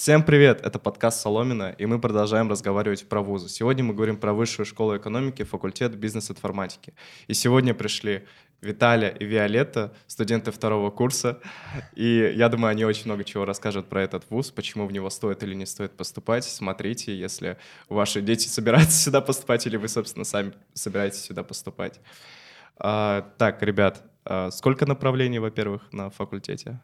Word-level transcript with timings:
Всем 0.00 0.22
привет! 0.22 0.62
Это 0.62 0.78
подкаст 0.78 1.20
Соломина, 1.20 1.74
и 1.76 1.84
мы 1.84 2.00
продолжаем 2.00 2.48
разговаривать 2.48 3.06
про 3.06 3.20
вузы. 3.20 3.50
Сегодня 3.50 3.84
мы 3.84 3.92
говорим 3.92 4.16
про 4.16 4.32
Высшую 4.32 4.64
школу 4.64 4.96
экономики, 4.96 5.42
факультет 5.42 5.94
бизнес-информатики. 5.94 6.94
И 7.26 7.34
сегодня 7.34 7.74
пришли 7.74 8.26
Виталия 8.62 9.10
и 9.10 9.26
Виолетта, 9.26 9.92
студенты 10.06 10.52
второго 10.52 10.90
курса. 10.90 11.38
И 11.96 12.32
я 12.34 12.48
думаю, 12.48 12.70
они 12.70 12.86
очень 12.86 13.04
много 13.04 13.24
чего 13.24 13.44
расскажут 13.44 13.90
про 13.90 14.00
этот 14.02 14.24
вуз, 14.30 14.50
почему 14.50 14.86
в 14.86 14.92
него 14.92 15.10
стоит 15.10 15.42
или 15.42 15.54
не 15.54 15.66
стоит 15.66 15.92
поступать. 15.92 16.44
Смотрите, 16.44 17.14
если 17.14 17.58
ваши 17.90 18.22
дети 18.22 18.48
собираются 18.48 18.98
сюда 19.04 19.20
поступать, 19.20 19.66
или 19.66 19.76
вы, 19.76 19.88
собственно, 19.88 20.24
сами 20.24 20.54
собираетесь 20.72 21.20
сюда 21.20 21.42
поступать. 21.42 22.00
А, 22.78 23.30
так, 23.36 23.62
ребят, 23.62 24.02
а 24.24 24.50
сколько 24.50 24.86
направлений, 24.86 25.40
во-первых, 25.40 25.82
на 25.92 26.08
факультете? 26.08 26.80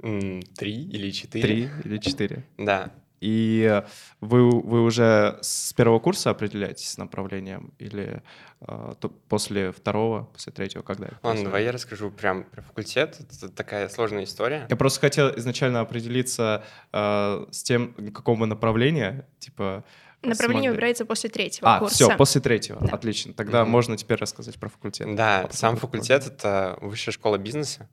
Три 0.00 0.84
или 0.84 1.10
четыре. 1.10 1.42
Три 1.42 1.68
или 1.84 1.98
четыре. 1.98 2.44
Да. 2.56 2.92
И 3.20 3.82
вы, 4.20 4.48
вы 4.48 4.82
уже 4.82 5.38
с 5.42 5.72
первого 5.72 5.98
курса 5.98 6.30
определяетесь 6.30 6.90
с 6.90 6.98
направлением 6.98 7.72
или 7.78 8.22
э, 8.60 8.94
то 9.00 9.08
после 9.08 9.72
второго, 9.72 10.24
после 10.32 10.52
третьего, 10.52 10.82
когда? 10.82 11.08
Ладно, 11.22 11.44
давай 11.44 11.64
я 11.64 11.72
расскажу 11.72 12.10
прям 12.10 12.44
про 12.44 12.62
факультет. 12.62 13.18
Это 13.20 13.48
такая 13.48 13.88
сложная 13.88 14.24
история. 14.24 14.66
Я 14.70 14.76
просто 14.76 15.00
хотел 15.00 15.36
изначально 15.36 15.80
определиться 15.80 16.64
э, 16.92 17.46
с 17.50 17.62
тем, 17.64 17.92
какого 18.12 18.46
направления, 18.46 19.26
типа... 19.40 19.84
Направление 20.22 20.62
смогли... 20.62 20.70
выбирается 20.70 21.04
после 21.04 21.30
третьего 21.30 21.76
а, 21.76 21.78
курса. 21.78 21.94
все, 21.94 22.16
после 22.16 22.40
третьего. 22.40 22.80
Да. 22.80 22.94
Отлично. 22.94 23.34
Тогда 23.34 23.62
mm-hmm. 23.62 23.66
можно 23.66 23.96
теперь 23.96 24.18
рассказать 24.18 24.56
про 24.58 24.68
факультет. 24.68 25.14
Да, 25.14 25.42
а 25.42 25.52
сам 25.52 25.76
факультет— 25.76 26.26
это 26.26 26.76
высшая 26.80 27.12
школа 27.12 27.38
бизнеса. 27.38 27.88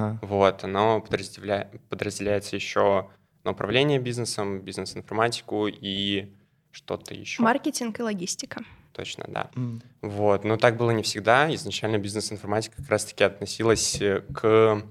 Ага. 0.00 0.18
Вот, 0.22 0.64
оно 0.64 1.00
подразделя... 1.00 1.70
подразделяется 1.88 2.56
еще 2.56 3.10
на 3.44 3.52
управление 3.52 3.98
бизнесом, 3.98 4.60
бизнес-информатику 4.60 5.66
и 5.66 6.32
что-то 6.70 7.14
еще. 7.14 7.42
Маркетинг 7.42 8.00
и 8.00 8.02
логистика. 8.02 8.62
Точно, 8.92 9.24
да. 9.28 9.50
Mm. 9.54 9.82
Вот, 10.02 10.44
но 10.44 10.56
так 10.56 10.76
было 10.76 10.90
не 10.90 11.02
всегда. 11.02 11.52
Изначально 11.54 11.98
бизнес-информатика 11.98 12.76
как 12.76 12.88
раз-таки 12.88 13.24
относилась 13.24 14.00
э, 14.00 14.22
к 14.32 14.82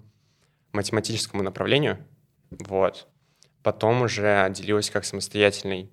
математическому 0.72 1.44
направлению. 1.44 1.98
Вот. 2.52 3.08
Потом 3.64 4.04
уже 4.04 4.42
отделилась 4.42 4.90
как 4.90 5.06
самостоятельный 5.06 5.90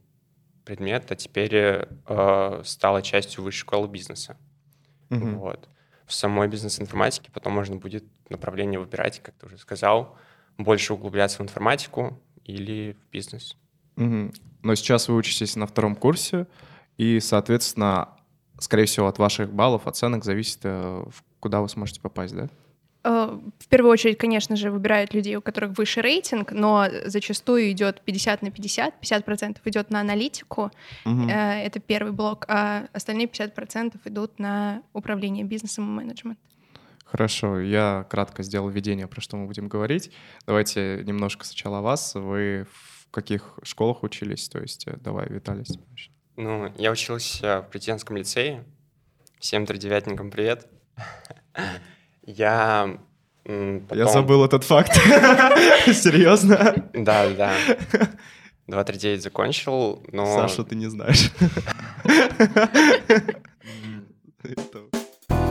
предмет, 0.64 1.10
а 1.10 1.16
теперь 1.16 1.54
э, 1.54 2.62
стала 2.64 3.02
частью 3.02 3.42
высшей 3.42 3.60
школы 3.60 3.88
бизнеса. 3.88 4.36
Mm-hmm. 5.10 5.34
Вот 5.36 5.68
в 6.06 6.14
самой 6.14 6.48
бизнес-информатике. 6.48 7.30
Потом 7.32 7.52
можно 7.52 7.76
будет 7.76 8.04
направление 8.28 8.78
выбирать, 8.78 9.20
как 9.22 9.34
ты 9.34 9.46
уже 9.46 9.58
сказал, 9.58 10.16
больше 10.56 10.94
углубляться 10.94 11.38
в 11.38 11.42
информатику 11.42 12.20
или 12.44 12.92
в 12.92 13.10
бизнес. 13.10 13.56
Угу. 13.96 14.32
Но 14.62 14.74
сейчас 14.74 15.08
вы 15.08 15.16
учитесь 15.16 15.56
на 15.56 15.66
втором 15.66 15.96
курсе, 15.96 16.46
и, 16.96 17.20
соответственно, 17.20 18.10
скорее 18.58 18.86
всего, 18.86 19.06
от 19.06 19.18
ваших 19.18 19.52
баллов, 19.52 19.86
оценок 19.86 20.24
зависит, 20.24 20.60
э, 20.62 21.04
куда 21.40 21.60
вы 21.60 21.68
сможете 21.68 22.00
попасть, 22.00 22.34
да? 22.34 22.48
Э, 23.06 23.38
в 23.58 23.68
первую 23.68 23.92
очередь, 23.92 24.18
конечно 24.18 24.56
же, 24.56 24.70
выбирают 24.70 25.14
людей, 25.14 25.36
у 25.36 25.40
которых 25.40 25.78
выше 25.78 26.00
рейтинг, 26.00 26.50
но 26.50 26.88
зачастую 27.04 27.70
идет 27.70 28.00
50 28.00 28.42
на 28.42 28.50
50, 28.50 28.94
50% 29.00 29.58
идет 29.64 29.90
на 29.90 30.00
аналитику, 30.00 30.72
угу. 31.04 31.28
это 31.28 31.78
первый 31.78 32.12
блок, 32.12 32.46
а 32.48 32.88
остальные 32.92 33.28
50% 33.28 33.96
идут 34.06 34.38
на 34.40 34.82
управление 34.92 35.44
бизнесом 35.44 35.84
и 35.84 36.04
менеджмент. 36.04 36.38
Хорошо, 37.04 37.60
я 37.60 38.04
кратко 38.10 38.42
сделал 38.42 38.68
введение, 38.68 39.06
про 39.06 39.20
что 39.20 39.36
мы 39.36 39.46
будем 39.46 39.68
говорить. 39.68 40.10
Давайте 40.44 41.04
немножко 41.04 41.44
сначала 41.44 41.78
о 41.78 41.82
вас. 41.82 42.16
Вы 42.16 42.66
в 42.68 43.10
каких 43.12 43.58
школах 43.62 44.02
учились? 44.02 44.48
То 44.48 44.58
есть 44.58 44.88
э, 44.88 44.96
давай, 44.96 45.28
Виталий, 45.28 45.64
Ну, 46.34 46.72
я 46.76 46.90
учился 46.90 47.62
в 47.62 47.70
президентском 47.70 48.16
лицее. 48.16 48.64
Всем 49.38 49.66
тридевятникам 49.66 50.32
привет. 50.32 50.66
Я 52.26 52.98
потом... 53.44 53.82
Я 53.92 54.06
забыл 54.08 54.44
этот 54.44 54.64
факт. 54.64 54.92
Серьезно? 55.86 56.74
Да, 56.92 57.28
да. 57.30 57.52
239 58.66 59.22
закончил, 59.22 60.02
но... 60.10 60.26
Саша, 60.26 60.64
ты 60.64 60.74
не 60.74 60.88
знаешь. 60.88 61.30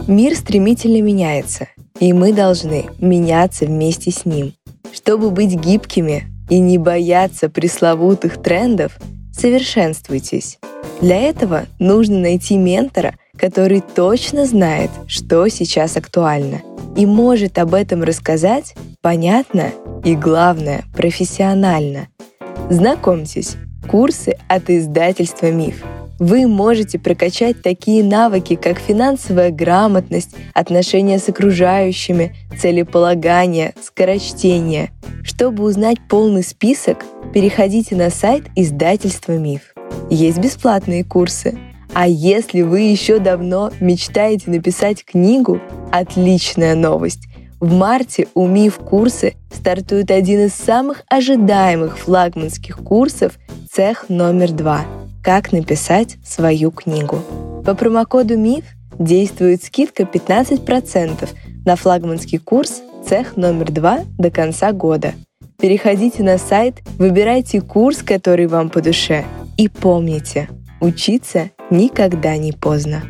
Мир 0.08 0.36
стремительно 0.36 1.02
меняется, 1.02 1.70
и 2.00 2.12
мы 2.14 2.34
должны 2.34 2.88
меняться 3.00 3.66
вместе 3.66 4.12
с 4.12 4.26
ним. 4.26 4.54
Чтобы 4.94 5.32
быть 5.32 5.56
гибкими 5.56 6.26
и 6.50 6.60
не 6.60 6.78
бояться 6.78 7.50
пресловутых 7.50 8.42
трендов, 8.42 8.98
совершенствуйтесь. 9.32 10.60
Для 11.02 11.20
этого 11.20 11.66
нужно 11.80 12.20
найти 12.20 12.58
ментора, 12.58 13.16
который 13.38 13.82
точно 13.82 14.46
знает, 14.46 14.90
что 15.08 15.48
сейчас 15.48 15.98
актуально, 15.98 16.62
и 16.96 17.06
может 17.06 17.58
об 17.58 17.74
этом 17.74 18.04
рассказать 18.04 18.76
понятно 19.02 19.72
и, 20.04 20.16
главное, 20.16 20.84
профессионально. 20.96 22.08
Знакомьтесь, 22.70 23.58
курсы 23.90 24.38
от 24.48 24.70
издательства 24.70 25.52
«Миф». 25.52 25.84
Вы 26.18 26.48
можете 26.48 26.98
прокачать 26.98 27.62
такие 27.62 28.02
навыки, 28.02 28.56
как 28.56 28.80
финансовая 28.80 29.52
грамотность, 29.52 30.32
отношения 30.54 31.20
с 31.20 31.28
окружающими, 31.28 32.34
целеполагание, 32.58 33.74
скорочтение. 33.84 34.92
Чтобы 35.24 35.64
узнать 35.66 35.98
полный 36.10 36.44
список, 36.44 37.04
переходите 37.34 37.96
на 37.96 38.10
сайт 38.10 38.46
издательства 38.56 39.34
«Миф». 39.34 39.74
Есть 40.10 40.38
бесплатные 40.38 41.04
курсы. 41.04 41.58
А 41.96 42.08
если 42.08 42.62
вы 42.62 42.82
еще 42.82 43.20
давно 43.20 43.72
мечтаете 43.80 44.52
написать 44.52 45.04
книгу, 45.06 45.62
отличная 45.92 46.76
новость. 46.76 47.24
В 47.62 47.74
марте 47.74 48.28
у 48.36 48.46
МИФ 48.48 48.76
курсы 48.76 49.36
стартует 49.52 50.12
один 50.12 50.42
из 50.42 50.54
самых 50.54 51.04
ожидаемых 51.08 51.98
флагманских 51.98 52.78
курсов 52.78 53.40
«Цех 53.72 54.10
номер 54.10 54.52
два» 54.52 54.82
«Как 55.24 55.54
написать 55.54 56.18
свою 56.24 56.70
книгу». 56.70 57.22
По 57.66 57.74
промокоду 57.74 58.38
МИФ 58.38 58.66
действует 59.00 59.64
скидка 59.64 60.04
15% 60.04 61.30
на 61.66 61.76
флагманский 61.78 62.40
курс 62.40 62.82
«Цех 63.08 63.38
номер 63.38 63.72
два» 63.72 64.02
до 64.18 64.30
конца 64.30 64.74
года. 64.74 65.14
Переходите 65.60 66.24
на 66.24 66.38
сайт, 66.38 66.82
выбирайте 66.98 67.62
курс, 67.62 68.04
который 68.04 68.48
вам 68.48 68.70
по 68.70 68.82
душе– 68.82 69.24
и 69.58 69.70
помните, 69.70 70.50
учиться 70.82 71.50
никогда 71.70 72.38
не 72.38 72.52
поздно. 72.52 73.04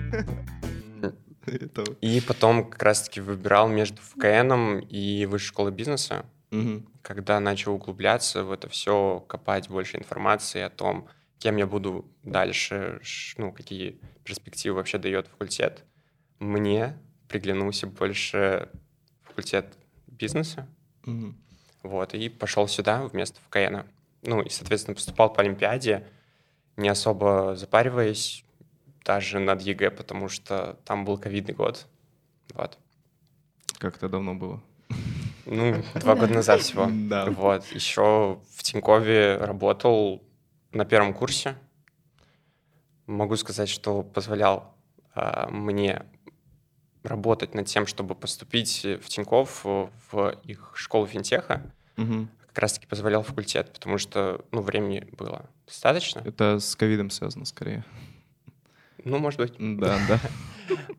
И 2.02 2.22
потом 2.22 2.70
как 2.70 2.82
раз-таки 2.82 3.22
выбирал 3.22 3.68
между 3.68 4.02
ФКНом 4.02 4.80
и 4.80 5.26
Высшей 5.26 5.48
школой 5.48 5.72
бизнеса, 5.72 6.26
угу. 6.52 6.84
когда 7.02 7.40
начал 7.40 7.76
углубляться 7.76 8.44
в 8.44 8.52
это 8.52 8.68
все, 8.68 9.24
копать 9.28 9.70
больше 9.70 9.98
информации 9.98 10.62
о 10.62 10.70
том, 10.70 11.08
кем 11.38 11.58
я 11.58 11.68
буду 11.68 12.06
дальше, 12.24 13.00
ну, 13.38 13.52
какие 13.52 14.00
перспективы 14.24 14.78
вообще 14.78 14.98
дает 14.98 15.28
факультет. 15.28 15.84
Мне 16.40 16.98
приглянулся 17.28 17.86
больше 17.86 18.70
факультет 19.24 19.68
бизнеса. 20.08 20.68
Угу. 21.06 21.36
Вот, 21.84 22.16
и 22.16 22.30
пошел 22.30 22.68
сюда 22.68 23.04
вместо 23.04 23.40
ФКНа. 23.42 23.86
Ну, 24.24 24.42
и, 24.42 24.50
соответственно, 24.50 24.96
поступал 24.96 25.32
по 25.32 25.42
Олимпиаде, 25.42 26.08
не 26.78 26.90
особо 26.90 27.56
запариваясь 27.56 28.44
даже 29.04 29.40
над 29.40 29.62
ЕГЭ, 29.62 29.92
потому 29.92 30.30
что 30.30 30.78
там 30.86 31.06
был 31.06 31.18
ковидный 31.18 31.54
год. 31.54 31.88
Вот. 32.54 32.78
Как 33.78 33.98
это 33.98 34.10
давно 34.10 34.34
было? 34.34 34.64
Ну, 35.46 35.84
два 35.96 36.16
года 36.16 36.34
назад 36.34 36.62
всего. 36.62 36.88
Да. 36.90 37.26
Вот. 37.26 37.66
Еще 37.68 38.40
в 38.50 38.64
Тинькове 38.64 39.38
работал 39.38 40.24
на 40.72 40.86
первом 40.86 41.14
курсе. 41.14 41.56
Могу 43.06 43.36
сказать, 43.36 43.70
что 43.70 44.02
позволял 44.02 44.76
а, 45.14 45.48
мне 45.50 46.04
работать 47.04 47.54
над 47.54 47.68
тем, 47.68 47.86
чтобы 47.86 48.16
поступить 48.16 48.84
в 48.84 49.08
Тиньков 49.08 49.64
в 49.64 50.40
их 50.44 50.72
школу 50.76 51.06
финтеха. 51.06 51.62
Угу 51.98 52.28
как 52.56 52.62
раз-таки 52.62 52.88
позволял 52.88 53.22
факультет, 53.22 53.74
потому 53.74 53.98
что, 53.98 54.46
ну, 54.52 54.62
времени 54.62 55.06
было 55.18 55.50
достаточно. 55.66 56.22
Это 56.26 56.60
с 56.60 56.76
ковидом 56.76 57.10
связано 57.10 57.46
скорее. 57.46 57.84
Ну, 59.04 59.20
может 59.20 59.40
быть. 59.40 59.54
Да, 59.58 60.00
да. 60.08 60.20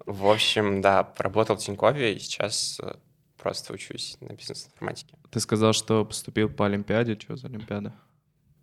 В 0.06 0.26
общем, 0.26 0.80
да, 0.80 1.12
работал 1.18 1.56
в 1.56 1.58
Тинькове 1.58 2.14
и 2.14 2.18
сейчас 2.20 2.78
э, 2.80 2.94
просто 3.36 3.72
учусь 3.72 4.16
на 4.20 4.32
бизнес-информатике. 4.32 5.16
Ты 5.30 5.40
сказал, 5.40 5.72
что 5.72 6.04
поступил 6.04 6.48
по 6.48 6.66
Олимпиаде. 6.66 7.18
Что 7.18 7.36
за 7.36 7.48
Олимпиада? 7.48 7.92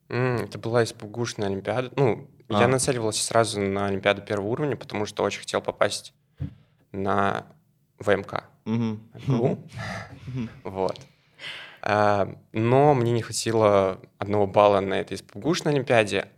это 0.09 0.59
была 0.59 0.83
ИСПГУшная 0.83 1.47
Олимпиада. 1.47 1.91
Ну, 1.95 2.29
а. 2.49 2.61
я 2.61 2.67
нацеливался 2.67 3.23
сразу 3.23 3.59
на 3.59 3.87
Олимпиаду 3.87 4.21
первого 4.21 4.47
уровня, 4.47 4.75
потому 4.75 5.05
что 5.05 5.23
очень 5.23 5.39
хотел 5.39 5.61
попасть 5.61 6.13
на 6.91 7.47
ВМК. 7.99 8.45
Угу. 8.65 8.99
Вот. 10.63 10.99
А, 11.85 12.33
но 12.53 12.93
мне 12.93 13.11
не 13.11 13.21
хватило 13.21 13.99
одного 14.17 14.47
балла 14.47 14.79
на 14.79 14.93
этой 14.93 15.17
СПГУшной 15.17 15.73
Олимпиаде, 15.73 16.29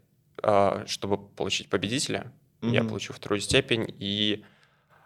а, 0.41 0.83
чтобы 0.87 1.17
получить 1.17 1.69
победителя. 1.69 2.31
Mm-hmm. 2.61 2.71
Я 2.71 2.83
получил 2.83 3.13
вторую 3.13 3.41
степень 3.41 3.85
и 3.99 4.43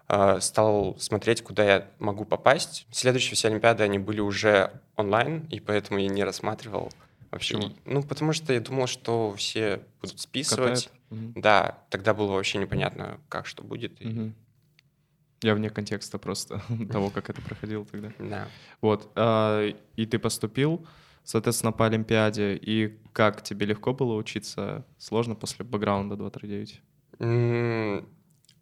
а, 0.07 0.39
стал 0.39 0.95
смотреть, 0.97 1.41
куда 1.43 1.65
я 1.65 1.87
могу 1.99 2.23
попасть. 2.23 2.87
Следующие 2.89 3.35
все 3.35 3.49
Олимпиады, 3.49 3.83
они 3.83 3.99
были 3.99 4.21
уже 4.21 4.71
онлайн, 4.95 5.45
и 5.49 5.59
поэтому 5.59 5.99
я 5.99 6.07
не 6.07 6.23
рассматривал 6.23 6.89
вообще. 7.31 7.57
Почему? 7.57 7.75
Ну, 7.83 8.01
потому 8.01 8.31
что 8.31 8.53
я 8.53 8.61
думал, 8.61 8.87
что 8.87 9.35
все 9.35 9.81
будут 10.01 10.21
списывать. 10.21 10.89
Угу. 11.11 11.33
Да, 11.35 11.79
тогда 11.89 12.13
было 12.13 12.31
вообще 12.31 12.59
непонятно, 12.59 13.19
как 13.27 13.45
что 13.45 13.61
будет. 13.61 13.99
Угу. 13.99 14.31
Я 15.41 15.55
вне 15.55 15.69
контекста 15.69 16.17
просто 16.17 16.61
того, 16.91 17.09
как 17.09 17.29
это 17.29 17.41
проходило 17.41 17.85
тогда. 17.85 18.11
Да. 18.19 18.47
Вот. 18.81 19.11
А, 19.15 19.67
и 19.95 20.05
ты 20.05 20.19
поступил, 20.19 20.85
соответственно, 21.23 21.71
по 21.71 21.85
Олимпиаде. 21.85 22.55
И 22.55 22.99
как 23.13 23.43
тебе 23.43 23.65
легко 23.65 23.93
было 23.93 24.15
учиться? 24.15 24.85
Сложно 24.97 25.35
после 25.35 25.65
бэкграунда 25.65 26.15
239? 26.15 26.81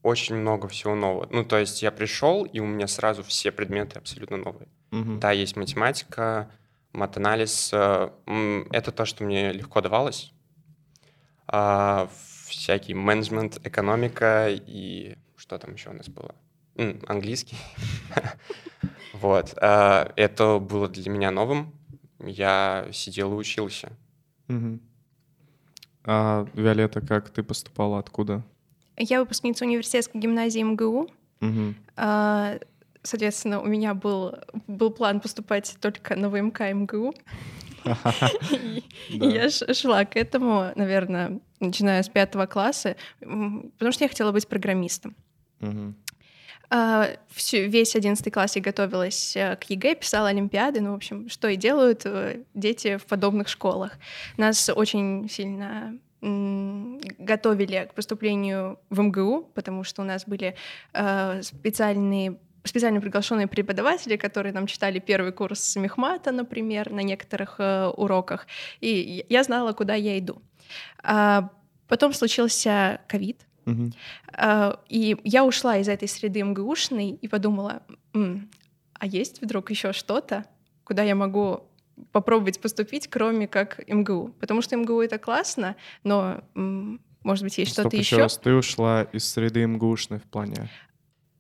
очень 0.04 0.36
много 0.36 0.68
всего 0.68 0.96
нового. 0.96 1.28
Ну, 1.32 1.44
то 1.44 1.58
есть 1.58 1.84
я 1.84 1.92
пришел, 1.92 2.46
и 2.46 2.60
у 2.60 2.66
меня 2.66 2.88
сразу 2.88 3.24
все 3.24 3.52
предметы 3.52 4.00
абсолютно 4.00 4.38
новые. 4.38 4.68
Угу. 4.92 5.18
Да, 5.18 5.32
есть 5.32 5.58
математика, 5.58 6.50
матанализ. 6.94 7.72
Э, 7.74 8.10
это 8.72 8.92
то, 8.92 9.06
что 9.06 9.24
мне 9.26 9.52
легко 9.52 9.82
давалось. 9.82 10.32
А, 11.48 12.10
всякий 12.46 12.94
менеджмент, 12.94 13.60
экономика 13.66 14.48
и 14.50 15.18
что 15.36 15.58
там 15.58 15.74
еще 15.74 15.90
у 15.90 15.94
нас 15.94 16.10
было? 16.10 16.36
Английский. 17.08 17.58
Вот. 19.14 19.58
А, 19.60 20.12
это 20.16 20.60
было 20.60 20.88
для 20.88 21.10
меня 21.10 21.32
новым. 21.32 21.74
Я 22.20 22.88
сидел 22.94 23.34
и 23.34 23.36
учился. 23.36 23.92
А, 26.04 26.48
Виолетта, 26.54 27.02
как 27.02 27.32
ты 27.32 27.42
поступала? 27.42 27.98
Откуда? 27.98 28.44
Я 28.96 29.20
выпускница 29.20 29.66
университетской 29.66 30.22
гимназии 30.22 30.62
МГУ. 30.62 31.10
Угу. 31.42 31.74
Соответственно, 33.02 33.62
у 33.62 33.66
меня 33.66 33.96
был, 33.96 34.36
был 34.68 34.92
план 34.92 35.20
поступать 35.20 35.78
только 35.82 36.16
на 36.16 36.30
ВМК 36.30 36.62
МГУ. 36.74 37.16
И 39.10 39.18
я 39.18 39.50
шла 39.50 40.06
к 40.06 40.16
этому, 40.16 40.72
наверное, 40.76 41.40
начиная 41.60 42.04
с 42.04 42.10
пятого 42.10 42.46
класса, 42.46 42.98
потому 43.20 43.92
что 43.92 44.04
я 44.04 44.10
хотела 44.10 44.32
быть 44.32 44.48
программистом. 44.48 45.16
Всю, 46.70 47.58
весь 47.70 47.96
одиннадцатый 47.96 48.30
класс 48.30 48.58
я 48.58 48.62
готовилась 48.62 49.38
э, 49.38 49.56
к 49.56 49.64
ЕГЭ, 49.70 49.96
писала 49.96 50.28
олимпиады, 50.28 50.82
ну, 50.82 50.92
в 50.92 50.96
общем, 50.96 51.30
что 51.30 51.48
и 51.48 51.56
делают 51.56 52.02
э, 52.04 52.42
дети 52.54 52.98
в 52.98 53.06
подобных 53.06 53.48
школах. 53.48 53.94
Нас 54.36 54.70
очень 54.70 55.30
сильно 55.30 55.98
готовили 56.20 57.88
к 57.90 57.94
поступлению 57.94 58.80
в 58.90 59.00
МГУ, 59.00 59.50
потому 59.54 59.86
что 59.86 60.02
у 60.02 60.06
нас 60.06 60.26
были 60.26 60.56
э, 60.94 61.42
специальные 61.42 62.38
специально 62.66 63.00
приглашенные 63.00 63.48
преподаватели, 63.48 64.18
которые 64.18 64.52
нам 64.52 64.68
читали 64.68 65.00
первый 65.00 65.32
курс 65.32 65.78
мехмата, 65.78 66.34
например, 66.34 66.92
на 66.92 67.00
некоторых 67.00 67.62
уроках, 67.96 68.46
и 68.82 69.26
я 69.30 69.44
знала, 69.44 69.72
куда 69.72 69.94
я 69.94 70.20
иду. 70.20 70.42
А 71.02 71.50
потом 71.88 72.12
случился 72.12 73.00
ковид, 73.08 73.47
угу. 73.68 73.92
а, 74.34 74.80
и 74.90 75.18
я 75.24 75.46
ушла 75.46 75.78
из 75.78 75.88
этой 75.88 76.08
среды 76.08 76.42
МГУшной 76.44 77.12
и 77.12 77.28
подумала, 77.28 77.84
М, 78.14 78.50
а 78.94 79.06
есть 79.06 79.42
вдруг 79.42 79.70
еще 79.70 79.94
что-то, 79.94 80.46
куда 80.84 81.04
я 81.04 81.16
могу 81.16 81.64
попробовать 82.12 82.60
поступить, 82.60 83.08
кроме 83.08 83.48
как 83.48 83.88
МГУ. 83.88 84.34
Потому 84.40 84.62
что 84.62 84.76
МГУ 84.76 85.02
это 85.02 85.18
классно, 85.18 85.76
но, 86.04 86.44
может 87.24 87.44
быть, 87.44 87.58
есть 87.58 87.72
что-то 87.72 87.96
еще. 87.96 88.18
раз, 88.18 88.38
ты 88.38 88.54
ушла 88.54 89.04
из 89.12 89.28
среды 89.32 89.66
МГУшной 89.66 90.20
в 90.20 90.24
плане? 90.24 90.70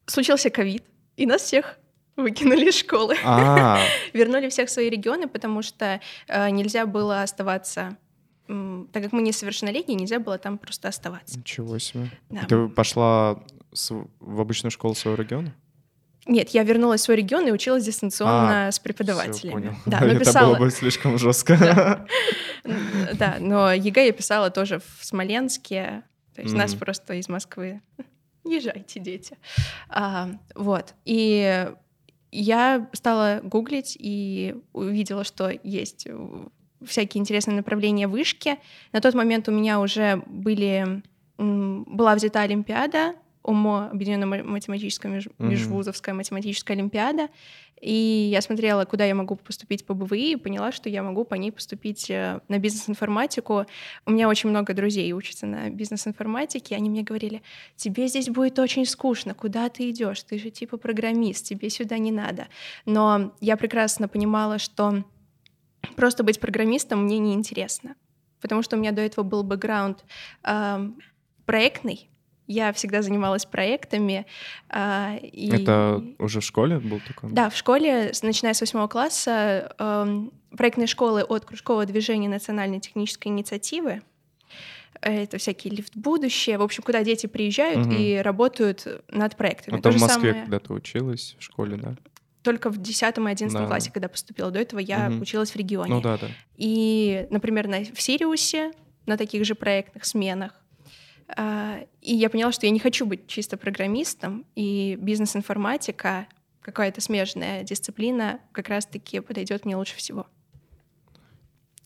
Случился 0.05 0.49
ковид, 0.49 0.83
и 1.15 1.25
нас 1.25 1.41
всех 1.43 1.77
выкинули 2.15 2.69
из 2.69 2.79
школы. 2.79 3.15
А. 3.23 3.79
Вернули 4.13 4.49
всех 4.49 4.69
в 4.69 4.71
свои 4.71 4.89
регионы, 4.89 5.27
потому 5.27 5.61
что 5.61 6.01
э, 6.27 6.49
нельзя 6.49 6.85
было 6.85 7.21
оставаться 7.21 7.97
так 8.47 9.03
как 9.03 9.11
мы 9.11 9.21
несовершеннолетние, 9.21 9.97
нельзя 9.99 10.19
было 10.19 10.37
там 10.37 10.57
просто 10.57 10.87
оставаться. 10.87 11.37
Ничего 11.37 11.77
себе. 11.79 12.09
Да. 12.29 12.45
Ты 12.45 12.67
пошла 12.67 13.43
в 14.19 14.41
обычную 14.41 14.71
школу 14.71 14.95
своего 14.95 15.21
региона? 15.21 15.53
Нет, 16.25 16.49
я 16.49 16.63
вернулась 16.63 17.01
в 17.01 17.03
свой 17.05 17.17
регион 17.17 17.47
и 17.47 17.51
училась 17.51 17.85
дистанционно 17.85 18.67
а, 18.67 18.71
с 18.71 18.79
преподавателями. 18.79 19.53
Понял. 19.53 19.73
Да, 19.85 19.99
но 20.01 20.19
писала... 20.19 20.51
Это 20.51 20.59
было 20.59 20.65
бы 20.65 20.71
слишком 20.71 21.17
жестко. 21.17 22.05
Да, 23.13 23.37
но 23.39 23.71
ЕГЭ 23.71 24.07
я 24.07 24.11
писала 24.11 24.49
тоже 24.49 24.79
в 24.79 25.05
Смоленске. 25.05 26.03
То 26.35 26.41
есть 26.41 26.53
нас 26.53 26.75
просто 26.75 27.13
из 27.13 27.29
Москвы 27.29 27.81
езжайте, 28.43 28.99
дети. 28.99 29.37
А, 29.89 30.29
вот. 30.53 30.93
И 31.05 31.71
я 32.31 32.89
стала 32.93 33.39
гуглить 33.41 33.95
и 33.97 34.55
увидела, 34.73 35.23
что 35.23 35.49
есть 35.63 36.07
всякие 36.85 37.21
интересные 37.21 37.57
направления 37.57 38.07
вышки. 38.07 38.57
На 38.91 39.01
тот 39.01 39.13
момент 39.13 39.47
у 39.47 39.51
меня 39.51 39.79
уже 39.79 40.21
были 40.27 41.01
была 41.37 42.15
взята 42.15 42.41
Олимпиада 42.41 43.13
ОМО, 43.47 43.89
Объединенная 43.91 44.43
математическая 44.43 45.11
меж... 45.11 45.27
mm-hmm. 45.27 45.47
межвузовская 45.47 46.13
математическая 46.13 46.75
олимпиада. 46.75 47.29
И 47.79 48.29
я 48.31 48.41
смотрела, 48.41 48.85
куда 48.85 49.05
я 49.05 49.13
могу 49.13 49.35
поступить 49.35 49.85
по 49.85 49.93
БВИ, 49.93 50.31
и 50.31 50.35
поняла, 50.35 50.71
что 50.71 50.89
я 50.89 51.03
могу 51.03 51.23
по 51.25 51.35
ней 51.35 51.51
поступить 51.51 52.09
э, 52.09 52.41
на 52.47 52.57
бизнес-информатику. 52.57 53.65
У 54.05 54.11
меня 54.11 54.27
очень 54.27 54.49
много 54.49 54.73
друзей 54.73 55.13
учатся 55.13 55.45
на 55.45 55.69
бизнес-информатике, 55.69 56.73
и 56.73 56.77
они 56.77 56.89
мне 56.89 57.03
говорили, 57.03 57.43
тебе 57.75 58.07
здесь 58.07 58.29
будет 58.29 58.57
очень 58.57 58.85
скучно, 58.85 59.35
куда 59.35 59.69
ты 59.69 59.91
идешь? 59.91 60.23
Ты 60.23 60.39
же 60.39 60.49
типа 60.49 60.77
программист, 60.77 61.45
тебе 61.45 61.69
сюда 61.69 61.99
не 61.99 62.11
надо. 62.11 62.47
Но 62.85 63.31
я 63.41 63.55
прекрасно 63.57 64.07
понимала, 64.07 64.57
что 64.57 65.03
просто 65.95 66.23
быть 66.23 66.39
программистом 66.39 67.03
мне 67.03 67.19
неинтересно, 67.19 67.95
потому 68.41 68.61
что 68.61 68.75
у 68.75 68.79
меня 68.79 68.91
до 68.91 69.01
этого 69.01 69.23
был 69.23 69.43
бэкграунд 69.43 70.03
э, 70.43 70.89
проектный, 71.45 72.09
я 72.47 72.71
всегда 72.71 73.01
занималась 73.01 73.45
проектами. 73.45 74.25
Э, 74.69 75.17
и... 75.21 75.49
Это 75.49 76.03
уже 76.17 76.39
в 76.39 76.43
школе 76.43 76.79
был 76.79 77.01
такой? 77.05 77.31
Да, 77.31 77.49
в 77.49 77.55
школе, 77.55 78.11
начиная 78.23 78.53
с 78.53 78.61
восьмого 78.61 78.87
класса, 78.87 79.75
э, 79.77 80.27
проектные 80.55 80.87
школы 80.87 81.23
от 81.23 81.45
кружкового 81.45 81.85
движения 81.85 82.29
национальной 82.29 82.79
технической 82.79 83.31
инициативы. 83.31 84.01
Это 85.01 85.37
всякие 85.37 85.75
лифт 85.75 85.95
будущее, 85.95 86.57
в 86.57 86.63
общем, 86.63 86.81
куда 86.81 87.03
дети 87.03 87.27
приезжают 87.27 87.85
угу. 87.85 87.95
и 87.95 88.15
работают 88.15 88.87
над 89.09 89.35
проектами. 89.35 89.79
А 89.83 89.91
в 89.91 89.99
Москве 89.99 90.07
самое... 90.07 90.33
когда 90.33 90.59
ты 90.59 90.73
училась 90.73 91.35
в 91.37 91.43
школе, 91.43 91.77
да? 91.77 91.95
Только 92.47 92.69
в 92.69 92.77
10 92.77 93.01
и 93.01 93.21
11 93.21 93.51
да. 93.51 93.67
классе, 93.67 93.91
когда 93.91 94.07
поступила. 94.07 94.51
До 94.51 94.59
этого 94.59 94.79
я 94.79 95.09
угу. 95.09 95.23
училась 95.23 95.51
в 95.51 95.55
регионе. 95.57 95.93
Ну 95.93 95.99
да, 95.99 96.17
да. 96.17 96.27
И, 96.55 97.27
например, 97.29 97.67
на, 97.67 97.83
в 97.83 98.01
Сириусе, 98.01 98.71
на 99.05 99.17
таких 99.17 99.43
же 99.43 99.53
проектных 99.53 100.05
сменах, 100.05 100.53
а, 101.35 101.79
и 102.01 102.15
я 102.15 102.29
поняла, 102.29 102.53
что 102.53 102.65
я 102.65 102.71
не 102.71 102.79
хочу 102.79 103.05
быть 103.05 103.27
чисто 103.27 103.57
программистом, 103.57 104.45
и 104.55 104.97
бизнес-информатика, 105.01 106.27
какая-то 106.61 107.01
смежная 107.01 107.63
дисциплина, 107.63 108.39
как 108.53 108.69
раз-таки 108.69 109.19
подойдет 109.19 109.65
мне 109.65 109.75
лучше 109.75 109.97
всего. 109.97 110.25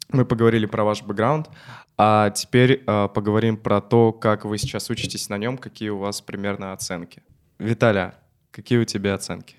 Мы 0.09 0.25
поговорили 0.25 0.67
про 0.67 0.83
ваш 0.83 1.01
бэкграунд, 1.01 1.49
а 1.97 2.29
теперь 2.29 2.83
э, 2.85 3.07
поговорим 3.07 3.57
про 3.57 3.81
то, 3.81 4.11
как 4.11 4.45
вы 4.45 4.59
сейчас 4.59 4.91
учитесь 4.91 5.27
на 5.27 5.39
нем, 5.39 5.57
какие 5.57 5.89
у 5.89 5.97
вас 5.97 6.21
примерно 6.21 6.71
оценки. 6.73 7.23
Виталя, 7.57 8.13
какие 8.51 8.77
у 8.77 8.85
тебя 8.85 9.15
оценки? 9.15 9.55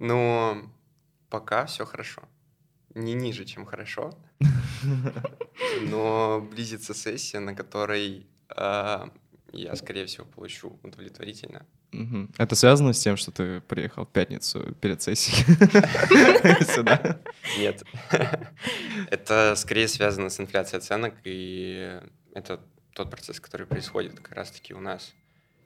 Ну, 0.00 0.68
пока 1.28 1.66
все 1.66 1.86
хорошо 1.86 2.22
не 2.94 3.14
ниже, 3.14 3.44
чем 3.44 3.64
хорошо, 3.64 4.12
но 5.82 6.40
близится 6.50 6.94
сессия, 6.94 7.38
на 7.40 7.54
которой 7.54 8.26
э, 8.56 9.08
я, 9.52 9.76
скорее 9.76 10.06
всего, 10.06 10.26
получу 10.26 10.78
удовлетворительно. 10.82 11.66
Это 12.38 12.54
связано 12.54 12.92
с 12.92 13.00
тем, 13.00 13.16
что 13.16 13.32
ты 13.32 13.60
приехал 13.62 14.04
в 14.04 14.10
пятницу 14.10 14.74
перед 14.80 15.02
сессией 15.02 15.44
сюда? 16.74 17.20
Нет. 17.58 17.82
Это 19.10 19.54
скорее 19.56 19.88
связано 19.88 20.30
с 20.30 20.38
инфляцией 20.38 20.78
оценок, 20.78 21.14
и 21.24 22.00
это 22.32 22.60
тот 22.92 23.10
процесс, 23.10 23.40
который 23.40 23.66
происходит 23.66 24.20
как 24.20 24.36
раз-таки 24.36 24.72
у 24.72 24.80
нас 24.80 25.12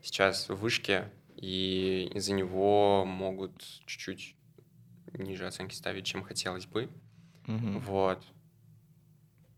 сейчас 0.02 0.48
в 0.48 0.54
вышке, 0.54 1.10
и 1.44 2.10
из-за 2.14 2.32
него 2.32 3.04
могут 3.04 3.62
чуть-чуть 3.84 4.34
ниже 5.12 5.46
оценки 5.46 5.74
ставить, 5.74 6.06
чем 6.06 6.22
хотелось 6.22 6.64
бы. 6.64 6.88
Угу. 7.46 7.80
Вот. 7.80 8.24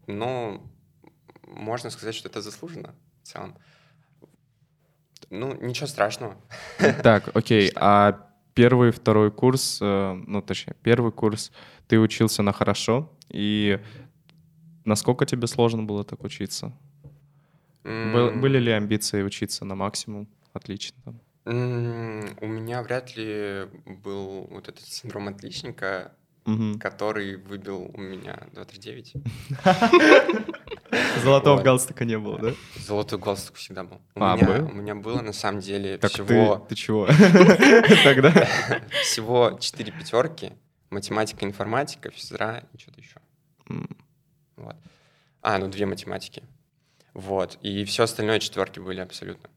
Но 0.09 0.61
можно 1.47 1.91
сказать, 1.91 2.17
что 2.17 2.29
это 2.29 2.43
заслуженно 2.43 2.93
в 3.23 3.29
целом. 3.29 3.57
Ну, 5.31 5.55
ничего 5.61 5.87
страшного. 5.87 6.37
Так, 7.05 7.31
окей. 7.37 7.71
А 7.77 8.29
первый, 8.55 8.91
второй 8.91 9.31
курс, 9.31 9.79
э, 9.81 10.13
ну, 10.27 10.43
точнее, 10.43 10.75
первый 10.83 11.13
курс 11.13 11.53
ты 11.87 12.01
учился 12.01 12.43
на 12.43 12.53
хорошо, 12.53 13.13
и 13.29 13.81
насколько 14.85 15.25
тебе 15.25 15.47
сложно 15.47 15.85
было 15.85 16.03
так 16.03 16.25
учиться? 16.25 16.73
Mm. 17.85 18.41
Были 18.41 18.59
ли 18.59 18.73
амбиции 18.73 19.23
учиться 19.23 19.65
на 19.65 19.77
максимум? 19.77 20.27
Отлично. 20.53 21.21
Mm, 21.47 22.39
у 22.41 22.47
меня 22.47 22.83
вряд 22.83 23.17
ли 23.17 23.69
был 24.03 24.49
вот 24.51 24.69
этот 24.69 24.85
синдром 24.85 25.29
отличника, 25.29 26.13
угу. 26.45 26.77
который 26.81 27.37
выбил 27.37 27.89
у 27.95 28.01
меня 28.01 28.49
239. 28.53 29.15
Золотого 31.23 31.63
галстука 31.63 32.05
не 32.05 32.19
было, 32.19 32.39
да? 32.39 32.53
Золотой 32.77 33.21
галстук 33.21 33.57
всегда 33.57 33.85
был. 33.85 34.01
У, 34.17 34.23
а, 34.23 34.37
меня, 34.37 34.97
было 34.97 35.21
на 35.21 35.33
самом 35.33 35.61
деле 35.61 35.99
всего... 35.99 36.57
Ты, 36.57 36.71
ты 36.71 36.75
чего? 36.75 37.07
Тогда? 38.05 38.33
Всего 39.03 39.57
четыре 39.61 39.93
пятерки. 39.93 40.53
Математика, 40.91 41.45
информатика, 41.45 42.11
физра 42.11 42.65
и 42.73 42.79
что-то 42.79 43.01
еще. 43.01 43.21
Вот. 44.57 44.77
А, 45.43 45.59
ну 45.59 45.69
две 45.69 45.87
математики. 45.87 46.43
Вот. 47.15 47.59
И 47.63 47.85
все 47.85 48.03
остальное 48.05 48.41
четверки 48.41 48.81
были 48.81 49.01
абсолютно. 49.01 49.49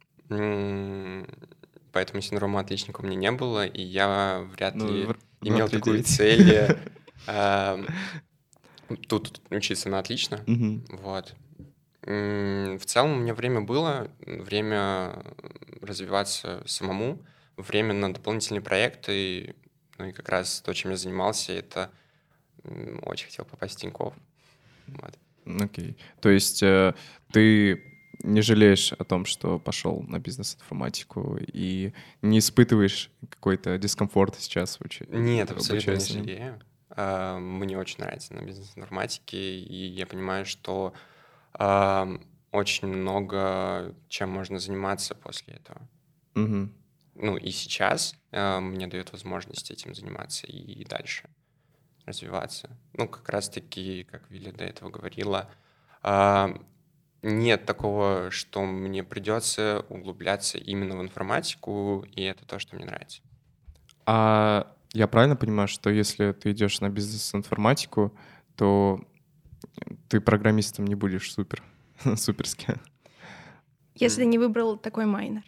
Поэтому 1.92 2.22
синдрома 2.22 2.60
отличника 2.60 3.02
у 3.02 3.06
меня 3.06 3.16
не 3.16 3.32
было, 3.32 3.66
и 3.66 3.82
я 3.82 4.46
вряд 4.54 4.76
ну, 4.76 4.92
ли 4.92 5.08
имел 5.42 5.70
такую 5.70 6.04
цель 6.04 6.76
э, 7.28 7.86
тут 9.08 9.42
учиться 9.50 9.90
на 9.90 10.00
отлично. 10.00 10.44
Вот. 10.90 11.36
В 12.02 12.86
целом 12.86 13.14
у 13.14 13.16
меня 13.18 13.34
время 13.34 13.62
было, 13.62 14.10
время 14.26 15.24
развиваться 15.82 16.64
самому, 16.66 17.20
время 17.58 17.94
на 17.94 18.14
дополнительные 18.14 18.62
проекты, 18.62 19.56
ну 19.98 20.06
и 20.06 20.12
как 20.12 20.30
раз 20.30 20.62
то, 20.62 20.74
чем 20.74 20.92
я 20.92 20.98
занимался, 20.98 21.54
это 21.54 21.92
очень 23.04 23.28
хотел 23.28 23.46
попасть 23.46 23.76
в 23.76 23.82
Тинькофф. 23.82 24.14
Вот. 24.88 25.20
Окей. 25.62 25.92
Okay. 25.92 25.96
То 26.22 26.30
есть 26.30 26.64
э, 26.64 26.94
ты 27.32 27.99
не 28.24 28.42
жалеешь 28.42 28.94
о 28.94 29.04
том, 29.04 29.26
что 29.26 29.60
пошел 29.60 30.02
на 30.02 30.20
бизнес-информатику 30.20 31.38
и 31.40 31.94
не 32.22 32.40
испытываешь 32.40 33.12
какой-то 33.30 33.78
дискомфорт 33.78 34.36
сейчас 34.36 34.78
в 34.78 34.82
учении? 34.86 35.18
Нет, 35.18 35.52
абсолютно 35.52 35.92
не 35.92 36.00
жалею. 36.00 36.62
А, 36.90 37.38
мне 37.38 37.78
очень 37.78 38.00
нравится 38.00 38.34
на 38.34 38.42
бизнес-информатике, 38.42 39.38
и 39.38 39.88
я 39.88 40.06
понимаю, 40.06 40.46
что 40.46 40.94
а, 41.54 42.10
очень 42.52 42.88
много 42.88 43.96
чем 44.10 44.30
можно 44.30 44.60
заниматься 44.60 45.16
после 45.16 45.56
этого. 45.56 45.88
Угу. 46.36 46.70
Ну 47.16 47.38
и 47.38 47.52
сейчас 47.52 48.16
а, 48.32 48.60
мне 48.60 48.88
дает 48.88 49.12
возможность 49.12 49.72
этим 49.72 49.96
заниматься 49.96 50.48
и 50.48 50.84
дальше 50.86 51.30
развиваться. 52.06 52.76
Ну, 52.94 53.08
как 53.08 53.30
раз-таки, 53.30 54.04
как 54.04 54.30
Виля 54.30 54.52
до 54.52 54.64
этого 54.64 54.90
говорила, 54.90 55.50
нет 57.22 57.66
такого, 57.66 58.32
что 58.32 58.64
мне 58.64 59.04
придется 59.04 59.86
углубляться 59.90 60.58
именно 60.58 60.98
в 60.98 61.02
информатику, 61.02 62.06
и 62.16 62.22
это 62.24 62.46
то, 62.46 62.60
что 62.60 62.76
мне 62.76 62.86
нравится. 62.86 63.22
А 64.06 64.74
я 64.94 65.08
правильно 65.08 65.36
понимаю, 65.36 65.68
что 65.68 65.90
если 65.90 66.32
ты 66.32 66.52
идешь 66.52 66.82
на 66.82 66.90
бизнес-информатику, 66.90 68.14
то 68.56 69.02
ты 70.08 70.20
программистом 70.22 70.86
не 70.86 70.96
будешь 70.96 71.32
супер, 71.32 71.64
суперски? 72.16 72.76
Если 73.96 74.26
не 74.26 74.38
выбрал 74.38 74.78
такой 74.78 75.06
майнер. 75.06 75.44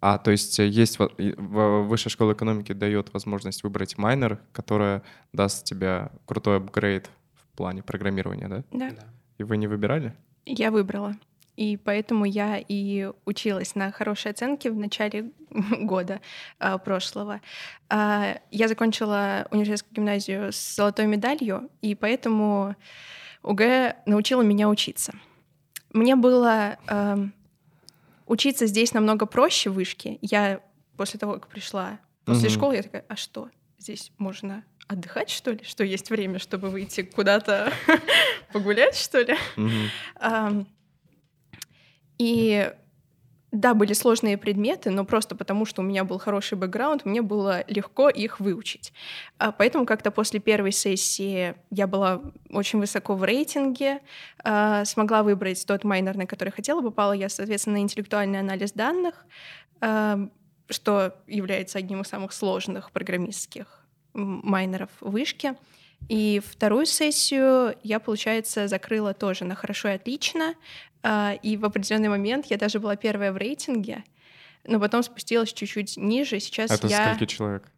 А, 0.00 0.18
то 0.18 0.32
есть 0.32 0.58
э, 0.58 0.66
есть 0.66 0.98
в 0.98 1.86
высшей 1.86 2.10
школе 2.10 2.32
экономики 2.32 2.72
дает 2.72 3.14
возможность 3.14 3.62
выбрать 3.62 3.96
майнер, 3.98 4.40
которая 4.52 5.04
даст 5.32 5.64
тебе 5.64 6.10
крутой 6.26 6.56
апгрейд 6.56 7.08
в 7.34 7.56
плане 7.56 7.84
программирования, 7.84 8.48
да? 8.48 8.64
Да. 8.72 8.90
И 9.38 9.44
вы 9.44 9.56
не 9.56 9.68
выбирали? 9.68 10.16
Я 10.44 10.70
выбрала. 10.70 11.16
И 11.56 11.76
поэтому 11.76 12.24
я 12.24 12.58
и 12.58 13.10
училась 13.26 13.74
на 13.74 13.92
хорошие 13.92 14.30
оценки 14.30 14.68
в 14.68 14.76
начале 14.76 15.32
года 15.50 16.20
э, 16.58 16.78
прошлого. 16.78 17.40
Э, 17.90 18.36
я 18.50 18.68
закончила 18.68 19.46
университетскую 19.50 19.94
гимназию 19.94 20.52
с 20.52 20.76
золотой 20.76 21.06
медалью, 21.06 21.68
и 21.82 21.94
поэтому 21.94 22.74
УГ 23.42 23.62
научила 24.06 24.40
меня 24.42 24.68
учиться. 24.68 25.12
Мне 25.92 26.16
было 26.16 26.78
э, 26.88 27.16
учиться 28.26 28.66
здесь 28.66 28.94
намного 28.94 29.26
проще 29.26 29.68
в 29.68 29.74
вышке. 29.74 30.18
Я 30.22 30.60
после 30.96 31.20
того, 31.20 31.34
как 31.34 31.48
пришла 31.48 31.98
после 32.24 32.48
угу. 32.48 32.54
школы, 32.54 32.76
я 32.76 32.82
такая, 32.82 33.04
а 33.08 33.16
что, 33.16 33.50
здесь 33.78 34.10
можно 34.16 34.64
отдыхать, 34.92 35.30
что 35.30 35.52
ли? 35.52 35.60
Что 35.64 35.84
есть 35.84 36.10
время, 36.10 36.38
чтобы 36.38 36.68
выйти 36.68 37.02
куда-то 37.02 37.72
погулять, 38.52 38.96
что 38.96 39.20
ли? 39.20 39.36
И 42.18 42.72
да, 43.52 43.74
были 43.74 43.92
сложные 43.92 44.38
предметы, 44.38 44.90
но 44.90 45.04
просто 45.04 45.34
потому, 45.34 45.66
что 45.66 45.82
у 45.82 45.84
меня 45.84 46.04
был 46.04 46.18
хороший 46.18 46.56
бэкграунд, 46.56 47.04
мне 47.04 47.20
было 47.20 47.64
легко 47.68 48.08
их 48.08 48.40
выучить. 48.40 48.94
А 49.38 49.52
поэтому 49.52 49.84
как-то 49.84 50.10
после 50.10 50.40
первой 50.40 50.72
сессии 50.72 51.54
я 51.70 51.86
была 51.86 52.22
очень 52.48 52.78
высоко 52.78 53.14
в 53.14 53.22
рейтинге, 53.24 54.00
а, 54.42 54.86
смогла 54.86 55.22
выбрать 55.22 55.66
тот 55.66 55.84
майнер, 55.84 56.16
на 56.16 56.26
который 56.26 56.48
хотела, 56.48 56.80
попала 56.80 57.12
я, 57.12 57.28
соответственно, 57.28 57.76
на 57.76 57.82
интеллектуальный 57.82 58.40
анализ 58.40 58.72
данных, 58.72 59.26
что 60.70 61.16
является 61.26 61.78
одним 61.78 62.00
из 62.00 62.08
самых 62.08 62.32
сложных 62.32 62.90
программистских 62.90 63.81
майнеров 64.14 64.90
в 65.00 65.10
вышке. 65.10 65.56
И 66.08 66.40
вторую 66.44 66.86
сессию 66.86 67.76
я, 67.82 68.00
получается, 68.00 68.68
закрыла 68.68 69.14
тоже 69.14 69.44
на 69.44 69.54
хорошо 69.54 69.88
и 69.88 69.92
отлично. 69.92 70.54
А, 71.02 71.34
и 71.42 71.56
в 71.56 71.64
определенный 71.64 72.08
момент 72.08 72.46
я 72.46 72.56
даже 72.58 72.80
была 72.80 72.96
первая 72.96 73.32
в 73.32 73.36
рейтинге, 73.36 74.04
но 74.64 74.78
потом 74.78 75.02
спустилась 75.02 75.52
чуть-чуть 75.52 75.96
ниже. 75.96 76.40
Сейчас 76.40 76.70
Это 76.70 76.86
я... 76.86 77.08
сколько 77.08 77.26
человек? 77.26 77.72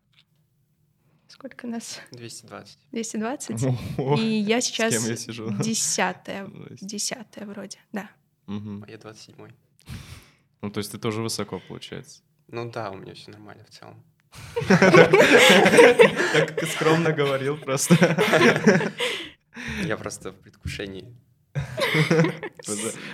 Сколько 1.29 1.67
нас? 1.67 2.01
220. 2.13 2.79
220? 2.93 4.19
И 4.19 4.23
я 4.23 4.61
сейчас 4.61 4.95
С 4.95 4.99
кем 4.99 5.11
я 5.11 5.17
сижу? 5.17 5.51
десятая. 5.59 6.49
Десятая 6.81 7.47
вроде, 7.47 7.79
да. 7.93 8.11
Угу. 8.47 8.85
А 8.87 8.91
я 8.91 8.97
27-й. 8.97 9.53
Ну, 10.61 10.71
то 10.71 10.79
есть 10.79 10.93
ты 10.93 10.99
тоже 10.99 11.23
высоко, 11.23 11.61
получается? 11.69 12.23
Ну 12.49 12.71
да, 12.71 12.91
у 12.91 12.97
меня 12.97 13.15
все 13.15 13.31
нормально 13.31 13.65
в 13.65 13.71
целом. 13.71 14.03
Так 16.33 16.65
скромно 16.69 17.13
говорил 17.13 17.57
просто. 17.57 17.95
Я 19.85 19.97
просто 19.97 20.33
в 20.33 20.37
предвкушении. 20.37 21.05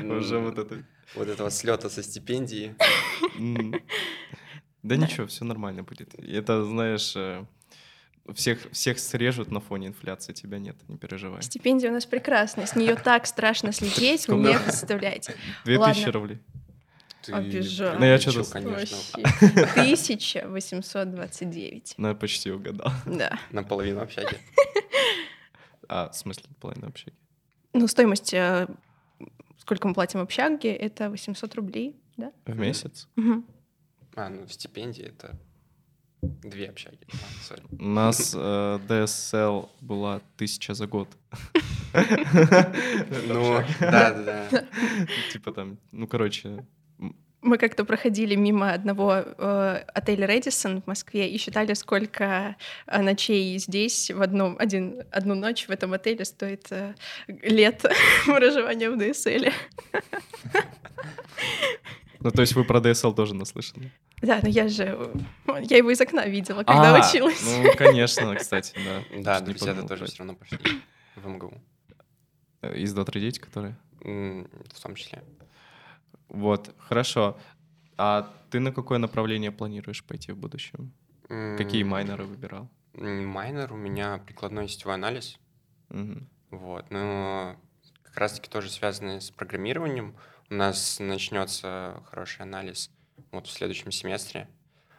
Уже 0.02 0.38
вот 0.38 0.58
это... 0.58 0.82
Вот 1.14 1.28
этого 1.28 1.50
слета 1.50 1.90
со 1.90 2.02
стипендии. 2.02 2.74
Да 4.82 4.96
ничего, 4.96 5.26
все 5.26 5.44
нормально 5.44 5.82
будет. 5.82 6.14
Это, 6.14 6.64
знаешь, 6.64 7.14
э, 7.16 7.44
всех, 8.34 8.70
всех 8.72 8.98
срежут 8.98 9.50
на 9.50 9.60
фоне 9.60 9.88
инфляции, 9.88 10.32
тебя 10.32 10.58
нет, 10.58 10.76
не 10.88 10.96
переживай. 10.96 11.42
Стипендия 11.42 11.90
у 11.90 11.92
нас 11.94 12.06
прекрасная, 12.06 12.66
с 12.66 12.76
нее 12.76 12.94
так 12.96 13.26
страшно 13.26 13.72
слететь, 13.72 14.28
вы 14.28 14.36
не 14.36 14.58
представляете. 14.58 15.34
Две 15.64 15.78
тысячи 15.84 16.08
рублей. 16.08 16.38
Ты... 17.30 17.36
Обижаю. 17.36 17.98
Ну, 17.98 18.04
я 18.04 18.18
что-то... 18.18 18.44
конечно. 18.52 18.96
1829. 19.22 21.94
Ну, 21.98 22.08
я 22.08 22.14
почти 22.14 22.50
угадал. 22.50 22.92
Да. 23.06 23.38
Наполовину 23.50 24.00
общаги. 24.00 24.36
А, 25.92 26.08
в 26.08 26.14
смысле 26.16 26.44
наполовину 26.50 26.86
общаги? 26.86 27.16
Ну, 27.72 27.88
стоимость, 27.88 28.32
э, 28.32 28.68
сколько 29.58 29.88
мы 29.88 29.94
платим 29.94 30.20
общаге, 30.20 30.72
это 30.72 31.10
800 31.10 31.52
рублей, 31.56 31.96
да? 32.16 32.30
В 32.46 32.56
месяц? 32.56 33.08
Угу. 33.16 33.42
А, 34.14 34.28
ну, 34.28 34.46
стипендия— 34.46 35.06
это 35.08 35.36
две 36.22 36.68
общаги. 36.68 36.98
А, 37.12 37.16
У 37.72 37.88
нас 37.88 38.34
э, 38.36 38.78
DSL 38.88 39.68
была 39.80 40.20
тысяча 40.36 40.74
за 40.74 40.86
год. 40.86 41.08
Ну, 43.26 43.64
да-да-да. 43.80 44.64
Типа 45.32 45.50
там, 45.52 45.76
ну, 45.90 46.06
короче, 46.06 46.64
мы 47.42 47.58
как-то 47.58 47.84
проходили 47.84 48.34
мимо 48.34 48.72
одного 48.72 49.24
э, 49.24 49.82
отеля 49.94 50.26
Редисон 50.26 50.82
в 50.82 50.86
Москве 50.86 51.28
и 51.28 51.38
считали, 51.38 51.74
сколько 51.74 52.56
э, 52.86 53.02
ночей 53.02 53.58
здесь 53.58 54.10
в 54.10 54.20
одном, 54.20 54.56
один, 54.58 55.02
одну 55.10 55.34
ночь 55.34 55.66
в 55.66 55.70
этом 55.70 55.92
отеле 55.92 56.24
стоит 56.24 56.66
э, 56.70 56.94
лет 57.28 57.84
проживания 58.26 58.90
в 58.90 58.98
ДСЛ. 58.98 59.50
Ну, 62.20 62.30
то 62.30 62.42
есть 62.42 62.54
вы 62.54 62.64
про 62.64 62.80
ДСЛ 62.80 63.12
тоже 63.12 63.34
наслышаны? 63.34 63.90
Да, 64.20 64.40
но 64.42 64.48
я 64.48 64.68
же... 64.68 65.10
Я 65.62 65.78
его 65.78 65.90
из 65.90 66.00
окна 66.00 66.26
видела, 66.26 66.62
когда 66.64 66.96
а, 66.96 67.08
училась. 67.08 67.42
Ну, 67.42 67.72
конечно, 67.76 68.36
кстати, 68.36 68.74
да. 68.84 69.22
Да, 69.22 69.40
друзья 69.40 69.74
тоже 69.74 70.04
все 70.04 70.18
равно 70.18 70.34
пошли 70.34 70.58
в 71.16 71.26
МГУ. 71.26 71.54
Э, 72.60 72.76
из 72.76 72.92
239, 72.92 73.38
которые? 73.38 73.76
В 74.02 74.82
том 74.82 74.94
числе. 74.94 75.22
Вот, 76.30 76.74
хорошо. 76.78 77.38
А 77.96 78.32
ты 78.50 78.60
на 78.60 78.72
какое 78.72 78.98
направление 78.98 79.52
планируешь 79.52 80.04
пойти 80.04 80.32
в 80.32 80.38
будущем? 80.38 80.92
Какие 81.28 81.82
майнеры 81.84 82.24
выбирал? 82.24 82.68
Майнер 82.94 83.72
у 83.72 83.76
меня 83.76 84.18
прикладной 84.18 84.68
сетевой 84.68 84.94
анализ. 84.94 85.38
Угу. 85.90 86.26
Вот, 86.50 86.90
но 86.90 87.56
как 88.02 88.16
раз-таки 88.16 88.50
тоже 88.50 88.70
связанный 88.70 89.20
с 89.20 89.30
программированием. 89.30 90.16
У 90.50 90.54
нас 90.54 90.98
начнется 90.98 92.02
хороший 92.10 92.42
анализ 92.42 92.90
вот 93.30 93.46
в 93.46 93.50
следующем 93.50 93.92
семестре. 93.92 94.48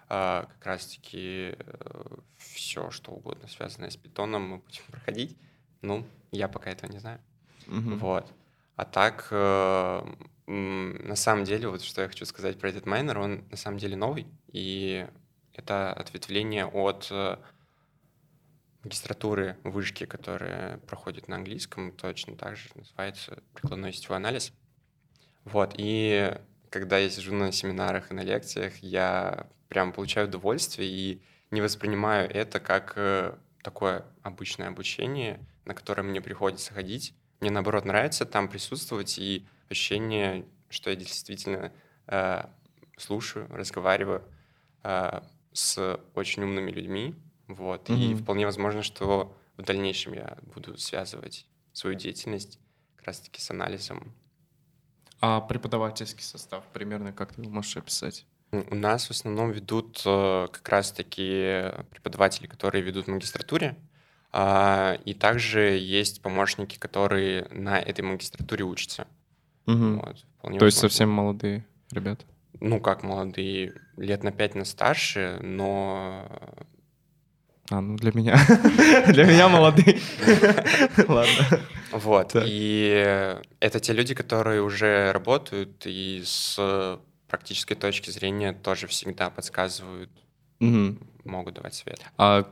А, 0.08 0.46
как 0.46 0.66
раз-таки 0.66 1.56
э, 1.58 2.16
все, 2.38 2.92
что 2.92 3.12
угодно 3.12 3.48
связанное 3.48 3.90
с 3.90 3.98
питоном 3.98 4.44
мы 4.44 4.58
будем 4.58 4.84
проходить. 4.90 5.38
Ну, 5.82 6.06
я 6.32 6.48
пока 6.48 6.70
этого 6.70 6.92
не 6.92 7.00
знаю. 7.00 7.20
Угу. 7.68 7.96
Вот. 7.96 8.32
А 8.76 8.86
так, 8.86 9.28
э, 9.32 10.02
на 10.48 11.16
самом 11.16 11.46
деле, 11.46 11.68
вот 11.68 11.82
что 11.82 12.02
я 12.02 12.08
хочу 12.08 12.26
сказать 12.26 12.60
про 12.60 12.70
этот 12.70 12.86
майнер, 12.86 13.20
он 13.20 13.48
на 13.50 13.58
самом 13.58 13.78
деле 13.78 13.96
новый, 13.96 14.28
и 14.52 15.08
это 15.54 15.94
ответвление 15.94 16.66
от 16.66 17.08
э, 17.12 17.38
магистратуры 18.84 19.58
вышки, 19.64 20.06
которая 20.06 20.78
проходит 20.80 21.28
на 21.28 21.36
английском, 21.36 21.92
точно 21.92 22.36
так 22.36 22.58
же 22.58 22.70
называется 22.76 23.44
прикладной 23.54 23.94
сетевой 23.94 24.18
анализ. 24.18 24.54
Вот, 25.44 25.74
и 25.78 26.38
когда 26.70 26.98
я 26.98 27.10
сижу 27.10 27.34
на 27.34 27.52
семинарах 27.52 28.12
и 28.12 28.14
на 28.14 28.22
лекциях, 28.22 28.78
я 28.78 29.48
прям 29.68 29.94
получаю 29.94 30.28
удовольствие 30.28 30.90
и 30.90 31.22
не 31.52 31.62
воспринимаю 31.62 32.30
это 32.30 32.60
как 32.60 32.94
э, 32.96 33.36
такое 33.62 34.06
обычное 34.24 34.70
обучение, 34.70 35.46
на 35.66 35.74
которое 35.74 36.04
мне 36.04 36.22
приходится 36.22 36.74
ходить. 36.74 37.14
Мне, 37.42 37.50
наоборот, 37.50 37.86
нравится 37.86 38.26
там 38.26 38.48
присутствовать 38.48 39.18
и 39.18 39.48
ощущение, 39.70 40.46
что 40.70 40.92
я 40.92 40.96
действительно 40.96 41.74
э, 42.06 42.44
слушаю, 42.98 43.48
разговариваю 43.50 44.24
э, 44.84 45.22
с 45.52 46.00
очень 46.14 46.44
умными 46.44 46.70
людьми, 46.70 47.16
вот, 47.48 47.90
mm-hmm. 47.90 48.12
и 48.12 48.16
вполне 48.16 48.46
возможно, 48.46 48.84
что 48.84 49.36
в 49.58 49.64
дальнейшем 49.64 50.14
я 50.14 50.38
буду 50.54 50.78
связывать 50.78 51.48
свою 51.74 51.96
деятельность 51.96 52.60
как 52.96 53.08
раз-таки 53.08 53.42
с 53.42 53.50
анализом. 53.50 54.14
А 55.20 55.42
преподавательский 55.42 56.24
состав 56.24 56.64
примерно 56.74 57.12
как 57.12 57.34
ты 57.34 57.42
можешь 57.42 57.76
описать? 57.76 58.26
У 58.52 58.76
нас 58.76 59.08
в 59.08 59.12
основном 59.12 59.52
ведут 59.52 60.04
э, 60.06 60.48
как 60.52 60.70
раз-таки 60.70 61.72
преподаватели, 61.90 62.46
которые 62.46 62.84
ведут 62.84 63.06
в 63.06 63.10
магистратуре, 63.10 63.78
и 64.34 65.14
также 65.14 65.78
есть 65.78 66.22
помощники, 66.22 66.78
которые 66.78 67.48
на 67.52 67.80
этой 67.80 68.02
магистратуре 68.02 68.64
учатся. 68.64 69.08
Угу. 69.68 69.96
Вот, 69.96 70.16
То 70.16 70.26
возможно. 70.44 70.66
есть 70.66 70.78
совсем 70.78 71.10
молодые 71.10 71.66
ребята? 71.92 72.26
Ну, 72.60 72.80
как 72.80 73.04
молодые, 73.04 73.74
лет 73.98 74.24
на 74.24 74.32
пять 74.32 74.56
на 74.56 74.66
старше, 74.66 75.38
но 75.42 76.28
а, 77.72 77.80
ну 77.80 77.96
для 77.96 78.12
меня. 78.14 78.38
для 79.08 79.24
меня 79.24 79.48
молодые. 79.48 80.00
Ладно. 81.08 81.62
Вот. 81.94 82.36
И 82.36 83.30
это 83.62 83.80
те 83.80 83.94
люди, 83.94 84.14
которые 84.14 84.62
уже 84.62 85.12
работают 85.14 85.84
и 85.86 86.22
с 86.26 87.00
практической 87.30 87.76
точки 87.76 88.10
зрения 88.10 88.52
тоже 88.52 88.88
всегда 88.88 89.30
подсказывают, 89.30 90.10
могут 90.60 91.54
давать 91.54 91.74
совет. 91.74 92.02
А 92.18 92.46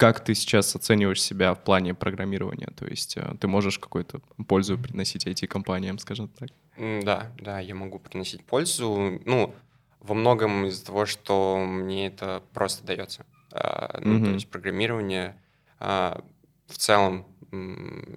как 0.00 0.24
ты 0.24 0.34
сейчас 0.34 0.74
оцениваешь 0.74 1.20
себя 1.20 1.52
в 1.52 1.62
плане 1.62 1.92
программирования? 1.92 2.68
То 2.74 2.86
есть 2.86 3.18
э, 3.18 3.34
ты 3.38 3.46
можешь 3.48 3.78
какую-то 3.78 4.22
пользу 4.48 4.78
приносить 4.78 5.26
IT-компаниям, 5.26 5.98
скажем 5.98 6.28
так? 6.28 6.48
Да, 6.78 7.30
да, 7.38 7.60
я 7.60 7.74
могу 7.74 7.98
приносить 7.98 8.42
пользу. 8.46 9.20
Ну, 9.26 9.54
во 10.00 10.14
многом 10.14 10.64
из-за 10.64 10.86
того, 10.86 11.04
что 11.04 11.58
мне 11.58 12.06
это 12.06 12.42
просто 12.54 12.86
дается. 12.86 13.26
А, 13.52 14.00
ну, 14.02 14.18
mm-hmm. 14.18 14.24
то 14.24 14.30
есть 14.30 14.48
программирование 14.48 15.36
а, 15.78 16.24
в 16.66 16.78
целом 16.78 17.26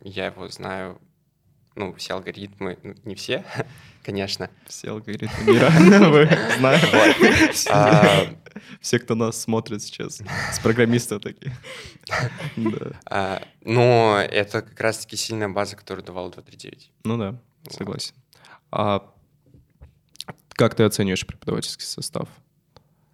я 0.03 0.27
его 0.27 0.47
знаю, 0.47 1.01
ну, 1.75 1.93
все 1.95 2.13
алгоритмы, 2.13 2.77
ну, 2.83 2.95
не 3.03 3.15
все, 3.15 3.43
конечно. 4.03 4.49
Все 4.67 4.91
алгоритмы 4.91 5.53
мира 5.53 5.69
вы 6.09 6.29
знаете. 6.57 7.69
А, 7.71 8.27
все, 8.79 8.99
кто 8.99 9.15
нас 9.15 9.41
смотрит 9.41 9.81
сейчас, 9.81 10.21
с 10.51 10.59
программистов 10.59 11.21
такие. 11.21 11.55
Но 13.65 14.19
это 14.19 14.61
как 14.61 14.79
раз-таки 14.79 15.15
сильная 15.15 15.49
база, 15.49 15.75
которую 15.75 16.05
давал 16.05 16.29
239. 16.29 16.91
Ну 17.05 17.17
да, 17.17 17.35
согласен. 17.69 18.13
А 18.71 19.09
как 20.49 20.75
ты 20.75 20.83
оцениваешь 20.83 21.25
преподавательский 21.25 21.85
состав? 21.85 22.27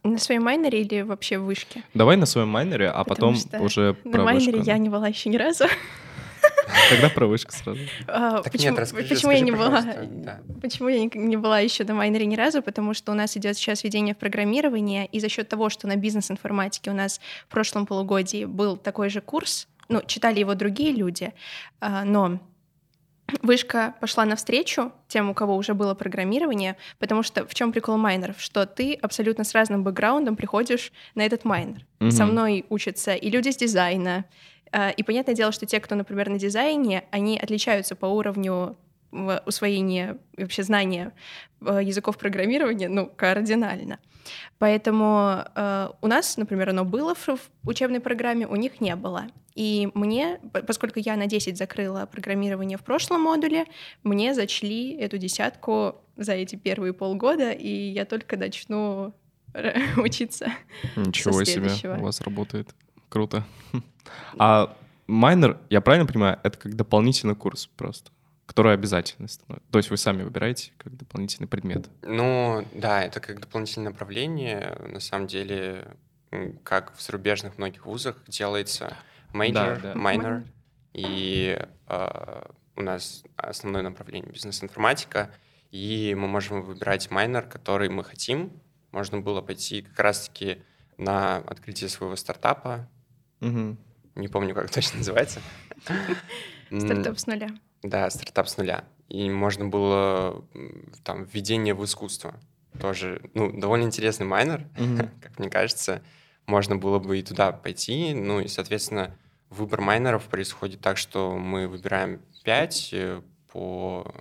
На 0.04 0.18
своем 0.18 0.44
майнере 0.44 0.82
или 0.82 1.02
вообще 1.02 1.38
в 1.38 1.44
вышке? 1.44 1.84
Давай 1.94 2.16
на 2.16 2.26
своем 2.26 2.48
майнере, 2.48 2.90
а 2.90 3.04
Потому 3.04 3.36
потом 3.36 3.62
уже 3.62 3.94
про 3.94 4.20
На 4.20 4.24
майнере 4.24 4.60
я 4.62 4.78
не 4.78 4.90
была 4.90 5.08
еще 5.10 5.30
ни 5.30 5.36
разу. 5.36 5.66
Тогда 6.90 7.10
про 7.10 7.28
вышку 7.28 7.52
сразу. 7.52 7.80
А, 8.08 8.42
так 8.42 8.52
почему, 8.52 8.72
нет, 8.72 8.80
расскажи, 8.80 9.08
почему 9.08 9.32
расскажи, 9.32 9.38
я 9.38 9.42
не 9.42 9.52
была? 9.52 9.82
Да. 10.10 10.40
Почему 10.62 10.90
я 10.90 11.00
не, 11.00 11.12
не 11.14 11.38
была 11.38 11.60
еще 11.60 11.84
на 11.84 11.94
майнере 11.94 12.26
ни 12.26 12.36
разу? 12.36 12.62
Потому 12.62 12.94
что 12.94 13.12
у 13.12 13.16
нас 13.16 13.36
идет 13.38 13.58
сейчас 13.58 13.84
введение 13.84 14.16
в 14.16 14.18
программирование, 14.18 15.06
и 15.06 15.20
за 15.20 15.30
счет 15.30 15.50
того, 15.50 15.70
что 15.70 15.88
на 15.88 15.96
бизнес-информатике 15.96 16.92
у 16.92 16.94
нас 16.94 17.20
в 17.48 17.52
прошлом 17.52 17.86
полугодии 17.86 18.46
был 18.46 18.78
такой 18.78 19.10
же 19.10 19.22
курс, 19.22 19.68
ну, 19.88 20.02
читали 20.06 20.40
его 20.40 20.54
другие 20.56 20.92
люди, 20.92 21.34
а, 21.80 22.04
но 22.04 22.40
Вышка 23.42 23.96
пошла 24.00 24.26
навстречу 24.26 24.92
тем, 25.08 25.30
у 25.30 25.34
кого 25.34 25.56
уже 25.56 25.74
было 25.74 25.94
программирование, 25.94 26.78
потому 26.98 27.24
что 27.24 27.46
в 27.46 27.54
чем 27.54 27.72
прикол 27.72 27.98
майнеров? 27.98 28.42
Что 28.42 28.66
ты 28.66 28.94
абсолютно 28.94 29.44
с 29.44 29.54
разным 29.54 29.84
бэкграундом 29.84 30.36
приходишь 30.36 30.92
на 31.16 31.26
этот 31.26 31.46
майнер. 31.46 31.86
Mm-hmm. 32.00 32.12
Со 32.12 32.26
мной 32.26 32.66
учатся 32.70 33.14
и 33.14 33.30
люди 33.30 33.50
с 33.50 33.58
дизайна. 33.58 34.26
А, 34.72 34.90
и 34.90 35.04
понятное 35.04 35.36
дело, 35.36 35.52
что 35.52 35.66
те, 35.66 35.80
кто, 35.80 35.96
например, 35.96 36.30
на 36.30 36.40
дизайне, 36.40 37.04
они 37.12 37.38
отличаются 37.38 37.96
по 37.96 38.06
уровню 38.06 38.78
усвоения 39.12 40.18
вообще 40.38 40.64
знания 40.64 41.14
э, 41.62 41.80
языков 41.84 42.18
программирования, 42.18 42.90
ну, 42.90 43.08
кардинально. 43.08 44.00
Поэтому 44.60 45.44
э, 45.56 45.90
у 46.02 46.08
нас, 46.08 46.38
например, 46.38 46.70
оно 46.70 46.86
было 46.86 47.16
в, 47.16 47.28
в 47.28 47.68
учебной 47.68 48.02
программе, 48.02 48.46
у 48.46 48.56
них 48.56 48.82
не 48.82 48.96
было. 48.96 49.26
И 49.56 49.90
мне, 49.94 50.40
поскольку 50.68 51.00
я 51.00 51.16
на 51.16 51.26
10 51.26 51.58
закрыла 51.58 52.06
программирование 52.06 52.78
в 52.78 52.84
прошлом 52.84 53.22
модуле, 53.22 53.66
мне 54.04 54.34
зачли 54.34 54.96
эту 54.96 55.18
десятку 55.18 55.96
за 56.16 56.34
эти 56.34 56.56
первые 56.56 56.94
полгода, 56.94 57.52
и 57.52 57.68
я 57.68 58.06
только 58.06 58.38
начну 58.38 59.14
учиться. 59.98 60.52
Ничего 60.96 61.44
себе, 61.44 61.72
у 61.98 62.02
вас 62.04 62.22
работает. 62.22 62.70
Круто. 63.10 63.44
А 64.40 64.76
майнер, 65.06 65.60
я 65.70 65.82
правильно 65.82 66.08
понимаю, 66.08 66.40
это 66.44 66.58
как 66.58 66.76
дополнительный 66.76 67.36
курс 67.36 67.68
просто? 67.68 68.12
который 68.46 68.74
обязательно 68.74 69.28
становится. 69.28 69.72
То 69.72 69.78
есть 69.78 69.92
вы 69.92 69.98
сами 69.98 70.24
выбираете 70.24 70.72
как 70.80 70.98
дополнительный 70.98 71.48
предмет. 71.48 71.88
Ну, 72.02 72.66
да, 72.74 73.04
это 73.04 73.20
как 73.20 73.40
дополнительное 73.40 73.92
направление. 73.92 74.76
На 74.88 75.00
самом 75.00 75.28
деле, 75.28 75.88
как 76.64 76.96
в 76.96 77.00
зарубежных 77.00 77.60
многих 77.60 77.86
вузах 77.86 78.18
делается 78.28 78.98
major, 79.34 79.80
да, 79.80 79.80
да. 79.80 79.94
minor, 79.94 80.48
и 80.94 81.64
э, 81.88 82.42
у 82.76 82.82
нас 82.82 83.24
основное 83.36 83.84
направление 83.84 84.32
бизнес-информатика, 84.32 85.30
и 85.70 86.16
мы 86.18 86.28
можем 86.28 86.64
выбирать 86.64 87.12
майнер, 87.12 87.44
который 87.44 87.90
мы 87.90 88.04
хотим. 88.04 88.52
Можно 88.92 89.20
было 89.20 89.42
пойти 89.42 89.84
как 89.84 90.00
раз-таки 90.00 90.64
на 90.98 91.38
открытие 91.38 91.90
своего 91.90 92.16
стартапа. 92.16 92.90
Угу. 93.42 93.78
Не 94.16 94.28
помню, 94.28 94.54
как 94.54 94.70
точно 94.70 94.98
называется. 94.98 95.42
Стартап 96.70 97.18
с 97.20 97.28
нуля. 97.28 97.50
Да, 97.82 98.10
стартап 98.10 98.48
с 98.48 98.58
нуля. 98.58 98.84
И 99.08 99.30
можно 99.30 99.66
было 99.66 100.46
там 101.04 101.24
введение 101.24 101.74
в 101.74 101.84
искусство. 101.84 102.40
Тоже, 102.80 103.22
ну, 103.34 103.52
довольно 103.52 103.86
интересный 103.86 104.26
майнер, 104.26 104.68
mm-hmm. 104.76 105.10
как 105.22 105.40
мне 105.40 105.50
кажется. 105.50 106.04
Можно 106.46 106.76
было 106.76 107.00
бы 107.00 107.20
и 107.20 107.24
туда 107.24 107.52
пойти. 107.52 108.14
Ну 108.14 108.40
и, 108.40 108.48
соответственно, 108.48 109.18
выбор 109.50 109.82
майнеров 109.82 110.26
происходит 110.26 110.82
так, 110.82 110.98
что 110.98 111.36
мы 111.38 111.68
выбираем 111.68 112.22
5 112.44 112.90
э, 112.94 113.22
по 113.52 114.14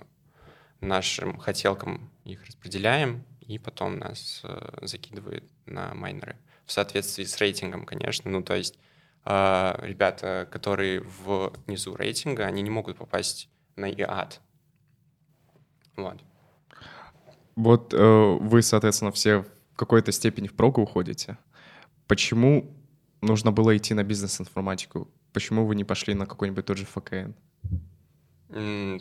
нашим 0.81 1.37
хотелкам 1.37 2.09
их 2.23 2.45
распределяем, 2.45 3.25
и 3.41 3.59
потом 3.59 3.97
нас 3.97 4.41
э, 4.43 4.77
закидывает 4.81 5.43
на 5.65 5.93
майнеры. 5.93 6.35
В 6.65 6.71
соответствии 6.71 7.23
с 7.23 7.37
рейтингом, 7.37 7.85
конечно. 7.85 8.29
Ну, 8.29 8.43
то 8.43 8.55
есть 8.55 8.77
ребята, 9.25 10.47
которые 10.51 11.03
внизу 11.67 11.95
рейтинга, 11.95 12.45
они 12.45 12.61
не 12.61 12.69
могут 12.69 12.97
попасть 12.97 13.49
на 13.75 13.89
ИАД. 13.91 14.41
Вот. 15.95 16.23
Вот 17.55 17.93
э, 17.93 18.37
вы, 18.39 18.61
соответственно, 18.61 19.11
все 19.11 19.43
в 19.73 19.75
какой-то 19.75 20.11
степени 20.11 20.47
в 20.47 20.55
прогу 20.55 20.81
уходите. 20.81 21.37
Почему 22.07 22.73
нужно 23.21 23.51
было 23.51 23.75
идти 23.75 23.93
на 23.93 24.03
бизнес-информатику? 24.03 25.11
Почему 25.33 25.65
вы 25.65 25.75
не 25.75 25.83
пошли 25.83 26.13
на 26.13 26.25
какой-нибудь 26.25 26.65
тот 26.65 26.77
же 26.77 26.85
ФКН? 26.85 27.33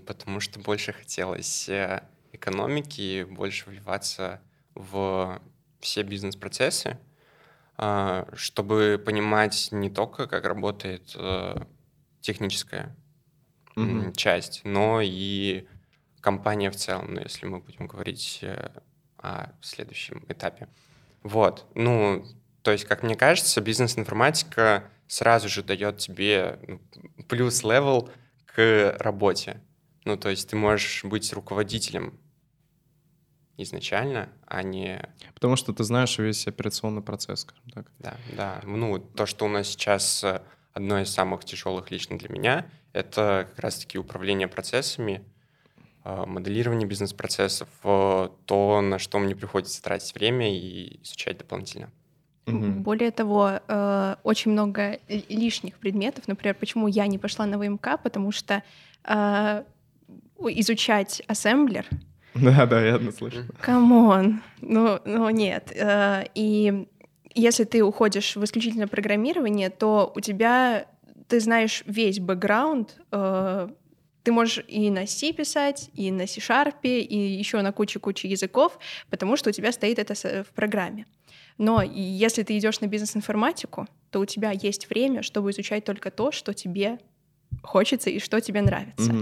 Потому 0.07 0.41
что 0.41 0.61
больше 0.61 0.93
хотелось 0.93 1.69
э, 1.69 2.03
экономики, 2.33 3.25
больше 3.31 3.71
вливаться 3.71 4.41
в 4.75 5.41
все 5.81 6.03
бизнес-процессы. 6.03 6.99
А, 7.81 8.27
чтобы 8.35 9.01
понимать 9.05 9.69
не 9.71 9.89
только, 9.89 10.27
как 10.27 10.45
работает 10.45 11.13
э, 11.15 11.63
техническая 12.21 12.97
mm-hmm. 13.77 14.13
часть, 14.17 14.63
но 14.65 15.01
и 15.01 15.69
компания 16.21 16.73
в 16.73 16.77
целом, 16.77 17.15
ну, 17.15 17.21
если 17.21 17.47
мы 17.47 17.61
будем 17.61 17.87
говорить 17.87 18.41
э, 18.43 18.71
о 19.19 19.53
следующем 19.61 20.25
этапе. 20.29 20.69
Вот, 21.23 21.67
ну, 21.77 22.27
то 22.63 22.73
есть, 22.73 22.85
как 22.85 23.05
мне 23.05 23.15
кажется, 23.15 23.61
бизнес-информатика 23.61 24.91
сразу 25.07 25.49
же 25.49 25.63
дает 25.63 25.99
тебе 25.99 26.59
ну, 26.67 26.81
плюс-левел 27.29 28.11
к 28.45 28.97
работе. 28.99 29.63
Ну, 30.05 30.17
то 30.17 30.31
есть 30.31 30.51
ты 30.51 30.57
можешь 30.57 31.05
быть 31.05 31.33
руководителем 31.33 32.19
изначально, 33.59 34.29
а 34.47 34.63
не... 34.63 35.03
Потому 35.35 35.57
что 35.57 35.73
ты 35.73 35.85
знаешь 35.85 36.17
весь 36.19 36.47
операционный 36.47 37.03
процесс, 37.03 37.41
скажем 37.41 37.71
так. 37.73 37.87
Да, 37.99 38.17
да. 38.37 38.61
Ну, 38.65 38.99
то, 38.99 39.27
что 39.27 39.45
у 39.45 39.49
нас 39.49 39.69
сейчас 39.69 40.23
э, 40.25 40.41
одно 40.73 41.01
из 41.01 41.11
самых 41.11 41.45
тяжелых 41.45 41.91
лично 41.91 42.17
для 42.17 42.29
меня, 42.29 42.67
это 42.93 43.47
как 43.51 43.59
раз-таки 43.59 43.99
управление 43.99 44.47
процессами, 44.47 45.25
э, 46.05 46.25
моделирование 46.25 46.87
бизнес-процессов, 46.89 47.69
э, 47.83 48.29
то, 48.47 48.81
на 48.81 48.99
что 48.99 49.19
мне 49.19 49.35
приходится 49.35 49.83
тратить 49.83 50.15
время 50.15 50.57
и 50.57 51.01
изучать 51.03 51.39
дополнительно. 51.39 51.91
Более 52.47 53.11
того, 53.11 53.61
очень 54.23 54.53
много 54.53 55.01
лишних 55.29 55.77
предметов. 55.77 56.29
Например, 56.29 56.55
почему 56.55 56.89
я 56.89 57.07
не 57.07 57.19
пошла 57.19 57.45
на 57.45 57.59
ВМК, 57.59 58.01
потому 58.03 58.33
что 58.33 58.63
изучать 60.39 61.23
ассемблер 61.27 61.87
Да, 62.43 62.67
да, 62.67 62.85
я 62.85 63.13
слышал. 63.13 63.43
Come 63.61 64.08
on, 64.08 64.43
ну, 64.61 65.01
ну 65.05 65.31
нет. 65.31 65.73
Э, 65.75 66.25
и 66.35 66.87
если 67.35 67.65
ты 67.65 67.83
уходишь 67.83 68.37
в 68.37 68.45
исключительно 68.45 68.89
программирование, 68.89 69.71
то 69.71 70.13
у 70.15 70.21
тебя 70.21 70.87
ты 71.29 71.41
знаешь 71.41 71.83
весь 71.87 72.21
бэкграунд, 72.21 72.97
э, 73.13 73.69
ты 74.23 74.33
можешь 74.33 74.65
и 74.67 74.91
на 74.91 75.07
C 75.07 75.33
писать, 75.33 75.91
и 75.95 76.11
на 76.11 76.27
C-Sharp, 76.27 76.83
и 76.83 77.17
еще 77.17 77.61
на 77.63 77.73
кучу-кучу 77.73 78.27
языков, 78.27 78.79
потому 79.11 79.37
что 79.37 79.51
у 79.51 79.53
тебя 79.53 79.73
стоит 79.73 79.99
это 79.99 80.15
в 80.45 80.53
программе. 80.55 81.07
Но 81.57 81.83
если 81.83 82.43
ты 82.43 82.57
идешь 82.57 82.81
на 82.81 82.87
бизнес-информатику, 82.87 83.87
то 84.11 84.21
у 84.21 84.25
тебя 84.27 84.53
есть 84.53 84.89
время, 84.91 85.23
чтобы 85.23 85.51
изучать 85.51 85.85
только 85.85 86.11
то, 86.11 86.31
что 86.31 86.55
тебе 86.55 86.99
хочется 87.63 88.11
и 88.11 88.21
что 88.21 88.41
тебе 88.41 88.63
нравится. 88.63 89.13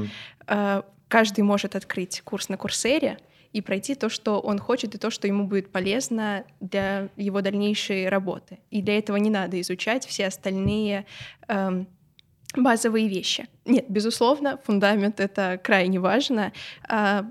Mm-hmm 0.48 0.85
каждый 1.09 1.42
может 1.42 1.77
открыть 1.77 2.21
курс 2.23 2.49
на 2.49 2.57
Курсере 2.57 3.19
и 3.53 3.62
пройти 3.62 3.95
то, 3.95 4.09
что 4.09 4.40
он 4.40 4.59
хочет, 4.59 4.95
и 4.95 4.99
то, 4.99 5.11
что 5.11 5.27
ему 5.27 5.47
будет 5.47 5.71
полезно 5.71 6.45
для 6.61 7.09
его 7.16 7.40
дальнейшей 7.40 8.09
работы. 8.09 8.59
И 8.71 8.83
для 8.83 8.99
этого 8.99 9.16
не 9.16 9.31
надо 9.31 9.61
изучать 9.61 10.05
все 10.07 10.27
остальные 10.27 11.07
эм, 11.49 11.88
базовые 12.55 13.09
вещи. 13.09 13.47
Нет, 13.64 13.87
безусловно, 13.88 14.59
фундамент— 14.64 15.21
это 15.21 15.59
крайне 15.62 16.01
важно, 16.01 16.53
э, 16.88 17.23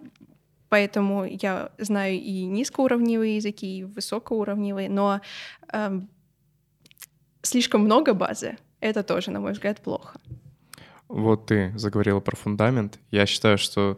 поэтому 0.70 1.26
я 1.26 1.72
знаю 1.78 2.16
и 2.16 2.46
низкоуровневые 2.46 3.38
языки, 3.38 3.80
и 3.80 3.84
высокоуровневые, 3.84 4.90
но 4.90 5.22
э, 5.72 6.00
слишком 7.42 7.82
много 7.82 8.14
базы— 8.14 8.58
это 8.80 9.04
тоже, 9.04 9.32
на 9.32 9.40
мой 9.40 9.52
взгляд, 9.52 9.80
плохо. 9.82 10.20
Вот 11.08 11.48
ты 11.48 11.72
заговорила 11.78 12.20
про 12.20 12.36
фундамент. 12.36 13.00
Я 13.12 13.26
считаю, 13.26 13.58
что 13.58 13.98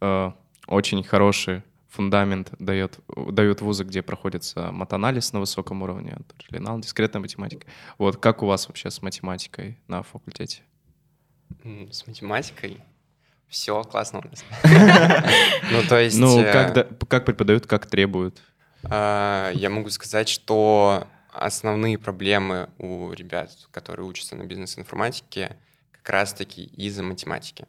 э, 0.00 0.32
очень 0.66 1.02
хороший 1.02 1.62
фундамент 1.88 2.52
дает, 2.58 2.98
дают 3.08 3.60
вузы, 3.60 3.84
где 3.84 4.02
проходится 4.02 4.70
матанализ 4.72 5.32
на 5.32 5.40
высоком 5.40 5.82
уровне, 5.82 6.18
ленал, 6.50 6.78
дискретная 6.78 7.20
математика. 7.20 7.66
Вот 7.96 8.16
как 8.18 8.42
у 8.42 8.46
вас 8.46 8.68
вообще 8.68 8.90
с 8.90 9.02
математикой 9.02 9.78
на 9.88 10.02
факультете? 10.02 10.62
С 11.90 12.06
математикой 12.06 12.80
все 13.48 13.82
классно 13.82 14.20
у 14.20 14.28
нас. 14.28 14.44
Ну, 15.72 15.82
то 15.88 15.98
есть... 15.98 16.18
Ну, 16.18 16.40
э, 16.40 16.84
как 17.08 17.24
преподают, 17.24 17.66
как 17.66 17.86
требуют? 17.86 18.40
А, 18.84 19.50
я 19.54 19.70
могу 19.70 19.90
сказать, 19.90 20.28
что 20.28 21.06
основные 21.32 21.98
проблемы 21.98 22.68
у 22.78 23.12
ребят, 23.12 23.50
которые 23.70 24.06
учатся 24.06 24.36
на 24.36 24.44
бизнес-информатике, 24.44 25.56
как 26.08 26.14
раз-таки 26.14 26.64
из-за 26.64 27.02
математики. 27.02 27.66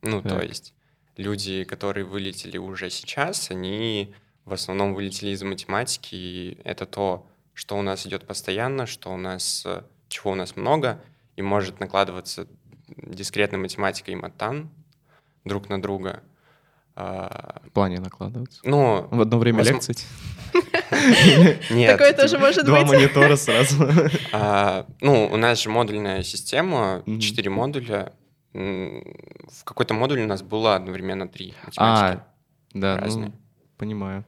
Ну, 0.00 0.22
так. 0.22 0.32
то 0.32 0.42
есть 0.42 0.72
люди, 1.18 1.64
которые 1.64 2.06
вылетели 2.06 2.56
уже 2.56 2.88
сейчас, 2.88 3.50
они 3.50 4.14
в 4.46 4.54
основном 4.54 4.94
вылетели 4.94 5.28
из-за 5.32 5.44
математики, 5.44 6.14
и 6.14 6.58
это 6.64 6.86
то, 6.86 7.26
что 7.52 7.76
у 7.76 7.82
нас 7.82 8.06
идет 8.06 8.26
постоянно, 8.26 8.86
что 8.86 9.12
у 9.12 9.18
нас, 9.18 9.66
чего 10.08 10.30
у 10.30 10.34
нас 10.34 10.56
много, 10.56 11.02
и 11.36 11.42
может 11.42 11.80
накладываться 11.80 12.48
дискретная 12.88 13.60
математика 13.60 14.10
и 14.10 14.14
матан 14.14 14.70
друг 15.44 15.68
на 15.68 15.80
друга. 15.80 16.22
А, 16.94 17.62
в 17.66 17.70
плане 17.70 18.00
накладываться? 18.00 18.60
Ну, 18.64 19.08
в 19.10 19.20
одно 19.20 19.38
время 19.38 19.58
возм... 19.58 19.74
лекции? 19.74 19.94
Нет. 21.70 21.96
Такое 21.96 22.12
тоже 22.12 22.38
может 22.38 22.58
быть. 22.58 22.66
Два 22.66 22.84
монитора 22.84 23.36
сразу. 23.36 23.88
А, 24.32 24.86
ну, 25.00 25.28
у 25.32 25.36
нас 25.36 25.62
же 25.62 25.70
модульная 25.70 26.22
система, 26.22 27.02
четыре 27.20 27.50
модуля. 27.50 28.12
В 28.52 29.64
какой-то 29.64 29.94
модуле 29.94 30.24
у 30.24 30.26
нас 30.26 30.42
было 30.42 30.74
одновременно 30.74 31.26
три 31.26 31.54
математики. 31.64 32.20
А, 32.20 32.26
да, 32.74 33.02
ну, 33.06 33.32
понимаю. 33.78 34.26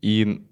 И 0.00 0.46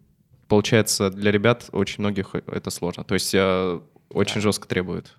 получается, 0.48 1.10
для 1.10 1.30
ребят 1.30 1.68
очень 1.72 2.00
многих 2.00 2.34
это 2.34 2.70
сложно. 2.70 3.04
То 3.04 3.14
есть 3.14 3.32
э, 3.34 3.80
очень 4.10 4.40
жестко 4.40 4.66
требуют. 4.66 5.16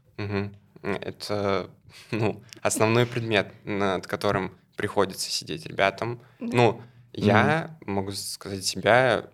Это 0.82 1.70
ну, 2.12 2.44
основной 2.62 3.06
предмет, 3.06 3.54
над 3.64 4.06
которым 4.08 4.52
приходится 4.76 5.30
сидеть 5.30 5.66
ребятам. 5.66 6.22
Ну, 6.40 6.82
я 7.14 7.76
mm-hmm. 7.82 7.92
могу 7.92 8.12
сказать 8.12 8.66
себя, 8.66 9.30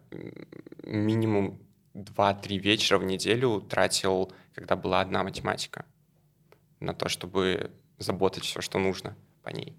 минимум 0.83 1.59
2-3 1.93 2.57
вечера 2.57 2.97
в 2.97 3.03
неделю 3.03 3.61
тратил, 3.61 4.31
когда 4.53 4.75
была 4.75 5.01
одна 5.01 5.23
математика, 5.23 5.85
на 6.79 6.93
то, 6.93 7.09
чтобы 7.09 7.71
заботать 7.97 8.43
все, 8.43 8.61
что 8.61 8.79
нужно 8.79 9.15
по 9.43 9.49
ней. 9.49 9.75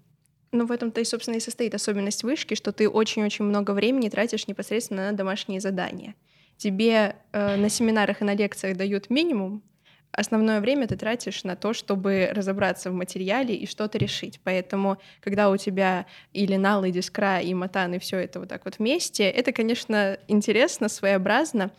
Ну, 0.51 0.65
в 0.65 0.71
этом-то 0.71 0.99
и, 0.99 1.05
собственно, 1.05 1.35
и 1.35 1.39
состоит 1.39 1.73
особенность 1.73 2.23
вышки, 2.23 2.55
что 2.55 2.71
ты 2.71 2.89
очень-очень 2.89 3.45
много 3.45 3.71
времени 3.71 4.09
тратишь 4.09 4.47
непосредственно 4.47 5.11
на 5.11 5.17
домашние 5.17 5.61
задания. 5.61 6.15
Тебе 6.57 7.15
э, 7.31 7.55
на 7.55 7.69
семинарах 7.69 8.21
и 8.21 8.25
на 8.25 8.35
лекциях 8.35 8.77
дают 8.77 9.09
минимум, 9.09 9.63
основное 10.11 10.59
время 10.59 10.87
ты 10.87 10.95
тратишь 10.95 11.43
на 11.43 11.55
то, 11.55 11.73
чтобы 11.73 12.29
разобраться 12.33 12.91
в 12.91 12.93
материале 12.93 13.55
и 13.55 13.65
что-то 13.65 13.97
решить. 13.97 14.39
Поэтому, 14.43 14.97
когда 15.21 15.49
у 15.49 15.57
тебя 15.57 16.05
и 16.33 16.45
линал, 16.45 16.83
и 16.83 16.91
дискра, 16.91 17.39
и 17.39 17.53
матан, 17.53 17.93
и 17.93 17.99
все 17.99 18.17
это 18.17 18.39
вот 18.39 18.49
так 18.49 18.65
вот 18.65 18.79
вместе, 18.79 19.23
это, 19.23 19.51
конечно, 19.51 20.17
интересно, 20.27 20.89
своеобразно. 20.89 21.71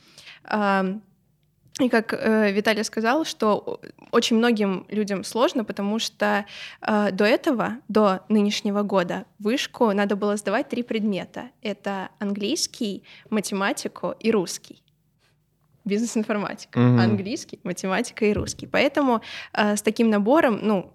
И 1.80 1.88
как 1.88 2.12
э, 2.12 2.52
Виталий 2.52 2.84
сказал, 2.84 3.24
что 3.24 3.80
очень 4.10 4.36
многим 4.36 4.84
людям 4.90 5.24
сложно, 5.24 5.64
потому 5.64 5.98
что 5.98 6.44
э, 6.82 7.10
до 7.12 7.24
этого, 7.24 7.78
до 7.88 8.20
нынешнего 8.28 8.82
года, 8.82 9.24
вышку 9.38 9.90
надо 9.92 10.14
было 10.14 10.36
сдавать 10.36 10.68
три 10.68 10.82
предмета. 10.82 11.48
Это 11.62 12.10
английский, 12.18 13.04
математику 13.30 14.14
и 14.20 14.30
русский 14.30 14.82
бизнес-информатика, 15.84 16.78
mm-hmm. 16.78 17.00
английский, 17.00 17.60
математика 17.64 18.24
и 18.24 18.32
русский. 18.32 18.66
Поэтому 18.66 19.20
э, 19.52 19.76
с 19.76 19.82
таким 19.82 20.10
набором, 20.10 20.60
ну, 20.62 20.92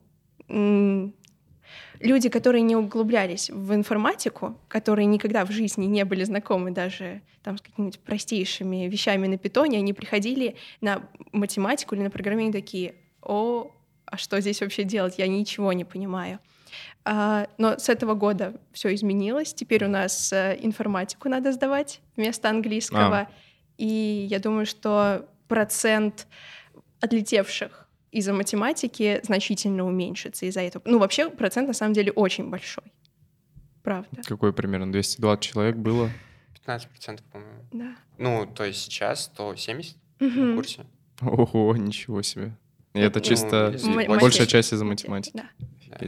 люди, 1.99 2.29
которые 2.29 2.61
не 2.61 2.75
углублялись 2.75 3.49
в 3.49 3.73
информатику, 3.73 4.57
которые 4.67 5.05
никогда 5.05 5.45
в 5.45 5.51
жизни 5.51 5.85
не 5.85 6.05
были 6.05 6.23
знакомы 6.23 6.71
даже 6.71 7.21
там 7.43 7.57
с 7.57 7.61
какими-нибудь 7.61 7.99
простейшими 7.99 8.87
вещами 8.87 9.27
на 9.27 9.37
питоне, 9.37 9.79
они 9.79 9.93
приходили 9.93 10.55
на 10.81 11.03
математику 11.31 11.95
или 11.95 12.03
на 12.03 12.09
программирование 12.09 12.61
такие, 12.61 12.95
о, 13.21 13.71
а 14.05 14.17
что 14.17 14.39
здесь 14.39 14.61
вообще 14.61 14.83
делать? 14.83 15.17
Я 15.17 15.27
ничего 15.27 15.73
не 15.73 15.85
понимаю. 15.85 16.39
А, 17.05 17.47
но 17.57 17.77
с 17.77 17.89
этого 17.89 18.13
года 18.13 18.59
все 18.73 18.93
изменилось. 18.93 19.53
Теперь 19.53 19.85
у 19.85 19.87
нас 19.87 20.31
э, 20.33 20.57
информатику 20.61 21.29
надо 21.29 21.51
сдавать 21.51 22.01
вместо 22.15 22.49
английского. 22.49 23.19
А. 23.19 23.29
И 23.77 24.27
я 24.29 24.39
думаю, 24.39 24.65
что 24.65 25.27
процент 25.47 26.27
отлетевших 26.99 27.87
из-за 28.11 28.33
математики 28.33 29.19
значительно 29.23 29.85
уменьшится 29.85 30.45
из-за 30.45 30.61
этого. 30.61 30.81
Ну, 30.85 30.99
вообще 30.99 31.29
процент 31.29 31.67
на 31.67 31.73
самом 31.73 31.93
деле 31.93 32.11
очень 32.11 32.49
большой. 32.49 32.85
Правда. 33.83 34.21
Какой 34.25 34.53
примерно? 34.53 34.91
220 34.91 35.43
человек 35.43 35.75
было? 35.75 36.09
15%, 36.65 37.21
по-моему. 37.31 37.63
Да. 37.71 37.95
Ну, 38.17 38.45
то 38.45 38.65
есть 38.65 38.81
сейчас 38.81 39.25
170 39.25 39.95
угу. 40.19 40.29
на 40.29 40.55
курсе. 40.55 40.85
Ого, 41.21 41.75
ничего 41.75 42.21
себе. 42.21 42.55
И 42.93 42.99
это 42.99 43.19
ну, 43.19 43.25
чисто 43.25 43.75
ну, 43.83 44.19
большая 44.19 44.47
часть 44.47 44.73
из-за 44.73 44.85
математики. 44.85 45.35
Да. 45.35 45.97
да. 45.99 46.07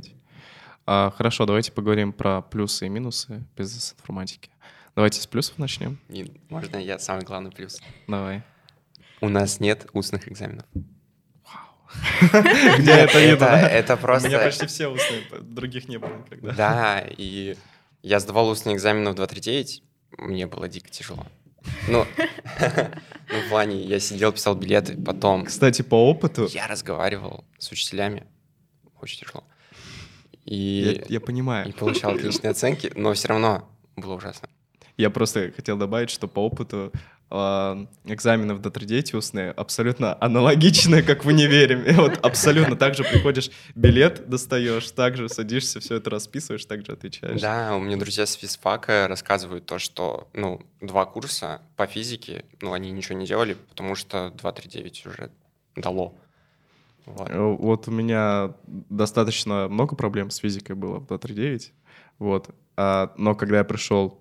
А, 0.85 1.13
хорошо, 1.15 1.45
давайте 1.45 1.71
поговорим 1.71 2.11
про 2.11 2.41
плюсы 2.41 2.87
и 2.87 2.89
минусы 2.89 3.43
бизнес-информатики. 3.55 4.49
Давайте 4.95 5.21
с 5.21 5.27
плюсов 5.27 5.57
начнем. 5.57 5.99
И 6.09 6.31
можно 6.49 6.77
я 6.77 6.99
самый 6.99 7.23
главный 7.23 7.51
плюс? 7.51 7.81
Давай. 8.07 8.43
У 9.21 9.29
нас 9.29 9.59
нет 9.59 9.87
устных 9.93 10.27
экзаменов. 10.27 10.65
Где 12.77 12.91
это 12.91 13.19
видно? 13.19 13.45
Это 13.45 13.97
просто... 13.97 14.27
У 14.27 14.31
меня 14.31 14.43
почти 14.43 14.67
все 14.67 14.87
устные, 14.87 15.23
других 15.41 15.87
не 15.87 15.97
было 15.97 16.17
никогда. 16.17 16.51
Да, 16.53 17.05
и 17.17 17.55
я 18.03 18.19
сдавал 18.19 18.49
устные 18.49 18.75
экзамены 18.75 19.11
в 19.11 19.15
239, 19.15 19.83
мне 20.17 20.47
было 20.47 20.67
дико 20.67 20.89
тяжело. 20.89 21.25
Ну, 21.87 22.05
ну, 22.59 23.41
в 23.41 23.49
плане, 23.49 23.83
я 23.83 23.99
сидел, 23.99 24.31
писал 24.31 24.55
билеты, 24.55 24.95
потом... 25.01 25.45
Кстати, 25.45 25.81
по 25.81 26.09
опыту... 26.09 26.47
Я 26.51 26.67
разговаривал 26.67 27.45
с 27.57 27.71
учителями, 27.71 28.27
очень 29.01 29.25
тяжело. 29.25 29.43
И, 30.45 31.03
я, 31.09 31.15
я 31.15 31.19
понимаю. 31.19 31.67
И 31.67 31.71
получал 31.71 32.15
отличные 32.15 32.51
оценки, 32.51 32.91
но 32.95 33.13
все 33.13 33.27
равно 33.29 33.69
было 33.95 34.15
ужасно. 34.15 34.49
Я 34.99 35.09
просто 35.09 35.53
хотел 35.55 35.77
добавить, 35.77 36.09
что 36.09 36.27
по 36.27 36.41
опыту 36.41 36.91
э, 37.31 37.85
экзаменов 38.03 38.61
до 38.61 38.69
3 38.69 39.05
устные 39.13 39.51
абсолютно 39.51 40.17
аналогичные, 40.19 41.03
как 41.03 41.23
в 41.23 41.27
универе. 41.29 41.77
Вот 41.93 42.17
абсолютно 42.17 42.75
так 42.75 42.95
же 42.95 43.05
приходишь, 43.05 43.49
билет 43.75 44.27
достаешь, 44.27 44.91
так 44.91 45.15
же 45.15 45.29
садишься, 45.29 45.79
все 45.79 45.95
это 45.95 46.09
расписываешь, 46.09 46.65
так 46.65 46.85
же 46.85 46.91
отвечаешь. 46.91 47.39
Да, 47.39 47.77
у 47.77 47.79
меня 47.79 47.95
друзья 47.95 48.25
с 48.25 48.33
физфака 48.33 49.07
рассказывают 49.07 49.65
то, 49.65 49.79
что, 49.79 50.27
ну, 50.33 50.61
два 50.81 51.05
курса 51.05 51.61
по 51.77 51.87
физике, 51.87 52.43
ну, 52.59 52.73
они 52.73 52.91
ничего 52.91 53.17
не 53.17 53.25
делали, 53.25 53.53
потому 53.69 53.95
что 53.95 54.31
239 54.31 55.05
уже 55.05 55.31
дало. 55.77 56.13
Вот. 57.05 57.29
Э, 57.29 57.39
вот 57.39 57.87
у 57.87 57.91
меня 57.91 58.53
достаточно 58.67 59.69
много 59.69 59.95
проблем 59.95 60.29
с 60.29 60.39
физикой 60.39 60.75
было 60.75 60.99
в 60.99 61.07
239, 61.07 61.71
вот. 62.17 62.49
А, 62.75 63.13
но 63.15 63.33
когда 63.33 63.59
я 63.59 63.63
пришел 63.63 64.19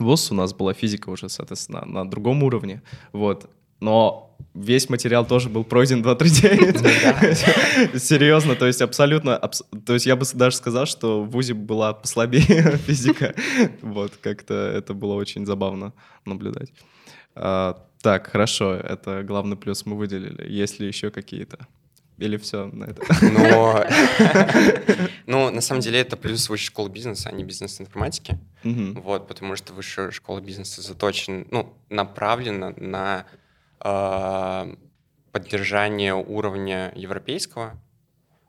ВУЗ, 0.00 0.32
у 0.32 0.34
нас 0.34 0.54
была 0.54 0.74
физика 0.74 1.10
уже, 1.10 1.28
соответственно, 1.28 1.84
на 1.84 2.08
другом 2.08 2.42
уровне, 2.42 2.82
вот. 3.12 3.50
Но 3.80 4.36
весь 4.54 4.88
материал 4.88 5.24
тоже 5.26 5.48
был 5.48 5.64
пройден 5.64 6.02
239. 6.02 8.00
Серьезно, 8.02 8.56
то 8.56 8.66
есть 8.66 8.82
абсолютно... 8.82 9.40
То 9.86 9.94
есть 9.94 10.06
я 10.06 10.16
бы 10.16 10.24
даже 10.34 10.56
сказал, 10.56 10.86
что 10.86 11.22
в 11.22 11.30
ВУЗе 11.30 11.54
была 11.54 11.92
послабее 11.94 12.76
физика. 12.86 13.34
Вот, 13.82 14.12
как-то 14.20 14.54
это 14.54 14.94
было 14.94 15.14
очень 15.14 15.46
забавно 15.46 15.92
наблюдать. 16.24 16.72
А, 17.34 17.78
так, 18.02 18.28
хорошо, 18.28 18.74
это 18.74 19.22
главный 19.22 19.56
плюс 19.56 19.86
мы 19.86 19.96
выделили. 19.96 20.50
Есть 20.50 20.80
ли 20.80 20.88
еще 20.88 21.10
какие-то? 21.10 21.66
Или 22.18 22.36
все 22.36 22.66
на 22.66 22.84
это? 22.84 23.02
Но, 23.22 23.84
ну, 25.26 25.50
на 25.50 25.60
самом 25.60 25.80
деле 25.80 26.00
это 26.00 26.16
плюс 26.16 26.48
высшей 26.48 26.66
школы 26.66 26.90
бизнеса, 26.90 27.28
а 27.28 27.32
не 27.32 27.44
бизнес-информатики. 27.44 28.38
Вот, 28.64 29.28
потому 29.28 29.56
что 29.56 29.72
высшая 29.72 30.10
школа 30.10 30.40
бизнеса 30.40 30.82
заточена, 30.82 31.46
ну, 31.50 31.72
направлена 31.90 32.74
на 32.76 33.24
э, 33.80 34.74
поддержание 35.32 36.14
уровня 36.14 36.92
европейского. 36.96 37.78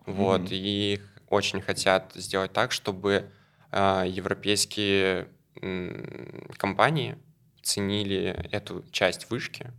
Вот, 0.06 0.48
и 0.50 1.00
очень 1.30 1.62
хотят 1.62 2.14
сделать 2.16 2.52
так, 2.52 2.72
чтобы 2.72 3.30
э, 3.72 4.04
европейские 4.08 5.28
э, 5.62 6.52
компании 6.58 7.18
ценили 7.62 8.48
эту 8.52 8.84
часть 8.92 9.30
вышки, 9.30 9.72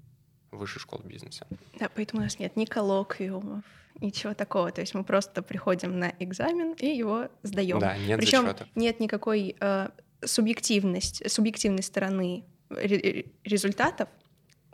высшей 0.52 0.80
школы 0.80 1.02
бизнеса. 1.04 1.46
Да, 1.78 1.88
поэтому 1.92 2.20
у 2.20 2.24
нас 2.24 2.38
нет 2.38 2.56
ни 2.56 2.64
коллоквиумов, 2.64 3.64
ничего 4.00 4.34
такого. 4.34 4.70
То 4.70 4.80
есть 4.80 4.94
мы 4.94 5.04
просто 5.04 5.42
приходим 5.42 5.98
на 5.98 6.12
экзамен 6.18 6.72
и 6.74 6.86
его 6.86 7.28
сдаем. 7.42 7.78
Да, 7.78 7.96
нет 7.96 8.18
Причем 8.18 8.42
зачета. 8.42 8.66
нет 8.74 9.00
никакой 9.00 9.56
э, 9.60 9.88
субъективности, 10.24 11.28
субъективной 11.28 11.82
стороны 11.82 12.44
результатов. 12.70 14.08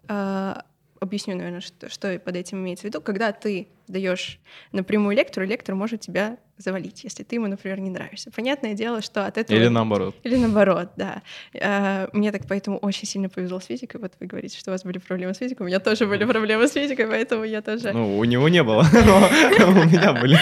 Э, 0.08 0.60
объясню, 1.00 1.36
наверное, 1.36 1.60
что, 1.60 1.88
что 1.88 2.18
под 2.18 2.36
этим 2.36 2.58
имеется 2.58 2.82
в 2.82 2.84
виду. 2.86 3.00
Когда 3.00 3.32
ты 3.32 3.68
даешь 3.88 4.38
напрямую 4.72 5.16
лектору, 5.16 5.46
лектор 5.46 5.74
может 5.74 6.00
тебя 6.00 6.38
завалить, 6.58 7.04
если 7.04 7.22
ты 7.22 7.36
ему, 7.36 7.46
например, 7.46 7.80
не 7.80 7.90
нравишься. 7.90 8.30
Понятное 8.30 8.74
дело, 8.74 9.02
что 9.02 9.26
от 9.26 9.38
этого... 9.38 9.56
Или 9.56 9.68
наоборот. 9.68 10.16
Или 10.22 10.36
наоборот, 10.36 10.90
да. 10.96 11.22
А, 11.60 12.08
мне 12.12 12.32
так 12.32 12.42
поэтому 12.48 12.78
очень 12.78 13.06
сильно 13.06 13.28
повезло 13.28 13.60
с 13.60 13.66
физикой. 13.66 14.00
Вот 14.00 14.14
вы 14.18 14.26
говорите, 14.26 14.58
что 14.58 14.70
у 14.70 14.74
вас 14.74 14.82
были 14.82 14.98
проблемы 14.98 15.34
с 15.34 15.38
физикой. 15.38 15.64
У 15.64 15.66
меня 15.66 15.80
тоже 15.80 16.06
были 16.06 16.24
проблемы 16.24 16.66
с 16.66 16.72
физикой, 16.72 17.06
поэтому 17.06 17.44
я 17.44 17.62
тоже... 17.62 17.92
Ну, 17.92 18.18
у 18.18 18.24
него 18.24 18.48
не 18.48 18.62
было, 18.62 18.84
но 18.92 19.68
у 19.68 19.72
меня 19.72 20.12
были. 20.14 20.38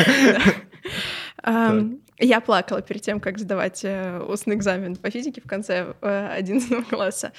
Я 2.19 2.41
плакала 2.41 2.81
перед 2.81 3.03
тем, 3.03 3.19
как 3.19 3.39
сдавать 3.39 3.85
э, 3.85 4.21
устный 4.21 4.55
экзамен 4.55 4.95
по 4.95 5.11
физике 5.11 5.41
в 5.41 5.49
конце 5.49 5.95
11 6.01 6.71
э, 6.71 6.83
класса. 6.85 7.33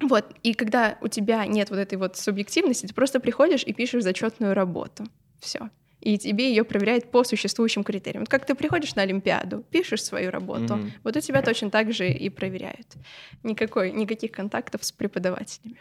Вот, 0.00 0.34
и 0.42 0.54
когда 0.54 0.96
у 1.00 1.08
тебя 1.08 1.46
нет 1.46 1.70
вот 1.70 1.78
этой 1.78 1.98
вот 1.98 2.16
субъективности, 2.16 2.86
ты 2.86 2.94
просто 2.94 3.20
приходишь 3.20 3.64
и 3.64 3.72
пишешь 3.72 4.02
зачетную 4.02 4.54
работу. 4.54 5.04
Все. 5.40 5.70
И 6.00 6.16
тебе 6.16 6.48
ее 6.48 6.64
проверяют 6.64 7.10
по 7.10 7.24
существующим 7.24 7.84
критериям. 7.84 8.22
Вот 8.22 8.30
как 8.30 8.46
ты 8.46 8.54
приходишь 8.54 8.94
на 8.94 9.02
Олимпиаду, 9.02 9.62
пишешь 9.70 10.02
свою 10.02 10.30
работу, 10.30 10.74
mm-hmm. 10.74 10.90
вот 11.04 11.16
у 11.16 11.20
тебя 11.20 11.42
точно 11.42 11.70
так 11.70 11.92
же 11.92 12.08
и 12.08 12.30
проверяют. 12.30 12.96
Никакой, 13.42 13.92
никаких 13.92 14.32
контактов 14.32 14.82
с 14.82 14.92
преподавателями. 14.92 15.78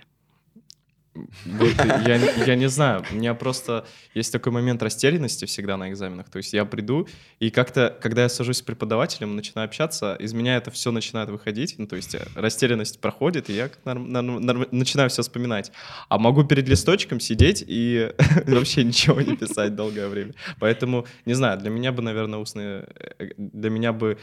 Я, 1.46 2.16
я 2.46 2.56
не 2.56 2.70
знаю, 2.70 3.04
у 3.12 3.16
меня 3.16 3.34
просто 3.34 3.86
есть 4.14 4.32
такой 4.32 4.52
момент 4.52 4.82
растерянности 4.84 5.46
всегда 5.46 5.78
на 5.78 5.90
экзаменах. 5.90 6.30
То 6.30 6.38
есть 6.38 6.54
я 6.54 6.66
приду, 6.66 7.08
и 7.40 7.50
как-то, 7.50 7.98
когда 8.02 8.24
я 8.24 8.30
сажусь 8.30 8.58
с 8.58 8.62
преподавателем, 8.62 9.36
начинаю 9.36 9.66
общаться, 9.66 10.16
из 10.16 10.34
меня 10.34 10.58
это 10.58 10.72
все 10.72 10.92
начинает 10.92 11.30
выходить. 11.30 11.76
Ну, 11.78 11.88
то 11.88 11.96
есть 11.96 12.16
э, 12.16 12.26
растерянность 12.36 13.00
проходит, 13.00 13.50
и 13.50 13.54
я 13.54 13.70
норм, 13.86 14.12
норм, 14.12 14.42
норм, 14.42 14.66
начинаю 14.72 15.10
все 15.10 15.22
вспоминать. 15.22 15.72
А 16.08 16.18
могу 16.18 16.44
перед 16.44 16.68
листочком 16.68 17.20
сидеть 17.20 17.64
и 17.68 18.12
вообще 18.46 18.84
ничего 18.84 19.22
не 19.22 19.36
писать 19.36 19.76
долгое 19.76 20.08
время. 20.08 20.34
Поэтому, 20.60 21.06
не 21.26 21.34
знаю, 21.34 21.60
для 21.60 21.70
меня 21.70 21.92
бы, 21.92 22.02
наверное, 22.02 22.40
устные... 22.40 22.88
Э, 23.20 23.30
для 23.38 23.70
меня 23.70 23.94
бы 23.94 24.18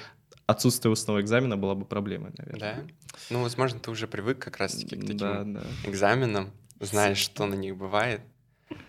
отсутствие 0.47 0.93
устного 0.93 1.21
экзамена 1.21 1.57
была 1.57 1.75
бы 1.75 1.85
проблемой, 1.85 2.31
наверное. 2.39 2.87
Да? 2.87 3.17
Ну, 3.31 3.43
возможно, 3.43 3.81
ты 3.81 3.91
уже 3.91 4.07
привык 4.07 4.39
как 4.39 4.59
раз-таки 4.59 4.97
к 4.97 5.01
таким 5.01 5.17
да, 5.17 5.43
да. 5.45 5.63
экзаменам 5.85 6.53
знаешь, 6.81 7.19
что 7.19 7.47
на 7.47 7.55
них 7.55 7.77
бывает. 7.77 8.21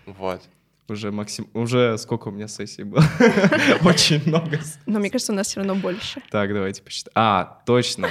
Вот. 0.05 0.41
Уже 0.89 1.11
максим... 1.11 1.49
Уже 1.53 1.97
сколько 1.97 2.29
у 2.29 2.31
меня 2.31 2.47
сессий 2.47 2.83
было? 2.83 3.03
Очень 3.83 4.25
много. 4.25 4.59
Но 4.85 4.99
мне 4.99 5.09
кажется, 5.09 5.33
у 5.33 5.35
нас 5.35 5.47
все 5.47 5.59
равно 5.59 5.75
больше. 5.75 6.21
Так, 6.29 6.53
давайте 6.53 6.81
посчитаем. 6.81 7.13
А, 7.15 7.61
точно. 7.65 8.09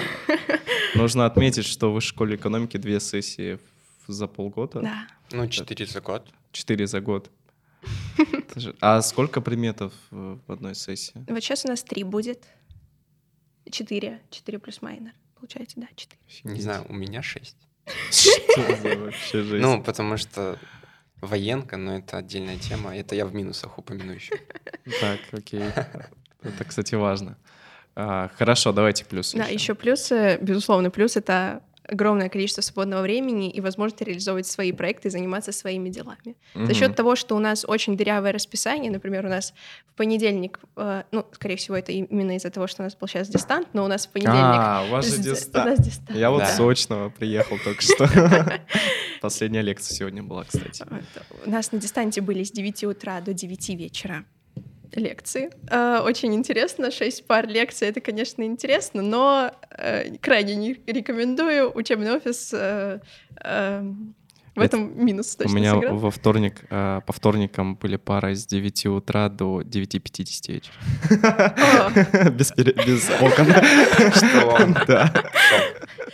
Нужно 0.94 1.24
отметить, 1.24 1.64
что 1.64 1.90
в 1.90 1.94
высшей 1.94 2.10
школе 2.10 2.36
экономики 2.36 2.76
две 2.76 3.00
сессии 3.00 3.58
за 4.06 4.26
полгода. 4.26 4.80
Да. 4.80 5.06
Ну, 5.32 5.48
четыре 5.48 5.86
за 5.86 6.00
год. 6.00 6.28
Четыре 6.52 6.86
за 6.86 7.00
год. 7.00 7.30
А 8.80 9.00
сколько 9.02 9.40
предметов 9.40 9.92
в 10.10 10.40
одной 10.46 10.74
сессии? 10.74 11.24
Вот 11.28 11.42
сейчас 11.42 11.64
у 11.64 11.68
нас 11.68 11.82
три 11.82 12.04
будет. 12.04 12.44
Четыре. 13.70 14.20
Четыре 14.30 14.58
плюс 14.58 14.82
майнер. 14.82 15.12
Получается, 15.34 15.80
да, 15.80 15.88
четыре. 15.96 16.20
Не 16.44 16.60
знаю, 16.60 16.86
у 16.88 16.94
меня 16.94 17.22
шесть. 17.22 17.56
Что 18.10 18.76
за 18.76 18.96
вообще 18.96 19.42
жизнь? 19.42 19.62
Ну, 19.62 19.82
потому 19.82 20.16
что 20.16 20.58
военка, 21.20 21.76
но 21.76 21.98
это 21.98 22.18
отдельная 22.18 22.58
тема. 22.58 22.96
Это 22.96 23.14
я 23.14 23.26
в 23.26 23.34
минусах 23.34 23.78
упомяну 23.78 24.12
еще. 24.12 24.34
Так, 25.00 25.20
окей. 25.32 25.62
Это, 26.42 26.64
кстати, 26.64 26.94
важно. 26.94 27.36
А, 27.94 28.30
хорошо, 28.36 28.72
давайте 28.72 29.04
плюсы. 29.04 29.36
Да, 29.36 29.44
еще. 29.44 29.54
еще 29.54 29.74
плюсы, 29.74 30.38
безусловно, 30.40 30.90
плюс— 30.90 31.16
это 31.18 31.62
огромное 31.88 32.28
количество 32.28 32.62
свободного 32.62 33.02
времени 33.02 33.50
и 33.50 33.60
возможность 33.60 34.00
реализовывать 34.02 34.46
свои 34.46 34.72
проекты 34.72 35.08
и 35.08 35.10
заниматься 35.10 35.52
своими 35.52 35.88
делами. 35.88 36.36
Mm-hmm. 36.54 36.66
За 36.66 36.74
счет 36.74 36.96
того, 36.96 37.16
что 37.16 37.36
у 37.36 37.38
нас 37.38 37.64
очень 37.66 37.96
дырявое 37.96 38.32
расписание, 38.32 38.90
например, 38.90 39.26
у 39.26 39.28
нас 39.28 39.54
в 39.88 39.94
понедельник, 39.94 40.60
э, 40.76 41.02
ну, 41.12 41.26
скорее 41.32 41.56
всего, 41.56 41.76
это 41.76 41.92
именно 41.92 42.36
из-за 42.36 42.50
того, 42.50 42.66
что 42.66 42.82
у 42.82 42.84
нас 42.84 42.96
был 42.96 43.08
сейчас 43.08 43.28
дистант, 43.28 43.68
но 43.72 43.84
у 43.84 43.88
нас 43.88 44.06
в 44.06 44.10
понедельник... 44.10 44.38
А, 44.38 44.84
у 44.86 44.90
вас 44.90 45.06
же 45.06 45.18
дистант. 45.22 45.82
дистант. 45.82 46.16
Я 46.16 46.30
вот 46.30 46.40
да. 46.40 46.46
с 46.46 46.60
очного 46.60 47.10
приехал 47.10 47.58
только 47.62 47.82
что. 47.82 48.08
Последняя 49.20 49.62
лекция 49.62 49.94
сегодня 49.94 50.22
была, 50.22 50.44
кстати. 50.44 50.84
У 51.44 51.50
нас 51.50 51.72
на 51.72 51.78
дистанте 51.78 52.20
были 52.20 52.42
с 52.42 52.50
9 52.50 52.84
утра 52.84 53.20
до 53.20 53.32
9 53.32 53.68
вечера 53.70 54.24
лекции. 54.92 55.50
Э, 55.70 56.00
очень 56.04 56.34
интересно, 56.34 56.90
шесть 56.90 57.26
пар 57.26 57.46
лекций, 57.46 57.88
это, 57.88 58.00
конечно, 58.00 58.42
интересно, 58.42 59.02
но 59.02 59.52
э, 59.70 60.16
крайне 60.18 60.56
не 60.56 60.80
рекомендую 60.86 61.76
учебный 61.76 62.12
офис 62.12 62.52
э, 62.52 63.00
в 64.56 64.60
этом 64.60 65.04
минус 65.04 65.36
точно 65.36 65.52
У 65.52 65.56
меня 65.56 65.74
сыграл. 65.74 65.98
во 65.98 66.10
вторник, 66.10 66.64
э, 66.70 67.02
по 67.06 67.12
вторникам 67.12 67.76
были 67.76 67.96
пары 67.96 68.34
с 68.34 68.46
9 68.46 68.86
утра 68.86 69.28
до 69.28 69.60
9.50 69.60 70.52
вечера. 70.52 72.30
Без, 72.30 72.52
без 72.54 73.10
окон. 73.20 73.46
Что? 74.14 74.56
Да. 74.86 75.12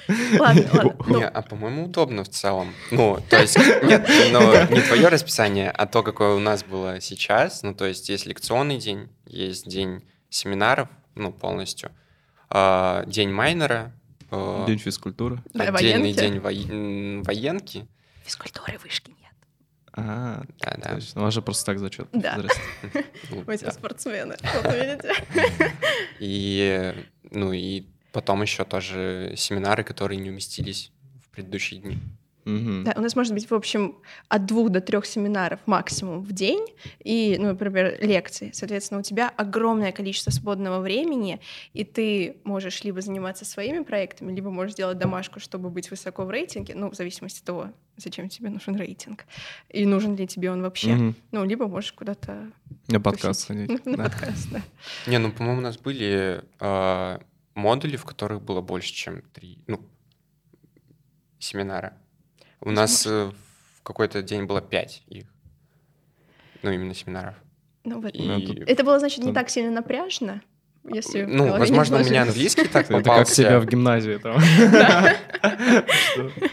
Ладно, 0.39 0.69
ладно. 0.73 0.97
Не, 1.07 1.21
ну. 1.21 1.31
а 1.33 1.43
по-моему 1.43 1.85
удобно 1.85 2.25
в 2.25 2.29
целом. 2.29 2.75
Ну, 2.91 3.19
то 3.29 3.41
есть, 3.41 3.57
нет, 3.57 4.09
но 4.33 4.65
не 4.65 4.81
твое 4.81 5.09
расписание, 5.09 5.71
а 5.71 5.87
то, 5.87 6.03
какое 6.03 6.35
у 6.35 6.41
нас 6.41 6.65
было 6.65 7.01
сейчас. 7.01 7.63
Ну, 7.63 7.75
то 7.75 7.87
есть, 7.87 8.09
есть 8.09 8.27
лекционный 8.27 8.79
день, 8.79 9.09
есть 9.27 9.69
день 9.69 10.03
семинаров, 10.29 10.89
ну, 11.15 11.33
полностью, 11.33 11.93
а, 12.51 13.05
день 13.07 13.31
майнера, 13.31 13.93
а, 14.31 14.65
День 14.67 14.79
физкультуры. 14.79 15.43
Отдельный 15.55 16.13
день 16.13 16.41
военки 16.41 17.87
Физкультуры 18.25 18.79
вышки 18.79 19.11
нет. 19.11 19.35
А, 19.95 20.43
да, 20.61 20.77
да. 20.79 20.99
у 21.17 21.21
вас 21.21 21.35
же 21.35 21.43
просто 21.43 21.67
так 21.67 21.79
зачет. 21.79 22.09
Да. 22.13 22.39
Мы 23.31 23.57
все 23.57 23.71
спортсмены, 23.73 24.37
вот 24.55 24.73
видите. 24.73 25.13
И, 26.19 26.95
ну, 27.31 27.53
и 27.53 27.87
потом 28.13 28.43
еще 28.43 28.65
тоже 28.65 29.35
семинары, 29.37 29.85
которые 29.85 30.21
не 30.21 30.31
уместились 30.31 30.93
в 31.23 31.31
предыдущие 31.31 31.81
дни. 31.81 31.99
Угу. 32.45 32.83
Да, 32.85 32.95
у 32.97 33.01
нас 33.01 33.15
может 33.15 33.33
быть, 33.33 33.49
в 33.49 33.55
общем, 33.55 33.97
от 34.29 34.47
двух 34.47 34.71
до 34.71 34.81
трех 34.81 35.07
семинаров 35.07 35.61
максимум 35.67 36.23
в 36.23 36.33
день, 36.33 36.67
и, 37.05 37.37
ну, 37.39 37.49
например, 37.49 37.97
лекции. 38.01 38.51
Соответственно, 38.53 39.01
у 39.01 39.03
тебя 39.03 39.29
огромное 39.29 39.93
количество 39.93 40.31
свободного 40.31 40.81
времени, 40.81 41.41
и 41.73 41.85
ты 41.85 42.37
можешь 42.45 42.83
либо 42.83 43.01
заниматься 43.01 43.45
своими 43.45 43.85
проектами, 43.85 44.35
либо 44.35 44.51
можешь 44.51 44.75
делать 44.75 44.99
домашку, 44.99 45.39
чтобы 45.39 45.71
быть 45.71 45.91
высоко 45.91 46.25
в 46.25 46.31
рейтинге, 46.31 46.75
ну, 46.75 46.91
в 46.91 46.95
зависимости 46.95 47.41
от 47.41 47.45
того, 47.45 47.71
зачем 47.97 48.29
тебе 48.29 48.51
нужен 48.51 48.75
рейтинг, 48.75 49.25
и 49.69 49.87
нужен 49.87 50.17
ли 50.17 50.27
тебе 50.27 50.51
он 50.51 50.63
вообще. 50.63 50.95
Угу. 50.95 51.15
Ну, 51.31 51.45
либо 51.45 51.69
можешь 51.69 51.93
куда-то... 51.93 52.51
На 52.89 53.01
подкаст 53.01 53.47
ходить. 53.47 53.85
На, 53.87 54.05
подкаст, 54.05 54.51
да. 54.51 54.63
Не, 55.07 55.19
ну, 55.19 55.31
по-моему, 55.31 55.61
у 55.61 55.63
нас 55.63 55.79
были 55.79 56.43
э, 56.59 57.19
модули, 57.55 57.97
в 57.97 58.05
которых 58.05 58.43
было 58.43 58.61
больше, 58.61 58.93
чем 58.93 59.23
три, 59.33 59.59
ну, 59.67 59.81
семинара. 61.39 61.97
У 62.61 62.71
нас 62.71 63.07
э, 63.07 63.31
в 63.79 63.83
какой-то 63.83 64.23
день 64.23 64.45
было 64.45 64.61
пять 64.61 65.03
их. 65.09 65.27
Ну, 66.63 66.71
именно 66.71 66.95
семинаров. 66.95 67.35
Ну, 67.85 68.01
вот. 68.01 68.15
И... 68.15 68.23
Ну, 68.23 68.65
это 68.67 68.85
было, 68.85 68.99
значит, 68.99 69.25
не 69.25 69.33
так 69.33 69.51
сильно 69.51 69.71
напряжно? 69.71 70.43
Если 70.85 71.23
ну, 71.23 71.51
возможно, 71.51 71.99
у 71.99 72.05
меня 72.05 72.23
английский 72.23 72.67
так 72.67 72.89
попался. 72.89 73.03
Это 73.11 73.25
как 73.25 73.29
тебя 73.29 73.61
в 73.61 73.67
гимназии 73.67 74.19
там. 74.19 74.41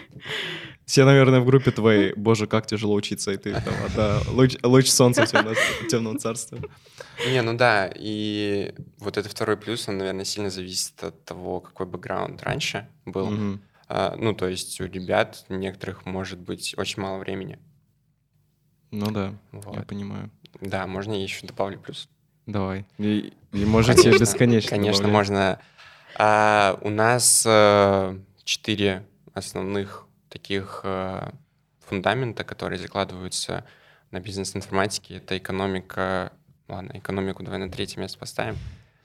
Все, 0.89 1.05
наверное, 1.05 1.39
в 1.39 1.45
группе 1.45 1.69
твоей, 1.69 2.13
боже, 2.15 2.47
как 2.47 2.65
тяжело 2.65 2.95
учиться, 2.95 3.29
и 3.29 3.37
ты 3.37 3.53
там, 3.53 3.75
да, 3.95 4.21
луч, 4.31 4.55
луч 4.63 4.89
солнца 4.89 5.23
в 5.23 5.87
темном 5.87 6.17
царстве. 6.17 6.63
Не, 7.27 7.43
ну 7.43 7.55
да, 7.55 7.91
и 7.93 8.73
вот 8.97 9.15
это 9.19 9.29
второй 9.29 9.55
плюс, 9.55 9.87
он, 9.87 9.99
наверное, 9.99 10.25
сильно 10.25 10.49
зависит 10.49 11.03
от 11.03 11.23
того, 11.25 11.59
какой 11.59 11.85
бэкграунд 11.85 12.41
раньше 12.41 12.89
был. 13.05 13.59
А, 13.87 14.15
ну, 14.17 14.33
то 14.33 14.47
есть 14.47 14.81
у 14.81 14.85
ребят 14.85 15.45
некоторых 15.47 16.07
может 16.07 16.39
быть 16.39 16.73
очень 16.75 17.03
мало 17.03 17.19
времени. 17.19 17.59
Ну 18.89 19.11
да, 19.11 19.35
вот. 19.51 19.75
я 19.75 19.83
понимаю. 19.83 20.31
Да, 20.59 20.87
можно 20.87 21.13
я 21.13 21.21
еще 21.21 21.45
добавлю 21.45 21.77
плюс? 21.77 22.09
Давай. 22.47 22.87
И, 22.97 23.31
и 23.53 23.63
можете 23.63 24.01
конечно, 24.01 24.23
бесконечно 24.23 24.69
Конечно, 24.71 25.03
добавлять. 25.03 25.13
можно. 25.13 25.59
А, 26.15 26.79
у 26.81 26.89
нас 26.89 27.43
а, 27.45 28.19
четыре 28.43 29.05
основных 29.35 30.08
таких 30.29 30.81
а, 30.83 31.33
фундамента, 31.79 32.43
которые 32.43 32.79
закладываются 32.79 33.65
на 34.11 34.19
бизнес-информатике. 34.19 35.17
Это 35.17 35.37
экономика... 35.37 36.31
Ладно, 36.67 36.91
экономику 36.93 37.43
давай 37.43 37.59
на 37.59 37.69
третье 37.69 37.99
место 37.99 38.19
поставим. 38.19 38.57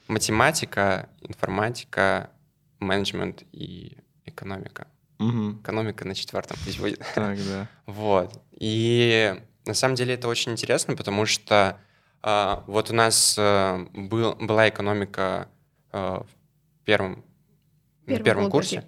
Математика, 0.07 1.09
информатика, 1.23 2.31
менеджмент 2.79 3.45
и 3.53 3.97
экономика. 4.27 4.87
Угу. 5.19 5.61
Экономика 5.63 6.05
на 6.05 6.15
четвертом 6.15 6.57
здесь 6.59 6.77
будет. 6.77 7.03
Так, 7.15 7.39
да. 7.47 7.69
Вот. 7.87 8.39
И 8.53 9.41
на 9.65 9.75
самом 9.75 9.95
деле 9.95 10.15
это 10.15 10.29
очень 10.29 10.53
интересно, 10.53 10.95
потому 10.95 11.25
что 11.25 11.79
э, 12.23 12.57
вот 12.67 12.91
у 12.91 12.95
нас 12.95 13.37
э, 13.39 13.87
был, 13.95 14.35
была 14.35 14.69
экономика 14.69 15.49
э, 15.93 15.99
в 15.99 16.85
первом, 16.85 17.25
Первый 18.05 18.19
на 18.19 18.25
первом 18.25 18.51
курсе. 18.51 18.85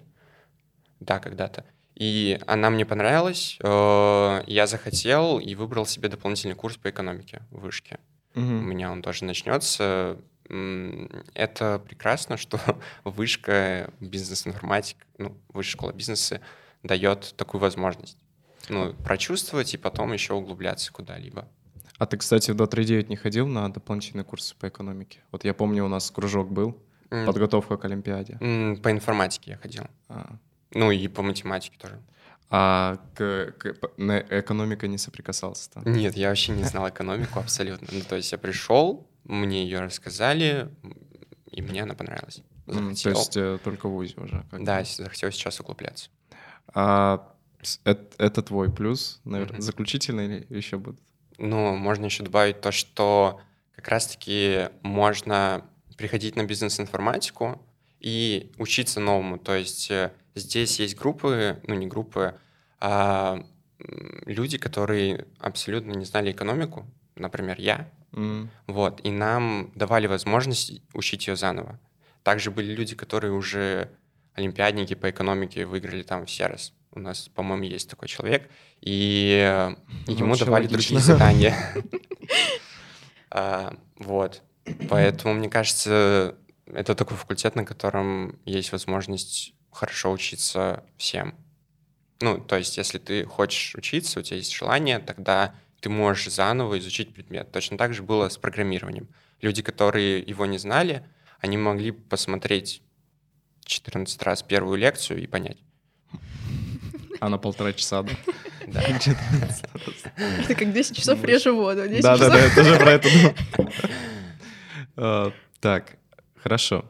Да, 1.00 1.18
когда-то. 1.18 1.64
И 1.96 2.38
она 2.46 2.68
мне 2.68 2.84
понравилась, 2.84 3.56
э, 3.62 4.42
я 4.46 4.66
захотел 4.66 5.38
и 5.38 5.54
выбрал 5.54 5.86
себе 5.86 6.10
дополнительный 6.10 6.54
курс 6.54 6.76
по 6.76 6.90
экономике 6.90 7.42
в 7.50 7.60
вышке. 7.60 7.98
Угу. 8.34 8.44
У 8.44 8.62
меня 8.62 8.92
он 8.92 9.02
тоже 9.02 9.24
начнется 9.24 10.18
это 11.34 11.80
прекрасно, 11.80 12.36
что 12.36 12.60
вышка 13.04 13.90
бизнес-информатик, 14.00 14.98
ну, 15.18 15.36
высшая 15.48 15.72
школа 15.72 15.92
бизнеса 15.92 16.40
дает 16.82 17.34
такую 17.36 17.60
возможность. 17.60 18.18
Ну, 18.68 18.94
прочувствовать 18.94 19.74
и 19.74 19.76
потом 19.76 20.12
еще 20.12 20.34
углубляться 20.34 20.92
куда-либо. 20.92 21.48
А 21.98 22.06
ты, 22.06 22.16
кстати, 22.16 22.50
в 22.50 22.54
239 22.56 23.08
не 23.08 23.16
ходил 23.16 23.46
на 23.46 23.72
дополнительные 23.72 24.24
курсы 24.24 24.54
по 24.56 24.68
экономике? 24.68 25.20
Вот 25.32 25.44
я 25.44 25.54
помню, 25.54 25.84
у 25.84 25.88
нас 25.88 26.10
кружок 26.10 26.50
был, 26.50 26.76
подготовка 27.08 27.76
к 27.76 27.84
Олимпиаде. 27.84 28.36
По 28.82 28.90
информатике 28.90 29.52
я 29.52 29.56
ходил. 29.56 29.84
А. 30.08 30.38
Ну 30.72 30.90
и 30.90 31.08
по 31.08 31.22
математике 31.22 31.76
тоже. 31.78 32.00
А 32.48 32.98
к, 33.14 33.52
к, 33.58 33.74
на 33.96 34.20
экономика 34.20 34.86
не 34.86 34.98
соприкасался 34.98 35.70
там? 35.70 35.84
Нет, 35.84 36.16
я 36.16 36.28
вообще 36.28 36.52
не 36.52 36.64
знал 36.64 36.88
экономику 36.88 37.40
абсолютно. 37.40 37.88
Ну, 37.90 38.02
то 38.08 38.16
есть 38.16 38.30
я 38.30 38.38
пришел, 38.38 39.08
мне 39.24 39.64
ее 39.64 39.80
рассказали, 39.80 40.70
и 41.50 41.60
мне 41.62 41.82
она 41.82 41.94
понравилась. 41.94 42.42
Захотел. 42.66 43.12
То 43.12 43.18
есть 43.18 43.36
э, 43.36 43.58
только 43.62 43.88
в 43.88 43.92
ВУЗе 43.92 44.14
уже? 44.16 44.44
Да, 44.52 44.84
захотел 44.84 45.30
сейчас 45.30 45.60
углубляться. 45.60 46.10
А 46.74 47.32
это, 47.84 48.04
это 48.18 48.42
твой 48.42 48.72
плюс, 48.72 49.20
наверное, 49.24 49.58
mm-hmm. 49.58 49.62
заключительный 49.62 50.26
или 50.26 50.56
еще 50.56 50.78
будут? 50.78 51.00
Ну, 51.38 51.76
можно 51.76 52.04
еще 52.04 52.22
добавить 52.22 52.60
то, 52.60 52.72
что 52.72 53.40
как 53.74 53.88
раз-таки 53.88 54.68
можно 54.82 55.64
приходить 55.96 56.36
на 56.36 56.44
бизнес-информатику 56.44 57.60
и 58.06 58.52
учиться 58.56 59.00
новому. 59.00 59.36
То 59.36 59.56
есть 59.56 59.90
э, 59.90 60.12
здесь 60.36 60.78
есть 60.78 60.96
группы, 60.96 61.60
ну 61.66 61.74
не 61.74 61.88
группы, 61.88 62.38
а 62.78 63.44
люди, 64.26 64.58
которые 64.58 65.26
абсолютно 65.40 65.90
не 65.90 66.04
знали 66.04 66.30
экономику, 66.30 66.86
например, 67.16 67.56
я, 67.58 67.90
Mm. 68.12 68.48
Вот, 68.66 69.00
и 69.04 69.10
нам 69.10 69.72
давали 69.74 70.06
возможность 70.06 70.80
учить 70.94 71.26
ее 71.26 71.36
заново. 71.36 71.78
Также 72.22 72.50
были 72.50 72.72
люди, 72.72 72.96
которые 72.96 73.34
уже 73.34 73.90
олимпиадники 74.32 74.94
по 74.94 75.10
экономике 75.10 75.66
выиграли 75.66 76.02
там 76.02 76.24
все 76.24 76.46
раз. 76.46 76.72
У 76.92 77.00
нас, 77.00 77.28
по-моему, 77.28 77.64
есть 77.64 77.90
такой 77.90 78.08
человек, 78.08 78.48
и 78.80 79.74
ну, 80.06 80.14
ему 80.14 80.34
давали 80.34 80.62
логично. 80.62 80.78
другие 80.78 81.00
задания. 81.00 81.56
А, 83.28 83.74
вот. 83.98 84.40
Поэтому, 84.88 85.34
мне 85.34 85.50
кажется, 85.50 86.36
это 86.76 86.94
такой 86.94 87.16
факультет, 87.16 87.56
на 87.56 87.64
котором 87.64 88.38
есть 88.44 88.70
возможность 88.70 89.54
хорошо 89.72 90.12
учиться 90.12 90.84
всем. 90.98 91.34
Ну, 92.20 92.38
то 92.38 92.56
есть, 92.56 92.76
если 92.76 92.98
ты 92.98 93.24
хочешь 93.24 93.74
учиться, 93.74 94.20
у 94.20 94.22
тебя 94.22 94.36
есть 94.36 94.54
желание, 94.54 94.98
тогда 94.98 95.54
ты 95.80 95.88
можешь 95.88 96.30
заново 96.30 96.78
изучить 96.78 97.14
предмет. 97.14 97.50
Точно 97.50 97.78
так 97.78 97.94
же 97.94 98.02
было 98.02 98.28
с 98.28 98.36
программированием. 98.36 99.08
Люди, 99.40 99.62
которые 99.62 100.18
его 100.18 100.44
не 100.44 100.58
знали, 100.58 101.02
они 101.40 101.56
могли 101.56 101.92
посмотреть 101.92 102.82
14 103.64 104.22
раз 104.22 104.42
первую 104.42 104.76
лекцию 104.76 105.22
и 105.22 105.26
понять. 105.26 105.58
А 107.20 107.30
на 107.30 107.38
полтора 107.38 107.72
часа, 107.72 108.02
да? 108.02 108.12
Да. 108.66 108.82
Это 108.82 110.54
как 110.56 110.72
10 110.72 110.96
часов 110.96 111.22
режу 111.22 111.54
воду. 111.54 111.82
Да, 112.02 112.16
да, 112.16 112.30
да, 112.30 112.38
я 112.40 112.52
тоже 112.52 112.76
про 112.76 112.92
это 112.94 113.08
думал. 113.08 113.34
А, 114.96 115.32
так, 115.60 115.98
хорошо. 116.46 116.84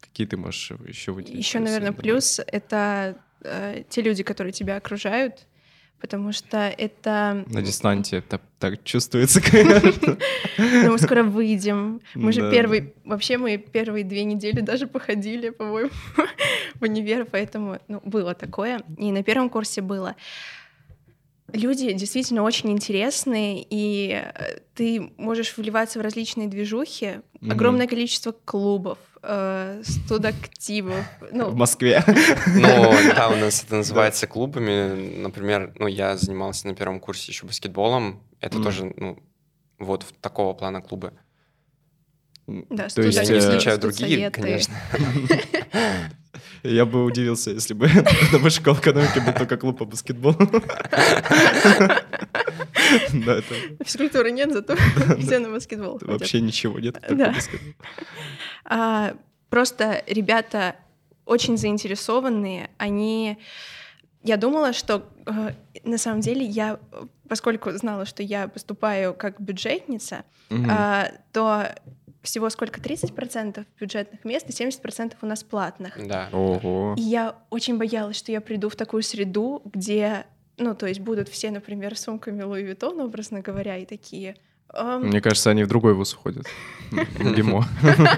Какие 0.00 0.26
ты 0.26 0.36
можешь 0.36 0.72
еще 0.88 1.12
выделить? 1.12 1.38
Еще, 1.38 1.60
наверное, 1.60 1.92
плюс— 1.92 2.40
это 2.48 3.16
э, 3.44 3.84
те 3.88 4.02
люди, 4.02 4.24
которые 4.24 4.52
тебя 4.52 4.76
окружают, 4.76 5.46
потому 6.00 6.32
что 6.32 6.56
это... 6.56 7.44
На 7.46 7.62
дистанте 7.62 8.16
это 8.16 8.40
так 8.58 8.82
чувствуется, 8.82 9.40
конечно. 9.50 10.18
Но 10.58 10.90
мы 10.90 10.98
скоро 10.98 11.22
выйдем. 11.22 12.00
Мы 12.16 12.32
же 12.32 12.50
первый... 12.50 12.92
Вообще 13.04 13.38
мы 13.38 13.56
первые 13.56 14.02
две 14.04 14.24
недели 14.24 14.60
даже 14.60 14.88
походили, 14.88 15.50
по-моему, 15.50 15.90
в 16.74 16.82
универ, 16.82 17.26
поэтому 17.30 17.78
ну, 17.86 18.02
было 18.04 18.34
такое. 18.34 18.82
И 18.98 19.12
на 19.12 19.22
первом 19.22 19.48
курсе 19.48 19.80
было. 19.80 20.16
Люди 21.52 21.92
действительно 21.92 22.42
очень 22.42 22.70
интересные, 22.70 23.64
и 23.68 24.10
э, 24.12 24.58
ты 24.74 25.12
можешь 25.16 25.56
вливаться 25.56 25.98
в 25.98 26.02
различные 26.02 26.48
движухи. 26.48 27.20
Огромное 27.48 27.86
количество 27.86 28.32
клубов, 28.32 28.98
э, 29.22 29.82
студактивов. 29.84 31.04
Ну. 31.32 31.50
В 31.50 31.54
Москве. 31.54 32.04
Ну, 32.06 32.92
да, 33.14 33.28
у 33.28 33.36
нас 33.36 33.64
это 33.64 33.76
называется 33.76 34.26
клубами. 34.26 35.20
Например, 35.20 35.72
ну, 35.78 35.86
я 35.86 36.16
занимался 36.16 36.66
на 36.68 36.74
первом 36.74 37.00
курсе 37.00 37.32
еще 37.32 37.46
баскетболом. 37.46 38.22
Это 38.40 38.58
mm. 38.58 38.62
тоже, 38.62 38.94
ну, 38.96 39.18
вот 39.78 40.04
такого 40.20 40.52
плана 40.54 40.80
клубы. 40.80 41.12
Да, 42.46 42.88
То 42.88 43.02
есть 43.02 43.18
я 43.18 43.24
не 43.24 43.38
исключаю 43.38 43.78
другие, 43.78 44.30
конечно. 44.30 44.74
Я 46.62 46.84
бы 46.84 47.04
удивился, 47.04 47.50
если 47.50 47.74
бы 47.74 47.88
на 48.32 48.38
высшей 48.38 48.62
школе 48.62 48.78
экономики 48.78 49.18
был 49.18 49.32
только 49.32 49.56
клуб 49.56 49.78
по 49.78 49.84
баскетболу. 49.84 50.36
Да, 53.12 53.36
это... 53.36 53.54
Физкультуры 53.84 54.32
нет, 54.32 54.52
зато 54.52 54.74
все 55.18 55.38
на 55.38 55.50
баскетбол. 55.50 56.00
Вообще 56.02 56.40
ничего 56.40 56.80
нет, 56.80 57.00
только 57.06 57.34
а, 58.64 59.14
Просто 59.48 60.02
ребята 60.08 60.74
очень 61.24 61.56
заинтересованные, 61.56 62.70
они 62.78 63.38
я 64.22 64.36
думала, 64.36 64.72
что 64.72 65.08
э, 65.26 65.52
на 65.84 65.98
самом 65.98 66.20
деле 66.20 66.44
я, 66.44 66.78
поскольку 67.28 67.70
знала, 67.72 68.04
что 68.04 68.22
я 68.22 68.48
поступаю 68.48 69.14
как 69.14 69.40
бюджетница, 69.40 70.24
э, 70.50 71.04
то 71.32 71.74
всего 72.22 72.50
сколько? 72.50 72.80
30% 72.80 73.64
бюджетных 73.78 74.24
мест 74.24 74.46
и 74.48 74.52
70% 74.52 75.14
у 75.22 75.26
нас 75.26 75.42
платных. 75.42 75.94
Да. 76.06 76.28
Ого. 76.32 76.94
И 76.96 77.02
я 77.02 77.36
очень 77.50 77.78
боялась, 77.78 78.16
что 78.16 78.32
я 78.32 78.40
приду 78.40 78.68
в 78.68 78.76
такую 78.76 79.02
среду, 79.02 79.62
где, 79.64 80.26
ну, 80.56 80.74
то 80.74 80.86
есть 80.86 81.00
будут 81.00 81.28
все, 81.28 81.50
например, 81.50 81.96
сумками 81.96 82.42
Луи 82.42 82.62
Виттон, 82.62 83.00
образно 83.00 83.40
говоря, 83.40 83.76
и 83.78 83.86
такие... 83.86 84.36
Um... 84.72 85.00
Мне 85.00 85.20
кажется, 85.20 85.50
они 85.50 85.64
в 85.64 85.68
другой 85.68 85.94
вуз 85.94 86.14
уходят. 86.14 86.46
Гимо. 87.18 87.64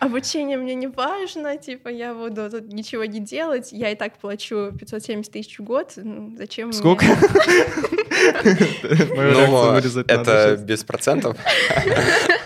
обучение 0.00 0.56
мне 0.56 0.74
не 0.74 0.88
важно, 0.88 1.56
типа, 1.56 1.88
я 1.88 2.14
буду 2.14 2.50
тут 2.50 2.72
ничего 2.72 3.04
не 3.04 3.20
делать, 3.20 3.68
я 3.70 3.90
и 3.90 3.94
так 3.94 4.18
плачу 4.18 4.72
570 4.78 5.32
тысяч 5.32 5.58
в 5.58 5.62
год, 5.62 5.92
ну, 5.96 6.34
зачем 6.36 6.72
Сколько? 6.72 7.06
Ну, 9.14 9.76
это 10.06 10.56
без 10.62 10.84
процентов, 10.84 11.36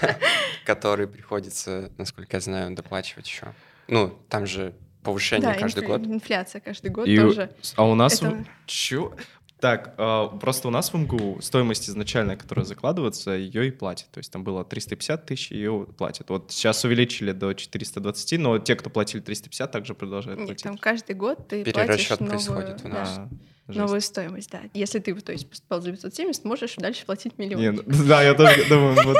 которые 0.64 1.08
приходится, 1.08 1.90
насколько 1.98 2.36
я 2.36 2.40
знаю, 2.40 2.74
доплачивать 2.74 3.28
еще. 3.28 3.54
Ну, 3.88 4.18
там 4.28 4.46
же 4.46 4.74
повышение 5.02 5.54
каждый 5.54 5.86
год. 5.86 6.00
инфляция 6.06 6.60
каждый 6.60 6.90
год 6.90 7.06
тоже. 7.06 7.50
А 7.76 7.84
у 7.84 7.94
нас... 7.94 8.22
Чё? 8.66 9.14
Так, 9.60 9.94
э, 9.96 10.28
просто 10.40 10.68
у 10.68 10.70
нас 10.70 10.92
в 10.92 10.94
МГУ 10.94 11.38
стоимость 11.40 11.88
изначальная, 11.88 12.36
которая 12.36 12.66
закладывается, 12.66 13.30
ее 13.30 13.68
и 13.68 13.70
платят. 13.70 14.10
То 14.10 14.18
есть 14.18 14.30
там 14.30 14.44
было 14.44 14.62
350 14.62 15.24
тысяч, 15.24 15.50
ее 15.52 15.86
платят. 15.96 16.28
Вот 16.28 16.50
сейчас 16.52 16.84
увеличили 16.84 17.32
до 17.32 17.54
420, 17.54 18.38
но 18.40 18.58
те, 18.58 18.76
кто 18.76 18.90
платили 18.90 19.22
350, 19.22 19.70
также 19.70 19.94
продолжают 19.94 20.40
Нет, 20.40 20.48
платить. 20.48 20.64
там 20.64 20.76
каждый 20.76 21.14
год 21.14 21.48
ты 21.48 21.64
Перерасчет 21.64 22.18
платишь 22.18 22.46
новую, 22.46 22.66
происходит 22.66 22.84
у 22.84 22.88
нас. 22.88 23.16
Да, 23.16 23.28
новую 23.66 24.00
стоимость, 24.00 24.50
да. 24.50 24.62
Если 24.74 24.98
ты, 24.98 25.14
то 25.14 25.32
есть, 25.32 25.48
поступал 25.48 25.80
за 25.80 25.90
570, 25.92 26.44
можешь 26.44 26.74
дальше 26.76 27.04
платить 27.04 27.38
миллион. 27.38 27.62
Нет, 27.62 28.06
да, 28.06 28.22
я 28.22 28.34
тоже 28.34 28.64
думаю, 28.68 28.96
вот. 29.04 29.16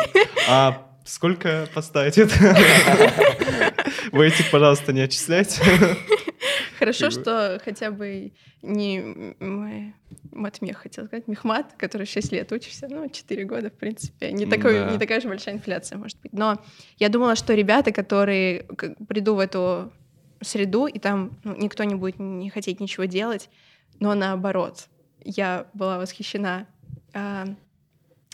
А 0.49 0.87
сколько 1.05 1.69
поставить 1.75 2.19
это? 2.19 2.35
Вы 4.13 4.27
этих, 4.27 4.51
пожалуйста, 4.51 4.93
не 4.93 5.01
отчисляйте. 5.01 5.63
Хорошо, 6.79 7.11
что 7.11 7.61
хотя 7.65 7.91
бы 7.91 8.33
не 8.61 9.35
матмех, 10.33 10.79
хотел 10.79 11.07
сказать, 11.07 11.29
мехмат, 11.29 11.75
который 11.79 12.07
6 12.07 12.33
лет 12.33 12.53
учишься, 12.53 12.89
ну, 12.91 13.09
4 13.09 13.45
года, 13.45 13.71
в 13.71 13.75
принципе. 13.75 14.33
Не, 14.33 14.47
такой, 14.47 14.81
да. 14.81 14.91
не 14.91 14.99
такая 14.99 15.21
же 15.21 15.29
большая 15.29 15.55
инфляция, 15.55 15.99
может 15.99 16.21
быть. 16.21 16.33
Но 16.33 16.63
я 16.99 17.09
думала, 17.09 17.37
что 17.37 17.55
ребята, 17.55 17.93
которые 17.93 18.65
приду 19.09 19.35
в 19.35 19.39
эту 19.39 19.93
среду, 20.41 20.87
и 20.87 20.99
там 20.99 21.39
ну, 21.45 21.57
никто 21.57 21.85
не 21.85 21.95
будет 21.95 22.19
не 22.19 22.51
хотеть 22.51 22.81
ничего 22.81 23.05
делать, 23.05 23.49
но 24.01 24.15
наоборот, 24.15 24.89
я 25.25 25.67
была 25.73 25.99
восхищена 25.99 26.67
а, 27.15 27.47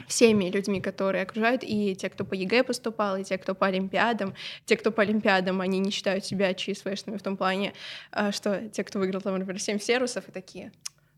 всеми 0.06 0.50
людьми, 0.50 0.80
которые 0.80 1.22
окружают, 1.22 1.62
и 1.64 1.94
те, 1.94 2.08
кто 2.08 2.24
по 2.24 2.34
ЕГЭ 2.34 2.64
поступал, 2.64 3.16
и 3.16 3.24
те, 3.24 3.38
кто 3.38 3.54
по 3.54 3.66
Олимпиадам. 3.66 4.34
Те, 4.64 4.76
кто 4.76 4.90
по 4.90 5.02
Олимпиадам, 5.02 5.61
они 5.61 5.78
не 5.78 5.90
считают 5.90 6.24
себя 6.24 6.54
ЧСВшными 6.54 7.16
в 7.16 7.22
том 7.22 7.36
плане, 7.36 7.74
а, 8.11 8.32
что 8.32 8.68
те, 8.68 8.84
кто 8.84 8.98
выиграл, 8.98 9.20
там, 9.20 9.38
например, 9.38 9.61
7 9.61 9.78
всеросов, 9.78 10.28
и 10.28 10.32
такие, 10.32 10.72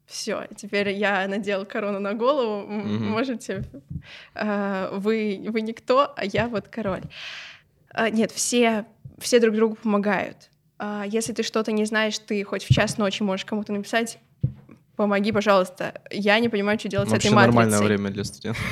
все, 0.07 0.47
теперь 0.57 0.90
я 0.90 1.26
надел 1.28 1.64
корону 1.64 2.01
на 2.01 2.14
голову, 2.14 2.70
mm-hmm. 2.70 2.99
можете, 2.99 3.64
а, 4.34 4.90
вы, 4.93 5.45
вы 5.49 5.62
никто, 5.62 6.12
а 6.16 6.24
я 6.24 6.49
вот 6.49 6.68
король. 6.68 7.05
А, 7.90 8.11
нет, 8.11 8.32
все, 8.32 8.86
все 9.18 9.40
друг 9.40 9.55
другу 9.55 9.76
помогают. 9.76 10.51
Если 11.07 11.32
ты 11.32 11.45
что-то 11.45 11.70
не 11.70 11.84
знаешь, 11.84 12.18
ты 12.18 12.43
хоть 12.43 12.64
в 12.64 12.74
час 12.74 12.99
ночи 12.99 13.22
можешь 13.22 13.45
кому-то 13.45 13.72
написать, 13.72 14.18
помоги, 15.03 15.32
пожалуйста. 15.32 16.00
Я 16.11 16.38
не 16.38 16.48
понимаю, 16.48 16.78
что 16.78 16.88
делать 16.88 17.09
Вообще 17.09 17.28
с 17.28 17.32
этой 17.32 17.34
матрицей. 17.34 17.61
нормальное 17.61 17.86
время 17.88 18.11
для 18.11 18.22
студентов. 18.22 18.64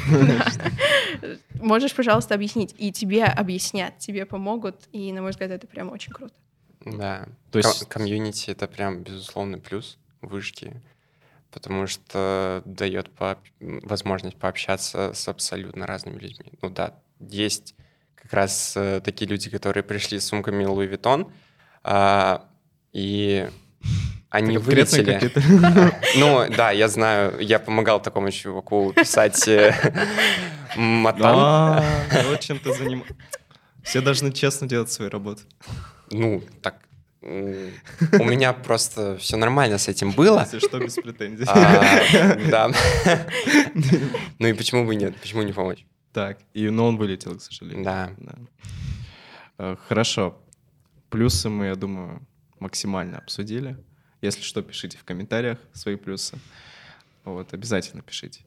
Можешь, 1.60 1.92
пожалуйста, 1.92 2.34
объяснить. 2.34 2.72
И 2.78 2.92
тебе 2.92 3.24
объяснят, 3.24 3.98
тебе 3.98 4.24
помогут. 4.26 4.76
И, 4.92 5.12
на 5.12 5.22
мой 5.22 5.30
взгляд, 5.32 5.50
это 5.50 5.66
прям 5.66 5.90
очень 5.90 6.12
круто. 6.12 6.34
Да. 6.84 7.26
То 7.50 7.58
есть 7.58 7.88
комьюнити— 7.88 8.50
это 8.52 8.68
прям 8.68 9.02
безусловный 9.02 9.58
плюс 9.58 9.98
вышки, 10.20 10.80
потому 11.50 11.88
что 11.88 12.62
дает 12.64 13.10
возможность 13.58 14.36
пообщаться 14.36 15.12
с 15.12 15.26
абсолютно 15.26 15.84
разными 15.84 16.20
людьми. 16.20 16.52
Ну 16.62 16.70
да, 16.70 16.94
есть 17.18 17.74
как 18.14 18.32
раз 18.32 18.74
э, 18.76 19.00
такие 19.00 19.28
люди, 19.28 19.50
которые 19.50 19.82
пришли 19.82 20.20
с 20.20 20.26
сумками 20.26 20.62
Louis 20.64 20.88
Vuitton, 20.90 21.30
а, 21.82 22.46
и 22.92 23.48
они 24.30 24.58
вылетели. 24.58 25.30
Ну, 26.16 26.46
да, 26.56 26.70
я 26.70 26.88
знаю, 26.88 27.38
я 27.40 27.58
помогал 27.58 28.00
такому 28.00 28.30
чуваку 28.30 28.92
писать 28.92 29.48
э, 29.48 29.74
матан. 30.76 31.34
А, 31.36 31.84
вот 32.28 32.40
чем 32.40 32.58
ты 32.58 32.72
занимаешься. 32.72 33.16
Все 33.82 34.00
должны 34.00 34.32
честно 34.32 34.68
делать 34.68 34.90
свою 34.90 35.10
работу. 35.10 35.42
Ну, 36.10 36.42
так, 36.62 36.76
у 37.22 38.24
меня 38.24 38.52
просто 38.52 39.16
все 39.18 39.36
нормально 39.36 39.78
с 39.78 39.88
этим 39.88 40.12
было. 40.12 40.40
Если 40.40 40.58
что, 40.58 40.78
без 40.78 40.94
претензий. 40.94 41.44
А, 41.48 42.36
да. 42.50 42.70
Ну 44.38 44.46
и 44.46 44.52
почему 44.52 44.86
бы 44.86 44.94
нет? 44.94 45.16
Почему 45.20 45.42
не 45.42 45.52
помочь? 45.52 45.84
Так, 46.12 46.38
и, 46.54 46.68
но 46.70 46.86
он 46.86 46.96
вылетел, 46.96 47.36
к 47.36 47.42
сожалению. 47.42 47.84
Да. 47.84 48.10
Э, 49.58 49.76
хорошо. 49.88 50.40
Плюсы 51.08 51.48
мы, 51.48 51.66
я 51.66 51.74
думаю, 51.76 52.26
максимально 52.58 53.18
обсудили. 53.18 53.76
Если 54.20 54.42
что, 54.42 54.62
пишите 54.62 54.98
в 54.98 55.04
комментариях 55.04 55.58
свои 55.72 55.96
плюсы. 55.96 56.38
Вот, 57.24 57.54
обязательно 57.54 58.02
пишите. 58.02 58.42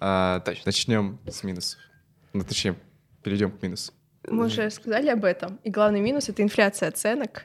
А, 0.00 0.42
начнем 0.64 1.18
с 1.28 1.42
минусов. 1.42 1.80
Ну, 2.32 2.42
точнее, 2.42 2.76
перейдем 3.22 3.50
к 3.50 3.62
минусу. 3.62 3.92
Мы 4.28 4.46
уже 4.46 4.70
сказали 4.70 5.08
об 5.08 5.24
этом. 5.24 5.60
И 5.62 5.70
главный 5.70 6.00
минус— 6.00 6.28
это 6.28 6.42
инфляция 6.42 6.88
оценок, 6.88 7.44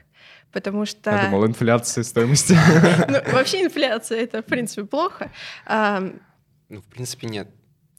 потому 0.50 0.84
что... 0.84 1.10
Я 1.10 1.24
думал, 1.26 1.46
инфляция 1.46 2.04
стоимости. 2.04 2.56
Ну, 3.08 3.18
вообще 3.32 3.62
инфляция— 3.62 4.20
это, 4.22 4.42
в 4.42 4.46
принципе, 4.46 4.84
плохо. 4.84 5.30
Ну, 5.68 6.80
в 6.80 6.86
принципе, 6.86 7.28
нет. 7.28 7.48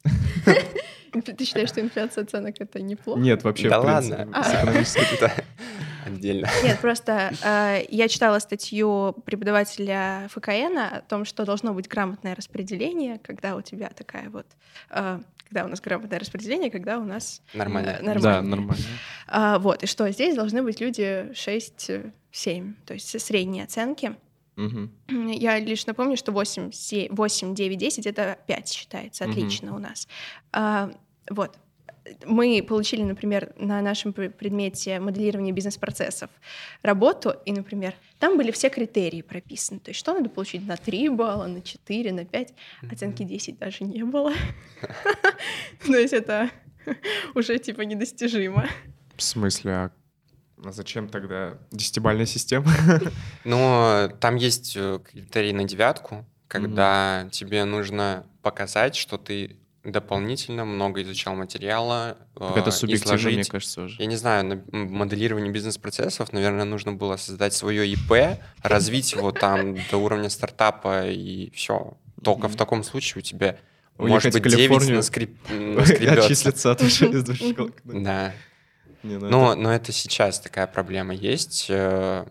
Ты 1.14 1.46
считаешь, 1.46 1.70
что 1.70 1.80
инфляция 1.80 2.24
оценок— 2.24 2.56
это 2.60 2.82
неплохо? 2.82 3.20
Нет, 3.20 3.44
вообще, 3.44 3.70
да 3.70 3.80
ладно. 3.80 4.28
с 4.44 4.54
экономической 4.54 5.06
отдельно. 6.06 6.48
Нет, 6.64 6.80
просто 6.80 7.34
э, 7.44 7.86
я 7.90 8.08
читала 8.08 8.40
статью 8.40 9.16
преподавателя 9.26 10.28
ФКН 10.30 10.78
о 10.78 11.02
том, 11.02 11.26
что 11.26 11.46
должно 11.46 11.74
быть 11.74 11.88
грамотное 11.88 12.36
распределение, 12.36 13.20
когда 13.20 13.56
у 13.56 13.62
тебя 13.62 13.90
такая 13.90 14.30
вот... 14.30 14.46
Э, 14.90 15.20
когда 15.50 15.66
у 15.66 15.68
нас 15.68 15.82
грамотное 15.82 16.20
распределение, 16.20 16.72
когда 16.72 16.98
у 16.98 17.04
нас... 17.04 17.42
Нормально. 17.54 17.98
Э, 18.00 18.04
нормально. 18.04 18.22
Да, 18.22 18.42
нормально. 18.42 18.84
А, 19.28 19.60
вот, 19.60 19.84
и 19.84 19.86
что 19.86 20.10
здесь 20.12 20.36
должны 20.36 20.64
быть 20.64 20.82
люди 20.82 21.32
6-7, 21.34 22.74
то 22.86 22.94
есть 22.94 23.22
средние 23.22 23.64
оценки. 23.66 24.16
Угу. 24.58 24.90
Я 25.32 25.60
лишь 25.60 25.86
напомню, 25.86 26.18
что 26.18 26.32
8, 26.32 26.72
8 27.10 27.56
9, 27.56 27.78
10— 27.78 28.06
это 28.08 28.38
5 28.48 28.68
считается, 28.68 29.26
отлично 29.26 29.70
угу. 29.70 29.78
у 29.78 29.80
нас. 29.80 30.08
А, 30.52 30.92
вот 31.30 31.58
мы 32.26 32.64
получили, 32.68 33.04
например, 33.04 33.54
на 33.58 33.82
нашем 33.82 34.14
предмете 34.14 35.00
моделирования 35.00 35.52
бизнес-процессов 35.52 36.30
работу, 36.82 37.36
и, 37.46 37.52
например, 37.52 37.96
там 38.20 38.38
были 38.38 38.52
все 38.52 38.70
критерии 38.70 39.22
прописаны. 39.22 39.80
То 39.80 39.90
есть 39.92 40.00
что 40.00 40.14
надо 40.14 40.30
получить 40.30 40.66
на 40.68 40.78
3 40.78 41.10
балла, 41.10 41.48
на 41.48 41.62
4, 41.62 42.12
на 42.12 42.26
5. 42.26 42.54
Оценки 42.92 43.24
10 43.24 43.58
даже 43.58 43.84
не 43.84 44.04
было. 44.04 44.34
То 45.86 45.96
есть 45.96 46.14
это 46.14 46.50
уже 47.36 47.58
типа 47.58 47.82
недостижимо. 47.82 48.68
В 49.16 49.24
смысле, 49.24 49.72
а 49.72 49.92
а 50.66 50.72
зачем 50.72 51.10
тогда 51.10 51.58
десятибальная 51.72 52.26
система? 52.26 52.72
Ну, 53.44 54.10
там 54.22 54.38
есть 54.38 54.76
э, 54.78 55.00
критерий 55.04 55.52
на 55.52 55.66
девятку, 55.66 56.26
когда 56.48 57.28
тебе 57.32 57.66
нужно 57.66 58.26
показать, 58.42 58.96
что 58.96 59.18
ты 59.18 59.58
дополнительно 59.84 60.64
много 60.66 61.02
изучал 61.02 61.36
материала. 61.36 62.18
Так 62.36 62.58
это 62.58 62.72
субъективно, 62.72 63.16
изложить. 63.16 63.36
мне 63.36 63.44
кажется, 63.44 63.82
уже. 63.84 64.02
Я 64.02 64.06
не 64.06 64.16
знаю, 64.16 64.46
на 64.46 64.64
моделирование 64.72 65.52
бизнес-процессов, 65.52 66.32
наверное, 66.32 66.66
нужно 66.66 66.94
было 66.94 67.18
создать 67.18 67.54
свое 67.54 67.88
ИП, 67.92 68.40
развить 68.62 69.14
его 69.14 69.32
там 69.32 69.76
до 69.92 69.98
уровня 69.98 70.30
стартапа 70.30 71.10
и 71.10 71.52
все. 71.52 71.98
Только 72.24 72.48
в 72.48 72.56
таком 72.56 72.84
случае 72.84 73.20
у 73.20 73.22
тебя 73.22 73.58
может 73.98 74.34
быть 74.34 74.44
9 74.44 74.90
наскреб... 74.90 75.32
Отчислиться 75.50 76.72
от 76.72 76.82
из 76.82 76.96
школы. 77.52 77.74
Да. 77.84 78.34
Ну 79.04 79.20
но, 79.20 79.56
но 79.56 79.74
это 79.74 79.92
сейчас 79.92 80.40
такая 80.40 80.66
проблема 80.66 81.14
есть. 81.14 81.66
Э, 81.70 82.26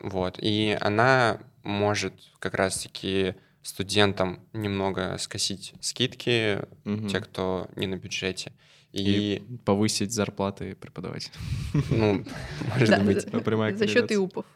вот. 0.00 0.38
И 0.40 0.76
она 0.80 1.38
может 1.64 2.14
как 2.38 2.54
раз-таки 2.54 3.34
студентам 3.62 4.40
немного 4.52 5.16
скосить 5.18 5.74
скидки, 5.80 6.60
угу. 6.84 7.08
те, 7.08 7.20
кто 7.20 7.68
не 7.76 7.86
на 7.86 7.96
бюджете. 7.96 8.52
И... 8.92 9.02
и 9.02 9.58
повысить 9.64 10.12
зарплаты 10.12 10.74
преподавателей. 10.74 11.34
Ну, 11.90 12.24
может 12.78 13.04
быть. 13.04 13.78
За 13.78 13.86
счет 13.86 14.10
ИУПов. 14.10 14.46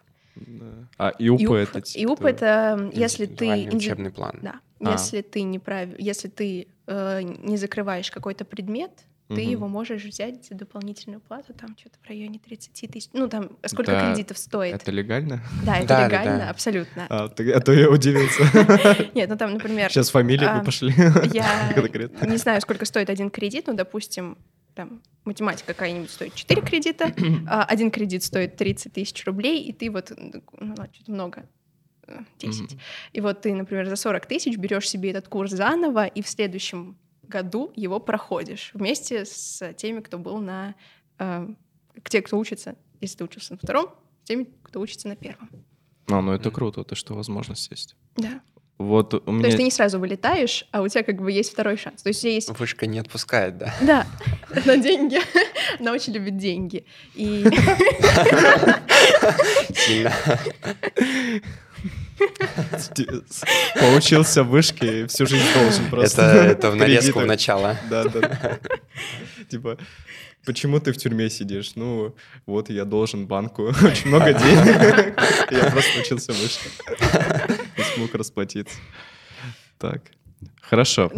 А 0.98 1.12
ИУП, 1.18 1.52
это... 1.52 1.82
ИУП— 1.94 2.24
это 2.24 2.90
если 2.94 3.26
ты... 3.26 3.68
учебный 3.70 4.10
план. 4.10 4.38
Да. 4.42 4.60
А. 4.80 4.92
Если 4.92 5.20
ты 5.20 5.42
не 5.42 5.58
прав... 5.58 5.90
если 5.98 6.28
ты 6.28 6.68
э, 6.86 7.22
не 7.22 7.56
закрываешь 7.56 8.10
какой-то 8.10 8.44
предмет, 8.44 8.90
ты 9.28 9.42
угу. 9.42 9.50
его 9.50 9.68
можешь 9.68 10.04
взять 10.04 10.44
за 10.46 10.54
дополнительную 10.54 11.20
плату, 11.20 11.54
там 11.54 11.76
что-то 11.78 11.96
в 12.02 12.08
районе 12.08 12.38
30 12.38 12.90
тысяч. 12.90 13.10
Ну, 13.12 13.28
там 13.28 13.50
сколько 13.66 13.92
да, 13.92 14.12
кредитов 14.12 14.36
стоит. 14.36 14.74
Это 14.74 14.90
легально? 14.90 15.42
Да, 15.64 15.78
это 15.78 15.88
да, 15.88 16.06
легально, 16.06 16.38
да, 16.38 16.50
абсолютно. 16.50 17.06
А, 17.08 17.28
ты, 17.28 17.50
а 17.52 17.60
то 17.60 17.72
я 17.72 17.88
удивился. 17.88 18.42
Нет, 19.14 19.28
ну 19.28 19.36
там, 19.36 19.54
например... 19.54 19.90
Сейчас 19.90 20.10
фамилии 20.10 20.46
а, 20.46 20.62
пошли. 20.62 20.92
Я 21.32 21.72
не 22.26 22.36
знаю, 22.36 22.60
сколько 22.60 22.84
стоит 22.84 23.10
один 23.10 23.30
кредит, 23.30 23.66
но, 23.68 23.72
допустим, 23.74 24.36
там, 24.74 25.02
математика 25.24 25.68
какая-нибудь 25.72 26.10
стоит 26.10 26.34
4 26.34 26.62
кредита, 26.62 27.14
а 27.48 27.64
один 27.64 27.90
кредит 27.90 28.24
стоит 28.24 28.56
30 28.56 28.92
тысяч 28.92 29.24
рублей, 29.24 29.62
и 29.62 29.72
ты 29.72 29.90
вот, 29.90 30.12
ну, 30.18 30.74
что-то 30.92 31.12
много, 31.12 31.44
10. 32.38 32.72
Mm-hmm. 32.72 32.78
И 33.12 33.20
вот 33.20 33.40
ты, 33.42 33.54
например, 33.54 33.86
за 33.88 33.96
40 33.96 34.26
тысяч 34.26 34.56
берешь 34.56 34.88
себе 34.88 35.10
этот 35.10 35.28
курс 35.28 35.52
заново, 35.52 36.06
и 36.06 36.22
в 36.22 36.28
следующем 36.28 36.96
году 37.32 37.72
его 37.74 37.98
проходишь 37.98 38.70
вместе 38.74 39.24
с 39.24 39.72
теми, 39.74 40.00
кто 40.00 40.18
был 40.18 40.38
на... 40.38 40.74
Э, 41.18 41.48
те, 42.04 42.22
кто 42.22 42.38
учится, 42.38 42.76
если 43.00 43.18
ты 43.18 43.24
учился 43.24 43.52
на 43.52 43.58
втором, 43.58 43.86
с 44.24 44.28
теми, 44.28 44.46
кто 44.62 44.80
учится 44.80 45.08
на 45.08 45.16
первом. 45.16 45.50
А, 46.08 46.20
ну 46.20 46.32
это 46.32 46.50
круто, 46.50 46.84
то, 46.84 46.94
что 46.94 47.14
возможность 47.14 47.70
есть. 47.70 47.96
Да. 48.16 48.40
Вот 48.78 49.14
у 49.14 49.32
меня... 49.32 49.42
То 49.42 49.46
есть 49.46 49.58
ты 49.58 49.62
не 49.62 49.70
сразу 49.70 49.98
вылетаешь, 49.98 50.66
а 50.72 50.82
у 50.82 50.88
тебя 50.88 51.04
как 51.04 51.20
бы 51.22 51.30
есть 51.30 51.52
второй 51.52 51.76
шанс. 51.76 52.02
То 52.02 52.08
есть 52.08 52.24
есть... 52.24 52.50
Вышка 52.58 52.86
не 52.86 52.98
отпускает, 52.98 53.56
да? 53.58 53.74
Да, 53.80 54.06
на 54.66 54.76
деньги. 54.76 55.18
Она 55.80 55.92
очень 55.92 56.12
любит 56.12 56.36
деньги. 56.36 56.84
И... 57.14 57.44
Сильно. 59.74 60.12
Поучился 63.78 64.42
в 64.42 64.48
вышке 64.48 65.02
и 65.02 65.06
всю 65.06 65.26
жизнь 65.26 65.46
должен 65.54 65.90
просто. 65.90 66.22
Это, 66.22 66.46
это 66.46 66.70
в 66.70 66.76
нарезку 66.76 67.20
в 67.20 67.26
начало. 67.26 67.76
Да, 67.90 68.04
да. 68.04 68.58
Типа, 69.50 69.78
почему 70.44 70.80
ты 70.80 70.92
в 70.92 70.96
тюрьме 70.96 71.30
сидишь? 71.30 71.72
Ну, 71.74 72.14
вот 72.46 72.70
я 72.70 72.84
должен 72.84 73.26
банку 73.26 73.68
очень 73.82 74.08
много 74.08 74.32
денег. 74.32 75.20
Я 75.50 75.70
просто 75.70 76.00
учился 76.00 76.32
в 76.32 76.40
вышке. 76.40 76.68
Не 77.76 77.84
смог 77.94 78.14
расплатиться. 78.14 78.76
Так, 79.78 80.02
хорошо. 80.60 81.10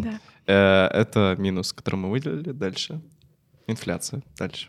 Э, 0.47 0.87
это 0.93 1.37
минус, 1.39 1.73
который 1.73 1.97
мы 1.97 2.11
выделили. 2.11 2.53
Дальше. 2.53 3.01
Инфляция. 3.67 4.23
Дальше. 4.37 4.69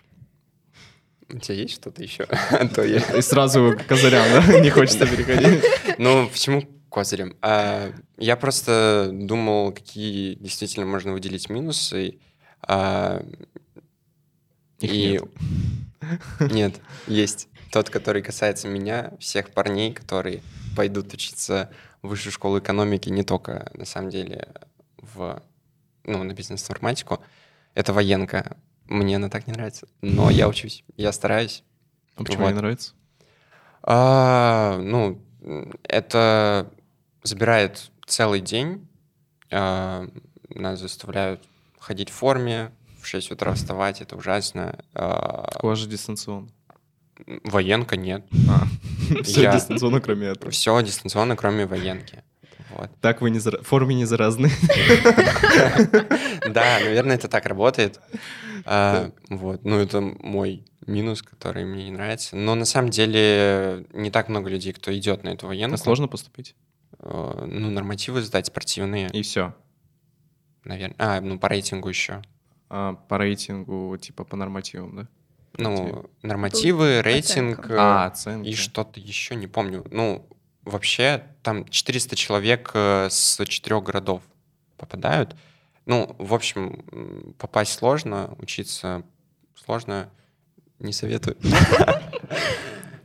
У 1.30 1.40
тебя 1.40 1.56
есть 1.56 1.76
что-то 1.76 2.04
еще? 2.04 2.28
А 2.52 2.82
я... 2.82 3.00
И 3.18 3.22
сразу 3.22 3.76
к 3.78 3.88
козырям, 3.88 4.26
да? 4.32 4.60
Не 4.60 4.70
хочется 4.70 5.06
переходить. 5.06 5.64
Ну, 5.98 6.28
почему 6.30 6.64
козырем? 6.90 7.36
А, 7.42 7.92
я 8.18 8.36
просто 8.36 9.10
думал, 9.12 9.72
какие 9.72 10.36
действительно 10.36 10.86
можно 10.86 11.14
выделить 11.14 11.50
минусы. 11.50 12.20
А, 12.62 13.24
Их 14.80 14.92
и... 14.92 15.12
нет. 15.12 15.24
Нет, 16.52 16.76
есть. 17.08 17.48
Тот, 17.72 17.90
который 17.90 18.22
касается 18.22 18.68
меня, 18.68 19.14
всех 19.20 19.52
парней, 19.52 19.94
которые 19.94 20.42
пойдут 20.76 21.14
учиться 21.14 21.72
в 22.02 22.10
высшую 22.10 22.32
школу 22.32 22.60
экономики, 22.60 23.10
не 23.10 23.24
только, 23.24 23.72
на 23.74 23.86
самом 23.86 24.10
деле, 24.10 24.48
в, 24.98 25.42
ну, 26.04 26.24
на 26.24 26.34
бизнес-информатику. 26.34 27.22
Это 27.74 27.94
военка. 27.94 28.58
Мне 28.86 29.16
она 29.16 29.30
так 29.30 29.48
не 29.48 29.54
нравится. 29.54 29.88
Но 30.02 30.30
я 30.30 30.48
учусь, 30.48 30.84
я 30.98 31.12
стараюсь. 31.12 31.64
А 32.16 32.24
почему 32.24 32.44
вот. 32.44 32.50
не 32.50 32.56
нравится? 32.56 32.94
А, 33.84 34.78
ну, 34.80 35.22
это 35.84 36.72
забирает 37.24 37.92
целый 38.06 38.42
день. 38.42 38.88
А, 39.52 40.08
нас 40.50 40.80
заставляют 40.80 41.44
ходить 41.80 42.10
в 42.10 42.14
форме, 42.14 42.72
в 43.02 43.08
6 43.08 43.32
утра 43.32 43.54
вставать, 43.54 44.02
это 44.02 44.16
ужасно. 44.16 44.80
А, 44.94 45.48
у 45.62 45.68
вас 45.68 45.80
же 45.80 45.88
дистанционно. 45.88 46.50
Военка 47.44 47.96
нет. 47.96 48.26
А, 48.50 48.64
все 49.24 49.44
я... 49.44 49.54
дистанционно, 49.54 50.02
кроме 50.02 50.28
этого. 50.28 50.52
Все 50.52 50.82
дистанционно, 50.82 51.36
кроме 51.36 51.66
военки. 51.66 52.24
Вот. 52.76 52.92
Так 53.02 53.22
вы 53.22 53.30
не 53.30 53.40
зара... 53.40 53.62
в 53.62 53.68
форме 53.68 53.96
не 53.96 54.06
заразны. 54.06 54.50
Да, 56.48 56.80
наверное, 56.80 57.16
это 57.16 57.28
так 57.28 57.46
работает. 57.46 58.00
А, 58.66 59.12
вот, 59.30 59.64
ну 59.64 59.78
это 59.78 60.02
мой 60.02 60.66
минус, 60.86 61.22
который 61.22 61.66
мне 61.66 61.86
не 61.86 61.92
нравится. 61.92 62.36
Но 62.36 62.56
на 62.56 62.66
самом 62.66 62.90
деле 62.90 63.86
не 63.94 64.12
так 64.12 64.30
много 64.30 64.50
людей, 64.50 64.74
кто 64.74 64.96
идет 64.96 65.24
на 65.24 65.30
эту 65.30 65.48
военную. 65.48 65.76
А 65.76 65.78
сложно 65.78 66.08
поступить? 66.08 66.56
А, 67.00 67.46
ну, 67.46 67.70
нормативы 67.70 68.22
сдать 68.22 68.48
спортивные. 68.48 69.10
И 69.10 69.22
все. 69.22 69.56
Наверное. 70.64 70.96
А, 71.00 71.22
ну 71.22 71.40
по 71.40 71.48
рейтингу 71.48 71.90
еще. 71.90 72.22
А, 72.70 72.94
по 72.94 73.18
рейтингу, 73.18 73.98
типа 73.98 74.24
по 74.24 74.36
нормативам, 74.36 74.96
да? 74.96 75.08
Ну, 75.58 76.10
нормативы, 76.22 77.02
рейтинг 77.02 77.70
а, 77.72 78.08
оценки. 78.08 78.50
и 78.50 78.54
что-то 78.54 79.00
еще, 79.00 79.36
не 79.36 79.48
помню. 79.48 79.86
Ну, 79.90 80.28
вообще 80.66 81.24
там 81.44 81.68
400 81.68 82.16
человек 82.16 82.72
э, 82.74 83.08
с 83.10 83.44
четырех 83.46 83.84
городов 83.84 84.22
попадают. 84.78 85.36
Ну, 85.86 86.16
в 86.18 86.34
общем, 86.34 87.34
попасть 87.38 87.74
сложно, 87.74 88.36
учиться 88.40 89.04
сложно, 89.56 90.10
не 90.80 90.94
советую. 90.94 91.38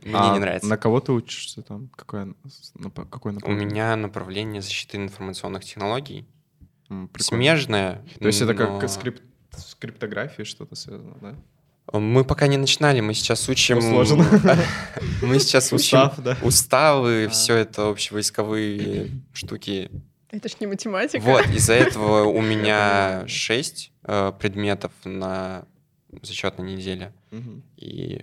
Мне 0.03 0.13
не 0.13 0.17
а 0.17 0.39
нравится. 0.39 0.67
На 0.67 0.77
кого 0.77 0.99
ты 0.99 1.11
учишься 1.11 1.61
там? 1.61 1.89
Какое, 1.89 2.33
какое 3.09 3.33
направление? 3.33 3.67
У 3.67 3.71
меня 3.71 3.95
направление 3.95 4.61
защиты 4.61 4.97
информационных 4.97 5.63
технологий. 5.63 6.27
Смежное. 7.19 8.03
То 8.19 8.27
есть 8.27 8.41
это 8.41 8.55
как 8.55 8.89
скрипт, 8.89 9.21
скриптография 9.55 10.43
что-то 10.43 10.75
связано, 10.75 11.15
да? 11.21 11.35
Мы 11.91 12.23
пока 12.23 12.47
не 12.47 12.57
начинали, 12.57 13.01
мы 13.01 13.13
сейчас 13.13 13.49
учим... 13.49 13.81
сложно. 13.81 14.25
Мы 15.21 15.39
сейчас 15.39 15.73
учим 15.73 15.99
Устав, 15.99 16.19
да? 16.19 16.37
уставы, 16.41 17.25
а. 17.25 17.29
все 17.29 17.55
это 17.55 17.89
общевойсковые 17.89 19.11
штуки. 19.33 19.91
Это 20.29 20.47
ж 20.47 20.53
не 20.59 20.67
математика. 20.67 21.21
Вот, 21.21 21.45
из-за 21.47 21.73
этого 21.73 22.23
у 22.23 22.41
меня 22.41 23.25
шесть 23.27 23.91
э, 24.03 24.31
предметов 24.39 24.91
на 25.03 25.65
зачетной 26.21 26.75
неделе. 26.75 27.13
И 27.77 28.21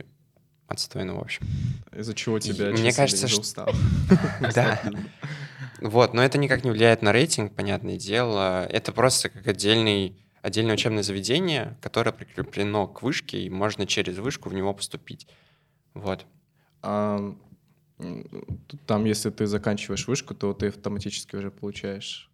отстойно, 0.67 1.17
в 1.17 1.21
общем. 1.21 1.47
Из-за 1.93 2.15
чего 2.15 2.39
тебя 2.39 2.71
Мне 2.71 2.93
кажется, 2.93 3.29
что... 3.29 3.41
устал. 3.41 3.75
Да. 4.55 4.81
Вот, 5.81 6.13
но 6.13 6.25
это 6.25 6.39
никак 6.39 6.65
не 6.65 6.71
влияет 6.71 7.03
на 7.03 7.13
рейтинг, 7.13 7.55
понятное 7.55 7.97
дело. 7.97 8.67
Это 8.67 8.91
просто 8.93 9.29
как 9.29 9.47
отдельный 9.47 10.17
отдельное 10.43 10.74
учебное 10.74 11.03
заведение, 11.03 11.76
которое 11.80 12.12
прикреплено 12.12 12.86
к 12.86 13.03
вышке, 13.03 13.43
и 13.43 13.51
можно 13.51 13.86
через 13.86 14.18
вышку 14.18 14.49
в 14.49 14.55
него 14.55 14.72
поступить. 14.74 15.26
Вот. 15.95 16.26
А, 16.82 17.34
там, 18.86 19.05
если 19.05 19.30
ты 19.30 19.47
заканчиваешь 19.47 20.07
вышку, 20.07 20.34
то 20.34 20.53
ты 20.55 20.68
автоматически 20.68 21.36
уже 21.36 21.51
получаешь... 21.51 22.30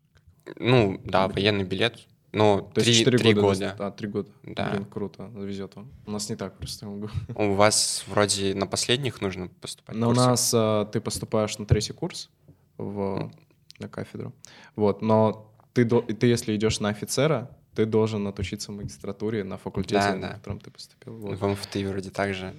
Ну, 0.56 1.00
да, 1.04 1.28
военный 1.28 1.64
билет. 1.64 2.06
Ну, 2.32 2.68
то 2.74 2.80
три, 2.80 3.04
три 3.04 3.32
года. 3.32 3.40
года. 3.40 3.74
Да, 3.78 3.90
три 3.92 4.08
года. 4.08 4.30
Да. 4.42 4.70
Блин, 4.70 4.84
круто, 4.84 5.30
везет 5.36 5.76
вам. 5.76 5.90
У 6.04 6.10
нас 6.10 6.28
не 6.28 6.36
так 6.36 6.58
просто. 6.58 6.88
У 6.88 7.54
вас 7.54 8.04
вроде 8.08 8.54
на 8.54 8.66
последних 8.66 9.20
нужно 9.20 9.48
поступать 9.48 9.94
Но 9.94 10.08
у 10.08 10.12
нас 10.12 10.52
а, 10.52 10.84
ты 10.86 11.00
поступаешь 11.00 11.56
на 11.58 11.64
третий 11.64 11.92
курс 11.92 12.30
в, 12.76 13.30
на 13.78 13.88
кафедру. 13.88 14.34
Вот, 14.74 15.00
но 15.00 15.54
ты, 15.74 15.84
ты 15.86 16.26
если 16.26 16.56
идешь 16.56 16.80
на 16.80 16.88
офицера, 16.88 17.56
ты 17.74 17.86
должен 17.86 18.26
отучиться 18.26 18.72
в 18.72 18.76
магистратуре 18.76 19.44
на 19.44 19.58
факультете, 19.58 20.00
да, 20.00 20.14
на 20.14 20.28
котором 20.34 20.60
ты 20.60 20.70
поступил. 20.70 21.16
Вот. 21.16 21.38
В 21.38 21.46
МФТИ 21.46 21.84
вроде 21.86 22.10
так 22.10 22.34
же. 22.34 22.54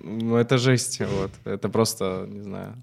Ну, 0.00 0.36
это 0.36 0.58
жесть, 0.58 1.00
вот. 1.00 1.30
Это 1.44 1.68
просто, 1.68 2.26
не 2.28 2.42
знаю, 2.42 2.82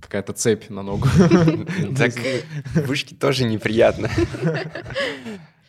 какая-то 0.00 0.32
цепь 0.32 0.68
на 0.70 0.82
ногу. 0.82 1.08
Так 1.96 2.12
вышки 2.86 3.14
тоже 3.14 3.44
неприятно. 3.44 4.10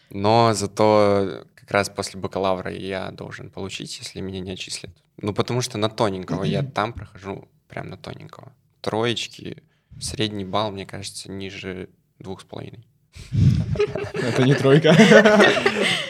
Но 0.09 0.53
зато 0.53 1.45
как 1.55 1.71
раз 1.71 1.89
после 1.89 2.19
бакалавра 2.19 2.71
я 2.71 3.11
должен 3.11 3.49
получить, 3.49 3.97
если 3.99 4.21
меня 4.21 4.39
не 4.39 4.51
отчислят. 4.51 4.91
Ну, 5.17 5.33
потому 5.33 5.61
что 5.61 5.77
на 5.77 5.89
тоненького 5.89 6.43
я 6.43 6.63
там 6.75 6.93
прохожу 6.93 7.47
прям 7.67 7.89
на 7.89 7.97
тоненького. 7.97 8.51
Троечки, 8.81 9.63
средний 9.99 10.45
балл, 10.45 10.71
мне 10.71 10.85
кажется, 10.85 11.31
ниже 11.31 11.89
двух 12.19 12.41
с 12.41 12.43
половиной. 12.43 12.85
Это 14.13 14.43
не 14.43 14.53
тройка. 14.53 14.95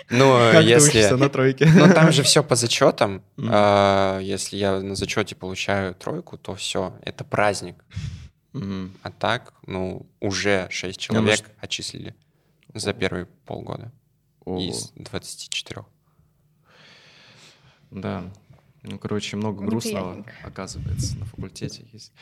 Ну, 0.09 0.59
если... 0.61 1.09
на 1.15 1.29
тройке? 1.29 1.65
Ну, 1.65 1.91
там 1.93 2.11
же 2.11 2.23
все 2.23 2.43
по 2.43 2.55
зачетам. 2.55 3.23
А, 3.37 4.19
если 4.19 4.57
я 4.57 4.79
на 4.79 4.95
зачете 4.95 5.35
получаю 5.35 5.95
тройку, 5.95 6.37
то 6.37 6.53
все, 6.55 6.93
это 7.03 7.23
праздник. 7.23 7.83
А 8.53 9.11
так, 9.11 9.53
ну, 9.65 10.05
уже 10.21 10.67
6 10.69 10.99
человек 10.99 11.41
отчислили 11.59 12.15
за 12.73 12.93
первые 12.93 13.25
полгода 13.45 13.91
из 14.45 14.91
24. 14.95 15.85
Да. 17.91 18.23
Ну, 18.87 18.99
короче, 18.99 19.35
много 19.35 19.65
грустного, 19.65 20.25
оказывается, 20.43 21.17
на 21.17 21.25
факультете 21.25 21.85
есть. 21.91 22.13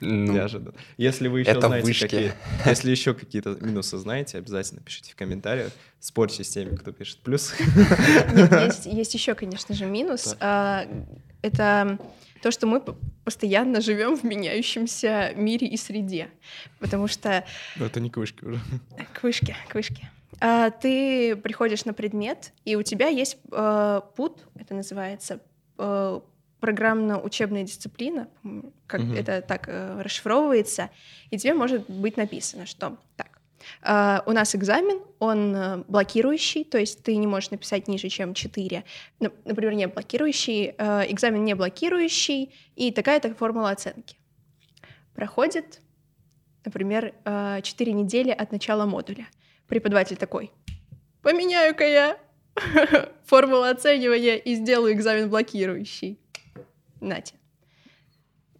Ну, 0.00 0.32
Неожиданно. 0.32 0.74
Если 0.96 1.28
вы 1.28 1.40
еще 1.40 1.50
это 1.50 1.66
знаете, 1.66 1.86
вышки. 1.86 2.02
какие, 2.02 2.32
если 2.66 2.90
еще 2.90 3.14
какие-то 3.14 3.56
минусы 3.60 3.98
знаете, 3.98 4.38
обязательно 4.38 4.80
пишите 4.80 5.12
в 5.12 5.16
комментариях. 5.16 5.72
Спорьте 6.00 6.44
с 6.44 6.50
теми, 6.50 6.76
кто 6.76 6.92
пишет 6.92 7.18
плюс. 7.18 7.54
Нет, 8.32 8.52
есть, 8.66 8.86
есть 8.86 9.14
еще, 9.14 9.34
конечно 9.34 9.74
же, 9.74 9.86
минус. 9.86 10.36
А, 10.40 10.86
это 11.42 11.98
то, 12.42 12.50
что 12.50 12.66
мы 12.66 12.80
постоянно 13.24 13.80
живем 13.80 14.16
в 14.16 14.22
меняющемся 14.24 15.32
мире 15.34 15.66
и 15.66 15.76
среде. 15.76 16.28
Потому 16.78 17.08
что... 17.08 17.44
Это 17.78 18.00
не 18.00 18.10
к 18.10 18.16
вышке 18.16 18.46
уже. 18.46 18.60
К 19.12 19.22
вышке, 19.22 19.56
к 19.68 19.74
вышке. 19.74 20.08
А, 20.08 20.17
ты 20.38 21.36
приходишь 21.36 21.84
на 21.84 21.94
предмет, 21.94 22.52
и 22.64 22.76
у 22.76 22.82
тебя 22.82 23.08
есть 23.08 23.38
э, 23.50 24.00
пут, 24.14 24.46
это 24.54 24.74
называется 24.74 25.40
э, 25.78 26.20
программно-учебная 26.60 27.64
дисциплина, 27.64 28.28
как 28.86 29.00
угу. 29.00 29.12
это 29.14 29.42
так 29.42 29.68
э, 29.68 30.00
расшифровывается, 30.02 30.90
и 31.30 31.38
тебе 31.38 31.54
может 31.54 31.88
быть 31.88 32.16
написано, 32.16 32.66
что 32.66 32.98
так, 33.16 33.40
э, 33.82 34.20
у 34.26 34.32
нас 34.32 34.54
экзамен, 34.54 35.00
он 35.18 35.54
э, 35.54 35.84
блокирующий, 35.88 36.64
то 36.64 36.78
есть 36.78 37.02
ты 37.02 37.16
не 37.16 37.26
можешь 37.26 37.50
написать 37.50 37.88
ниже, 37.88 38.08
чем 38.08 38.34
4, 38.34 38.84
например, 39.20 39.74
не 39.74 39.86
блокирующий, 39.86 40.74
э, 40.76 41.12
экзамен 41.12 41.44
не 41.44 41.54
блокирующий, 41.54 42.52
и 42.76 42.90
такая-то 42.90 43.34
формула 43.34 43.70
оценки. 43.70 44.16
Проходит, 45.14 45.80
например, 46.64 47.14
э, 47.24 47.60
4 47.62 47.92
недели 47.92 48.30
от 48.30 48.52
начала 48.52 48.84
модуля 48.84 49.26
Преподаватель 49.68 50.16
такой, 50.16 50.50
поменяю-ка 51.22 51.84
я 51.86 52.18
формулу 53.24 53.62
оценивания 53.62 54.36
и 54.36 54.54
сделаю 54.54 54.94
экзамен 54.94 55.28
блокирующий. 55.28 56.18
Нате. 57.00 57.34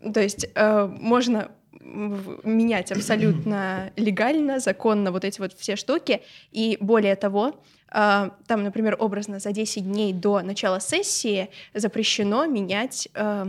То 0.01 0.21
есть 0.21 0.47
э, 0.55 0.87
можно 0.87 1.51
менять 1.81 2.93
абсолютно 2.93 3.93
легально, 3.97 4.61
законно 4.61 5.11
вот 5.11 5.25
эти 5.25 5.41
вот 5.41 5.53
все 5.55 5.77
штуки. 5.77 6.23
И 6.53 6.77
более 6.81 7.17
того, 7.17 7.61
э, 7.93 8.31
там, 8.47 8.63
например, 8.63 8.97
образно 8.99 9.39
за 9.39 9.53
10 9.53 9.85
дней 9.85 10.13
до 10.13 10.41
начала 10.43 10.81
сессии 10.81 11.49
запрещено 11.75 12.47
менять 12.47 13.09
э, 13.15 13.47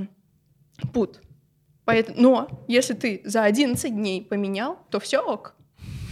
пут. 0.94 1.22
Поэтому, 1.86 2.22
но 2.22 2.66
если 2.68 2.94
ты 2.94 3.22
за 3.26 3.44
11 3.44 3.94
дней 3.94 4.24
поменял, 4.24 4.80
то 4.90 5.00
все 5.00 5.20
ок. 5.20 5.56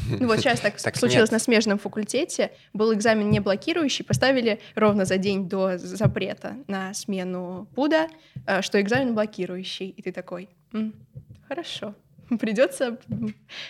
Ну 0.09 0.27
вот 0.27 0.39
сейчас 0.39 0.59
так, 0.59 0.79
так 0.81 0.95
случилось 0.95 1.29
нет. 1.29 1.33
на 1.33 1.39
смежном 1.39 1.79
факультете. 1.79 2.51
Был 2.73 2.93
экзамен 2.93 3.29
не 3.29 3.39
блокирующий, 3.39 4.05
поставили 4.05 4.59
ровно 4.75 5.05
за 5.05 5.17
день 5.17 5.47
до 5.47 5.77
запрета 5.77 6.57
на 6.67 6.93
смену 6.93 7.67
ПУДа, 7.75 8.07
э, 8.45 8.61
что 8.61 8.79
экзамен 8.81 9.13
блокирующий. 9.13 9.89
И 9.89 10.01
ты 10.01 10.11
такой, 10.11 10.49
М, 10.73 10.93
хорошо, 11.47 11.95
придется 12.39 12.99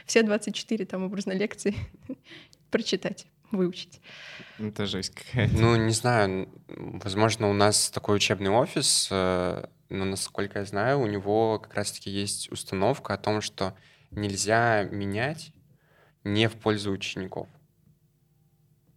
все 0.05 0.23
24 0.23 0.85
там 0.85 1.03
образно 1.03 1.31
лекции 1.31 1.75
прочитать 2.71 3.27
выучить. 3.51 4.01
Это 4.59 4.85
жесть 4.85 5.13
какая-то. 5.15 5.55
Ну, 5.55 5.75
не 5.77 5.93
знаю, 5.93 6.49
возможно, 6.67 7.49
у 7.49 7.53
нас 7.53 7.89
такой 7.89 8.17
учебный 8.17 8.49
офис, 8.49 9.07
э, 9.09 9.65
но, 9.89 10.05
насколько 10.05 10.59
я 10.59 10.65
знаю, 10.65 10.99
у 10.99 11.07
него 11.07 11.59
как 11.59 11.73
раз-таки 11.75 12.09
есть 12.09 12.51
установка 12.51 13.13
о 13.13 13.17
том, 13.17 13.39
что 13.41 13.73
нельзя 14.11 14.83
менять 14.83 15.53
не 16.27 16.47
в 16.47 16.55
пользу 16.55 16.91
учеников. 16.91 17.47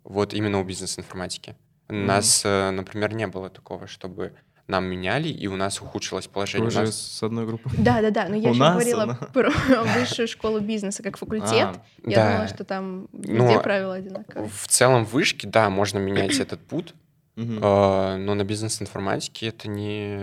Вот 0.04 0.34
именно 0.34 0.60
у 0.60 0.64
бизнес-информатики. 0.64 1.56
У 1.88 1.92
mm-hmm. 1.92 2.04
нас, 2.04 2.42
э, 2.44 2.70
например, 2.70 3.14
не 3.14 3.26
было 3.26 3.50
такого, 3.50 3.86
чтобы 3.86 4.32
нам 4.66 4.84
меняли, 4.84 5.28
и 5.28 5.46
у 5.48 5.56
нас 5.56 5.80
ухудшилось 5.80 6.26
положение. 6.28 6.68
Уже 6.68 6.80
нас... 6.80 6.96
с 6.96 7.22
одной 7.22 7.46
группы? 7.46 7.68
Да, 7.76 8.00
да, 8.00 8.10
да. 8.10 8.28
Но 8.28 8.36
я 8.36 8.50
еще 8.50 8.58
говорила 8.58 9.02
она... 9.02 9.14
про 9.14 9.50
высшую 9.98 10.28
школу 10.28 10.60
бизнеса 10.60 11.02
как 11.02 11.16
факультет. 11.16 11.50
А, 11.52 11.82
я 12.06 12.16
да. 12.16 12.30
думала, 12.30 12.48
что 12.48 12.64
там 12.64 13.08
везде 13.12 13.34
но 13.34 13.60
правила 13.60 13.94
одинаковые. 13.94 14.48
В 14.48 14.68
целом 14.68 15.04
в 15.04 15.12
вышке, 15.12 15.48
да, 15.48 15.70
можно 15.70 15.98
менять 15.98 16.34
этот 16.40 16.60
путь, 16.60 16.94
но 17.36 18.16
на 18.16 18.44
бизнес-информатике 18.44 19.48
это 19.48 19.68
не, 19.68 20.20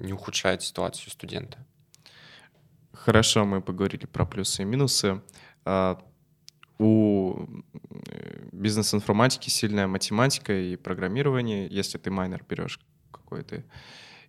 не 0.00 0.12
ухудшает 0.12 0.62
ситуацию 0.62 1.10
студента. 1.10 1.58
Хорошо, 2.92 3.44
мы 3.44 3.60
поговорили 3.60 4.06
про 4.06 4.24
плюсы 4.24 4.62
и 4.62 4.64
минусы. 4.64 5.20
У 6.82 7.46
э, 8.08 8.48
бизнес-информатики 8.50 9.50
сильная 9.50 9.86
математика 9.86 10.52
и 10.52 10.76
программирование, 10.76 11.68
если 11.68 11.98
ты 11.98 12.10
майнер 12.10 12.44
берешь 12.48 12.80
какой-то, 13.12 13.62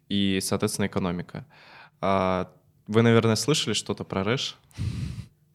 и, 0.08 0.40
соответственно, 0.42 0.86
экономика. 0.86 1.46
А 2.00 2.52
вы, 2.88 3.02
наверное, 3.02 3.36
слышали 3.36 3.74
что-то 3.74 4.04
про 4.04 4.24
РЭШ? 4.24 4.58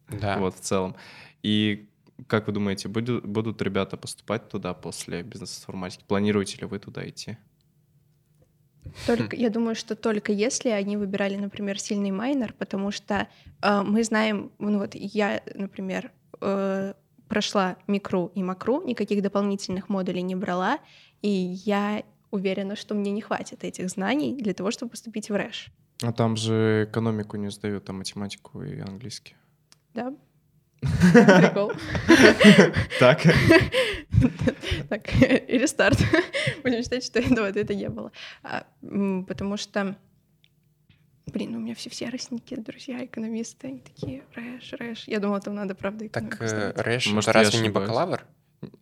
Да. 0.09 0.39
Вот, 0.39 0.57
в 0.57 0.61
целом. 0.61 0.97
И 1.43 1.89
как 2.27 2.49
вы 2.49 2.53
думаете, 2.53 2.89
будут, 2.89 3.25
будут 3.25 3.63
ребята 3.63 3.97
поступать 3.97 4.49
туда 4.49 4.75
после 4.75 5.23
бизнес-информатики? 5.23 6.03
Планируете 6.09 6.59
ли 6.59 6.67
вы 6.67 6.79
туда 6.79 7.09
идти? 7.09 7.37
Только, 9.07 9.37
я 9.37 9.51
думаю, 9.51 9.75
что 9.75 9.95
только 9.95 10.33
если 10.33 10.71
они 10.71 10.97
выбирали, 10.97 11.37
например, 11.37 11.79
сильный 11.79 12.11
майнер, 12.11 12.55
потому 12.59 12.91
что 12.91 13.29
э, 13.63 13.83
мы 13.83 14.03
знаем, 14.03 14.51
ну 14.59 14.79
вот 14.79 14.95
я, 14.95 15.43
например, 15.55 16.11
э, 16.41 16.95
прошла 17.29 17.77
микру 17.87 18.31
и 18.35 18.43
макру, 18.43 18.83
никаких 18.85 19.23
дополнительных 19.23 19.89
модулей 19.89 20.23
не 20.23 20.35
брала, 20.35 20.79
и 21.23 21.29
я 21.29 22.03
уверена, 22.31 22.77
что 22.77 22.95
мне 22.95 23.11
не 23.11 23.21
хватит 23.21 23.65
этих 23.65 23.89
знаний 23.89 24.35
для 24.35 24.55
того, 24.55 24.71
чтобы 24.71 24.91
поступить 24.91 25.31
в 25.31 25.37
РЭШ. 25.37 25.71
А 26.03 26.13
там 26.13 26.37
же 26.37 26.89
экономику 26.89 27.37
не 27.37 27.51
сдают, 27.51 27.89
а 27.91 27.93
математику 27.93 28.63
и 28.63 28.79
английский. 28.81 29.35
Да. 29.95 30.15
Прикол. 30.81 31.73
Так. 33.01 33.23
Так, 34.89 35.13
рестарт. 35.49 35.99
Будем 36.63 36.83
считать, 36.83 37.05
что 37.05 37.19
это 37.19 37.75
не 37.75 37.89
было. 37.89 38.13
А, 38.43 38.65
потому 39.27 39.57
что 39.57 39.97
Блин, 41.33 41.57
у 41.57 41.59
меня 41.59 41.75
все 41.75 41.91
все 41.91 42.09
родственники, 42.09 42.55
друзья, 42.57 43.05
экономисты, 43.05 43.69
они 43.69 43.81
такие, 43.81 44.23
РЭШ, 44.35 44.73
РЭШ. 44.73 45.09
Я 45.09 45.21
думала, 45.21 45.41
там 45.41 45.55
надо, 45.55 45.75
правда, 45.75 46.09
Так 46.09 46.41
э, 46.41 46.73
РЭШ, 46.77 47.09
Может, 47.09 47.29
это 47.29 47.39
разве 47.39 47.61
не 47.61 47.69
бакалавр? 47.69 48.27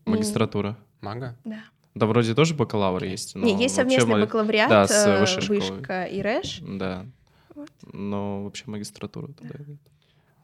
Магистратура. 0.04 0.76
Мага? 1.00 1.36
Да. 1.44 1.64
Да, 1.94 2.06
вроде 2.06 2.34
тоже 2.34 2.54
бакалавр 2.54 3.04
есть. 3.04 3.34
Но 3.34 3.46
не, 3.46 3.56
есть 3.56 3.74
совместный 3.74 4.20
бакалавриат, 4.20 4.68
да, 4.68 4.86
с 4.86 5.06
э, 5.06 5.20
высшей 5.20 5.48
вышка 5.48 6.04
и 6.04 6.20
РЭШ. 6.20 6.60
Да. 6.60 7.06
Вот. 7.54 7.70
Но 7.92 8.44
вообще 8.44 8.64
магистратура 8.66 9.28
туда 9.28 9.54
да. 9.54 9.64
идет. 9.64 9.80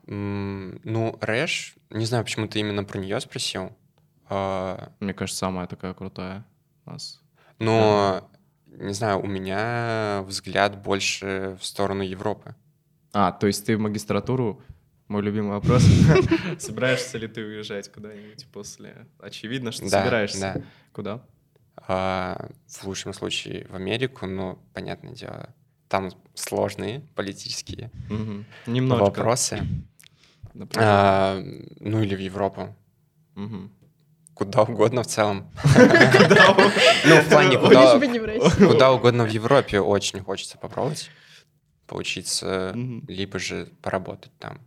Mm, 0.07 0.81
ну, 0.85 1.19
РЭШ, 1.21 1.75
не 1.91 2.07
знаю, 2.07 2.25
почему 2.25 2.49
ты 2.49 2.61
именно 2.61 2.85
про 2.85 2.99
нее 2.99 3.21
спросил. 3.21 3.73
Uh... 4.29 4.91
Мне 5.01 5.13
кажется, 5.13 5.41
самая 5.41 5.67
такая 5.67 5.93
крутая 5.95 6.45
у 6.87 6.91
нас. 6.91 7.21
Но 7.59 8.29
не 8.79 8.93
знаю, 8.93 9.21
у 9.21 9.27
меня 9.27 10.23
взгляд 10.27 10.83
больше 10.83 11.57
в 11.61 11.65
сторону 11.65 12.03
Европы. 12.03 12.55
А, 13.13 13.33
то 13.33 13.47
есть 13.47 13.67
ты 13.67 13.77
в 13.77 13.81
магистратуру, 13.81 14.63
мой 15.09 15.23
любимый 15.23 15.51
вопрос, 15.53 15.85
собираешься 16.59 17.19
ли 17.19 17.29
ты 17.29 17.45
уезжать 17.45 17.93
куда-нибудь 17.93 18.47
после? 18.53 19.07
Очевидно, 19.19 19.73
что 19.73 19.89
собираешься. 19.89 20.41
Да. 20.41 20.63
Куда? 20.93 21.25
А, 21.77 22.49
в 22.67 22.85
лучшем 22.85 23.13
случае 23.13 23.67
в 23.69 23.75
Америку, 23.75 24.27
но, 24.27 24.59
понятное 24.73 25.15
дело, 25.15 25.55
там 25.89 26.11
сложные 26.35 27.01
политические 27.15 27.91
вопросы. 28.67 29.61
А, 30.77 31.43
ну 31.81 32.03
или 32.03 32.15
в 32.15 32.21
Европу 32.21 32.75
куда 34.45 34.63
угодно 34.63 35.03
в 35.03 35.07
целом. 35.07 35.51
Ну, 37.05 37.17
в 37.17 37.29
плане 37.29 37.59
куда 37.59 38.93
угодно 38.93 39.25
в 39.25 39.29
Европе 39.29 39.81
очень 39.81 40.21
хочется 40.21 40.59
попробовать 40.59 41.11
поучиться, 41.87 42.75
либо 43.07 43.39
же 43.39 43.69
поработать 43.83 44.33
там. 44.39 44.59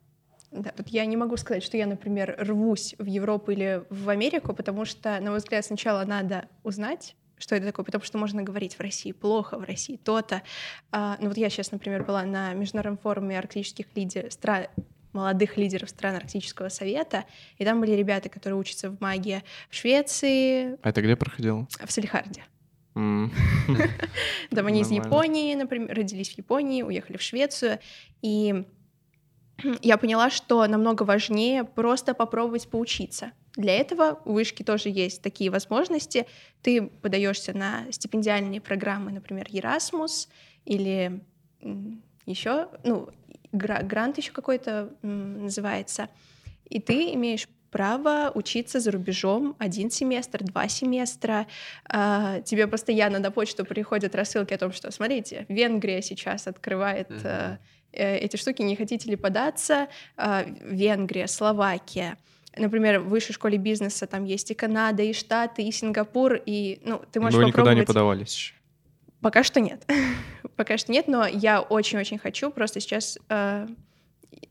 Да, 0.52 0.72
вот 0.78 0.88
я 0.90 1.06
не 1.06 1.18
могу 1.18 1.38
сказать, 1.38 1.64
что 1.64 1.76
я, 1.76 1.88
например, 1.88 2.36
рвусь 2.40 2.96
в 2.98 3.06
Европу 3.06 3.52
или 3.52 3.84
в 3.90 4.10
Америку, 4.10 4.54
потому 4.54 4.86
что, 4.86 5.20
на 5.20 5.32
мой 5.32 5.40
взгляд, 5.40 5.66
сначала 5.66 6.06
надо 6.06 6.48
узнать, 6.64 7.16
что 7.38 7.56
это 7.56 7.66
такое, 7.66 7.84
потому 7.84 8.04
что 8.04 8.18
можно 8.18 8.44
говорить 8.44 8.76
в 8.76 8.80
России 8.80 9.12
плохо, 9.12 9.58
в 9.58 9.64
России 9.64 9.98
то-то. 9.98 10.44
А, 10.92 11.18
ну 11.20 11.28
вот 11.28 11.38
я 11.38 11.50
сейчас, 11.50 11.72
например, 11.72 12.04
была 12.04 12.24
на 12.24 12.54
международном 12.54 12.98
форуме 12.98 13.38
арктических 13.38 13.88
лидеров, 13.96 14.32
стран, 14.32 14.68
молодых 15.16 15.58
лидеров 15.58 15.90
стран 15.90 16.16
Арктического 16.16 16.70
совета, 16.70 17.26
и 17.58 17.66
там 17.66 17.82
были 17.82 17.94
ребята, 17.94 18.30
которые 18.30 18.60
учатся 18.60 18.90
в 18.90 19.02
магии 19.02 19.44
в 19.70 19.76
Швеции. 19.76 20.78
А 20.84 20.90
это 20.90 21.02
где 21.02 21.16
проходило? 21.16 21.68
В 21.84 21.92
Салихарде. 21.92 22.44
Там 22.96 24.68
они 24.68 24.82
из 24.82 24.92
Японии, 24.92 25.54
например, 25.56 25.94
родились 25.94 26.30
в 26.30 26.38
Японии, 26.38 26.82
уехали 26.82 27.18
в 27.18 27.22
Швецию, 27.22 27.80
и 28.22 28.64
я 29.82 29.98
поняла, 29.98 30.30
что 30.30 30.66
намного 30.68 31.04
важнее 31.04 31.64
просто 31.64 32.14
попробовать 32.14 32.70
поучиться. 32.70 33.32
Для 33.56 33.76
этого 33.76 34.22
у 34.26 34.34
вышки 34.34 34.64
тоже 34.64 34.90
есть 34.90 35.22
такие 35.22 35.50
возможности. 35.50 36.26
Ты 36.62 36.84
подаешься 36.84 37.54
на 37.54 37.92
стипендиальные 37.92 38.62
программы, 38.62 39.12
например, 39.12 39.48
Erasmus 39.50 40.28
или 40.66 41.22
еще, 42.26 42.70
ну, 42.84 43.10
грант 43.52 44.18
еще 44.18 44.32
какой-то 44.32 44.90
называется. 45.02 46.10
И 46.70 46.80
ты 46.80 47.14
имеешь 47.14 47.48
право 47.76 48.32
учиться 48.34 48.80
за 48.80 48.92
рубежом 48.92 49.54
один 49.60 49.92
семестр, 49.92 50.44
два 50.44 50.70
семестра. 50.70 51.46
А, 51.90 52.40
тебе 52.40 52.68
постоянно 52.68 53.20
на 53.20 53.32
почту 53.32 53.66
приходят 53.66 54.16
рассылки 54.16 54.54
о 54.54 54.58
том, 54.58 54.72
что, 54.72 54.92
смотрите, 54.92 55.46
Венгрия 55.50 56.02
сейчас 56.02 56.48
открывает 56.48 57.10
mm-hmm. 57.10 57.58
эти 57.92 58.38
штуки, 58.38 58.62
не 58.62 58.78
хотите 58.78 59.10
ли 59.10 59.18
податься? 59.18 59.90
А, 60.16 60.46
Венгрия, 60.62 61.28
Словакия. 61.28 62.18
Например, 62.58 63.02
в 63.02 63.10
высшей 63.10 63.36
школе 63.36 63.58
бизнеса 63.58 64.08
там 64.08 64.24
есть 64.24 64.52
и 64.52 64.54
Канада, 64.54 65.04
и 65.04 65.12
Штаты, 65.12 65.64
и 65.64 65.72
Сингапур, 65.74 66.40
и, 66.46 66.80
ну, 66.86 67.02
ты 67.12 67.20
можешь 67.20 67.38
Вы 67.38 67.44
никуда 67.44 67.74
не 67.74 67.84
подавались 67.84 68.55
Пока 69.22 69.44
что 69.44 69.60
нет. 69.60 69.86
Пока 70.56 70.78
что 70.78 70.92
нет, 70.92 71.08
но 71.08 71.26
я 71.26 71.62
очень-очень 71.62 72.18
хочу. 72.18 72.52
Просто 72.52 72.80
сейчас 72.80 73.18
э, 73.30 73.68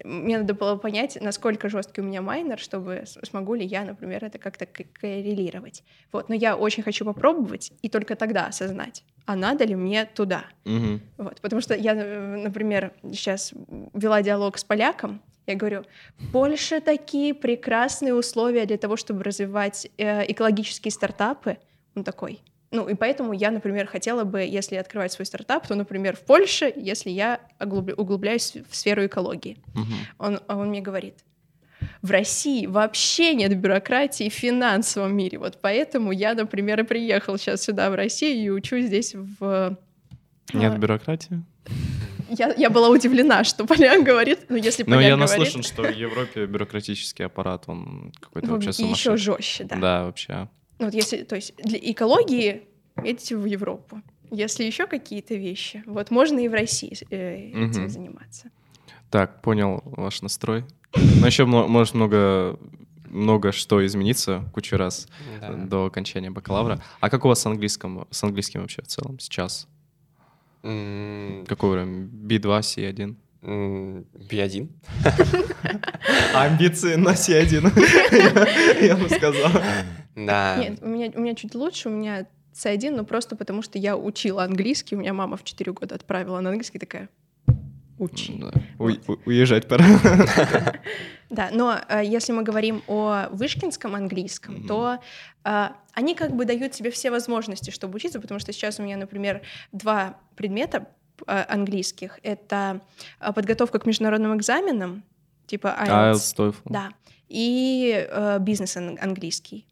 мне 0.05 0.39
надо 0.39 0.55
было 0.55 0.77
понять, 0.77 1.19
насколько 1.21 1.69
жесткий 1.69 2.01
у 2.01 2.05
меня 2.05 2.23
майнер, 2.23 2.59
чтобы 2.59 3.05
смогу 3.23 3.55
ли 3.55 3.65
я, 3.65 3.85
например, 3.85 4.25
это 4.25 4.39
как-то 4.39 4.67
коррелировать. 4.67 5.83
Вот, 6.13 6.29
но 6.29 6.35
я 6.35 6.57
очень 6.57 6.83
хочу 6.83 7.05
попробовать 7.05 7.73
и 7.83 7.89
только 7.89 8.17
тогда 8.17 8.47
осознать, 8.47 9.05
а 9.27 9.37
надо 9.37 9.65
ли 9.65 9.75
мне 9.75 10.05
туда. 10.05 10.45
Угу. 10.65 11.01
Вот, 11.19 11.41
потому 11.41 11.63
что 11.63 11.75
я, 11.75 11.95
например, 11.95 12.93
сейчас 13.13 13.53
вела 13.93 14.23
диалог 14.23 14.59
с 14.59 14.65
поляком, 14.65 15.23
я 15.47 15.57
говорю, 15.57 15.85
Польша 16.33 16.81
такие 16.81 17.35
прекрасные 17.35 18.15
условия 18.15 18.65
для 18.65 18.79
того, 18.79 18.97
чтобы 18.97 19.23
развивать 19.25 19.91
э, 19.99 20.31
экологические 20.31 20.91
стартапы. 20.91 21.59
Он 21.95 22.03
такой, 22.03 22.41
ну, 22.75 22.89
и 22.89 22.95
поэтому 22.95 23.33
я, 23.33 23.53
например, 23.53 23.87
хотела 23.87 24.25
бы, 24.25 24.41
если 24.41 24.75
открывать 24.75 25.13
свой 25.13 25.27
стартап, 25.27 25.69
то, 25.69 25.77
например, 25.77 26.17
в 26.17 26.21
Польше, 26.21 26.73
если 26.75 27.11
я 27.11 27.41
углубляюсь 27.61 28.57
в 28.69 28.75
сферу 28.75 29.07
экологии. 29.07 29.59
Угу. 29.75 29.93
Он, 30.19 30.41
он 30.49 30.69
мне 30.71 30.81
говорит, 30.81 31.15
в 32.03 32.11
России 32.11 32.67
вообще 32.67 33.35
нет 33.35 33.57
бюрократии 33.57 34.29
в 34.29 34.33
финансовом 34.33 35.17
мире. 35.17 35.39
Вот 35.39 35.59
поэтому 35.63 36.11
я, 36.11 36.35
например, 36.35 36.81
и 36.81 36.83
приехал 36.83 37.39
сейчас 37.39 37.63
сюда, 37.63 37.91
в 37.91 37.95
Россию, 37.95 38.45
и 38.45 38.51
учусь 38.51 38.87
здесь 38.87 39.15
в... 39.15 39.79
Нет 40.53 40.75
а, 40.75 40.77
бюрократии? 40.77 41.45
Я, 42.29 42.53
я 42.57 42.71
была 42.71 42.89
удивлена, 42.89 43.45
что 43.45 43.67
Поляк 43.67 44.03
говорит, 44.03 44.47
ну 44.49 44.57
если 44.57 44.83
Поляк 44.83 45.01
Но 45.01 45.01
я 45.01 45.17
говорит... 45.17 45.39
наслышан, 45.39 45.63
что 45.63 45.83
в 45.83 45.95
Европе 45.95 46.47
бюрократический 46.47 47.25
аппарат, 47.25 47.65
он 47.69 48.13
какой-то 48.19 48.51
вообще 48.51 48.73
сумасшедший. 48.73 49.15
еще 49.15 49.17
жестче, 49.17 49.65
да. 49.65 49.77
Да, 49.77 50.05
вообще. 50.07 50.49
Ну, 50.79 50.87
вот 50.87 50.95
если, 50.95 51.23
то 51.23 51.37
есть 51.37 51.55
для 51.57 51.79
экологии 51.79 52.63
едете 53.03 53.37
в 53.37 53.45
Европу. 53.45 54.03
Если 54.31 54.65
еще 54.65 54.87
какие-то 54.87 55.35
вещи, 55.35 55.83
вот 55.87 56.11
можно 56.11 56.39
и 56.39 56.49
в 56.49 56.53
России 56.53 56.97
э, 57.11 57.51
этим 57.51 57.85
угу. 57.85 57.89
заниматься. 57.89 58.51
Так, 59.11 59.43
понял 59.43 59.83
ваш 59.85 60.23
настрой. 60.23 60.65
Но 61.21 61.27
еще 61.27 61.45
может 61.45 61.95
много 61.95 62.59
много 63.15 63.53
что 63.53 63.85
измениться 63.87 64.45
кучу 64.53 64.77
раз 64.77 65.07
да. 65.41 65.53
до 65.53 65.87
окончания 65.87 66.31
бакалавра. 66.31 66.83
А 67.01 67.11
как 67.11 67.25
у 67.25 67.29
вас 67.29 67.41
с 67.41 67.47
английским, 67.47 68.07
с 68.11 68.25
английским 68.25 68.61
вообще 68.61 68.83
в 68.83 68.89
целом 68.89 69.21
сейчас? 69.21 69.69
Mm. 70.63 71.47
Какой 71.47 71.71
уровень? 71.71 72.09
B2, 72.09 72.61
C1? 72.61 73.15
B1. 73.43 74.69
Амбиции 76.35 76.95
на 76.97 77.11
C1, 77.11 78.85
я 78.85 78.97
бы 78.97 79.09
сказал. 79.09 79.51
Да. 80.15 80.57
Нет, 80.59 80.79
у 80.83 80.87
меня, 80.87 81.11
у 81.15 81.21
меня 81.21 81.35
чуть 81.35 81.55
лучше, 81.55 81.89
у 81.89 81.93
меня 81.93 82.27
C1, 82.55 82.91
но 82.91 83.05
просто 83.05 83.37
потому 83.37 83.63
что 83.63 83.79
я 83.79 83.97
учила 83.97 84.45
английский, 84.45 84.97
у 84.97 84.99
меня 84.99 85.13
мама 85.13 85.37
в 85.37 85.45
4 85.45 85.73
года 85.73 85.95
отправила 85.95 86.41
на 86.41 86.51
английский, 86.51 86.79
такая, 86.79 87.09
учи. 87.99 88.39
Да. 88.39 88.53
Вот. 88.79 89.01
У, 89.09 89.17
уезжать 89.27 89.69
пора. 89.69 89.85
Да, 91.31 91.49
но 91.53 91.81
э, 91.89 92.03
если 92.05 92.33
мы 92.33 92.45
говорим 92.45 92.83
о 92.87 93.29
вышкинском 93.33 93.97
английском, 93.97 94.57
mm-hmm. 94.57 94.67
то 94.69 94.99
э, 95.45 95.69
они 95.93 96.15
как 96.15 96.37
бы 96.37 96.45
дают 96.45 96.73
тебе 96.73 96.93
все 96.93 97.11
возможности, 97.11 97.71
чтобы 97.71 97.97
учиться, 97.97 98.21
потому 98.21 98.39
что 98.39 98.53
сейчас 98.53 98.79
у 98.79 98.85
меня, 98.85 98.97
например, 98.97 99.43
два 99.73 100.17
предмета 100.37 100.87
э, 101.27 101.45
английских. 101.49 102.21
Это 102.23 102.83
подготовка 103.35 103.81
к 103.81 103.87
международным 103.87 104.37
экзаменам, 104.37 105.03
типа 105.47 105.77
IELTS. 105.81 106.13
IELTS, 106.13 106.37
TOEFL. 106.37 106.63
Да. 106.67 106.91
И 107.29 108.07
э, 108.09 108.39
бизнес 108.39 108.77
английский. 108.77 109.67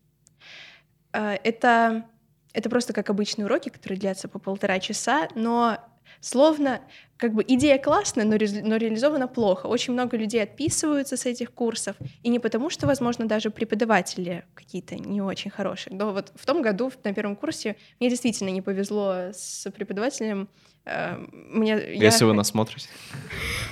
Э, 1.12 1.36
это, 1.42 2.04
это 2.52 2.70
просто 2.70 2.92
как 2.92 3.10
обычные 3.10 3.46
уроки, 3.46 3.68
которые 3.68 3.98
длятся 3.98 4.28
по 4.28 4.38
полтора 4.38 4.78
часа, 4.80 5.28
но 5.34 5.78
словно 6.20 6.80
как 7.16 7.34
бы 7.34 7.44
идея 7.46 7.78
классная, 7.78 8.24
но, 8.24 8.36
ре, 8.36 8.48
но 8.62 8.76
реализована 8.76 9.28
плохо. 9.28 9.66
Очень 9.66 9.92
много 9.92 10.16
людей 10.16 10.42
отписываются 10.42 11.16
с 11.16 11.24
этих 11.24 11.52
курсов, 11.52 11.96
и 12.22 12.28
не 12.28 12.38
потому, 12.38 12.68
что, 12.68 12.86
возможно, 12.86 13.26
даже 13.26 13.50
преподаватели 13.50 14.44
какие-то 14.54 14.96
не 14.96 15.22
очень 15.22 15.50
хорошие. 15.50 15.94
Но 15.96 16.12
вот 16.12 16.32
в 16.34 16.44
том 16.44 16.62
году 16.62 16.90
на 17.04 17.14
первом 17.14 17.36
курсе 17.36 17.76
мне 18.00 18.10
действительно 18.10 18.48
не 18.48 18.60
повезло 18.60 19.30
с 19.32 19.70
преподавателем. 19.70 20.48
Э, 20.84 21.16
мне, 21.30 21.72
Если 21.94 22.24
я... 22.24 22.26
вы 22.26 22.34
нас 22.34 22.48
смотрите. 22.48 22.88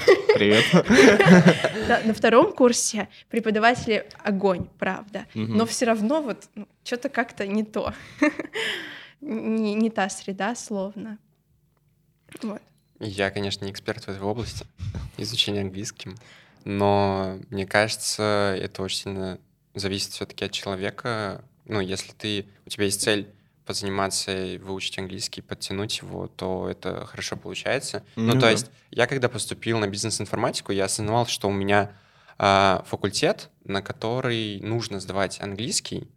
Привет. 0.35 0.65
Да, 1.89 2.01
на 2.05 2.15
втором 2.15 2.53
курсе 2.53 3.09
преподаватели 3.29 4.07
огонь, 4.23 4.69
правда. 4.79 5.27
Но 5.35 5.67
все 5.67 5.87
равно 5.87 6.23
вот 6.23 6.49
ну, 6.55 6.69
что-то 6.85 7.09
как-то 7.09 7.47
не 7.47 7.65
то. 7.65 7.93
не, 9.21 9.75
не 9.75 9.91
та 9.91 10.09
среда, 10.09 10.55
словно. 10.55 11.19
Вот. 12.43 12.63
Я, 13.01 13.31
конечно, 13.31 13.65
не 13.65 13.73
эксперт 13.73 14.05
в 14.05 14.09
этой 14.09 14.21
области, 14.21 14.67
изучения 15.17 15.63
английским, 15.63 16.17
но 16.65 17.39
мне 17.49 17.67
кажется, 17.67 18.55
это 18.61 18.83
очень 18.83 18.99
сильно 18.99 19.39
зависит 19.75 20.13
все-таки 20.13 20.45
от 20.45 20.53
человека. 20.53 21.43
Ну, 21.65 21.81
если 21.81 22.13
ты, 22.13 22.47
у 22.67 22.69
тебя 22.69 22.85
есть 22.85 23.01
цель 23.01 23.33
позаниматься 23.67 24.37
и 24.37 24.59
выучить 24.59 24.99
английский, 24.99 25.43
подтянуть 25.43 25.99
его, 25.99 26.27
то 26.29 26.69
это 26.69 27.07
хорошо 27.07 27.37
получается. 27.37 28.03
Ну, 28.17 28.27
ну 28.27 28.33
то 28.33 28.41
да. 28.41 28.51
есть 28.51 28.71
я 28.91 29.07
когда 29.07 29.29
поступил 29.29 29.79
на 29.79 29.89
бизнес-информатику, 29.89 30.73
я 30.73 30.87
осознавал, 30.87 31.27
что 31.27 31.49
у 31.49 31.53
меня 31.53 31.93
э, 32.39 32.81
факультет, 32.87 33.51
на 33.65 33.83
который 33.83 34.61
нужно 34.61 35.01
сдавать 35.01 35.41
английский, 35.41 36.09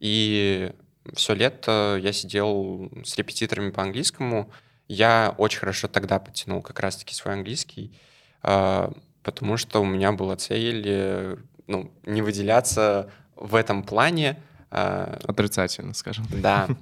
и 0.00 0.72
все 1.12 1.34
лето 1.34 1.98
я 2.00 2.12
сидел 2.12 2.90
с 3.04 3.16
репетиторами 3.16 3.70
по 3.70 3.82
английскому. 3.82 4.50
Я 4.88 5.34
очень 5.38 5.60
хорошо 5.60 5.88
тогда 5.88 6.18
подтянул 6.18 6.62
как 6.62 6.80
раз-таки 6.80 7.14
свой 7.14 7.34
английский, 7.34 7.98
э, 8.42 8.90
потому 9.22 9.56
что 9.56 9.82
у 9.82 9.84
меня 9.84 10.12
была 10.12 10.36
цель 10.36 10.82
э, 10.86 11.36
ну, 11.66 11.92
не 12.04 12.22
выделяться 12.22 13.10
в 13.36 13.54
этом 13.54 13.82
плане. 13.82 14.40
Э, 14.74 15.18
Отрицательно, 15.24 15.94
скажем. 15.94 16.26
Да. 16.30 16.68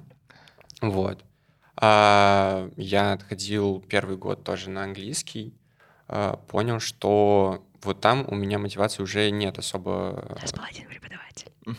Вот. 0.81 1.23
А, 1.77 2.69
я 2.75 3.13
отходил 3.13 3.81
первый 3.87 4.17
год 4.17 4.43
тоже 4.43 4.69
на 4.69 4.83
английский, 4.83 5.53
а, 6.09 6.35
понял, 6.35 6.81
что 6.81 7.63
вот 7.83 8.01
там 8.01 8.25
у 8.27 8.35
меня 8.35 8.59
мотивации 8.59 9.01
уже 9.01 9.29
нет 9.31 9.57
особо... 9.59 10.25
У 10.29 10.41
нас 10.41 10.51
был 10.51 10.63
один 10.69 10.87
преподаватель. 10.87 11.51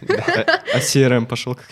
А 0.74 0.78
CRM 0.78 1.26
пошел 1.26 1.54
как? 1.54 1.70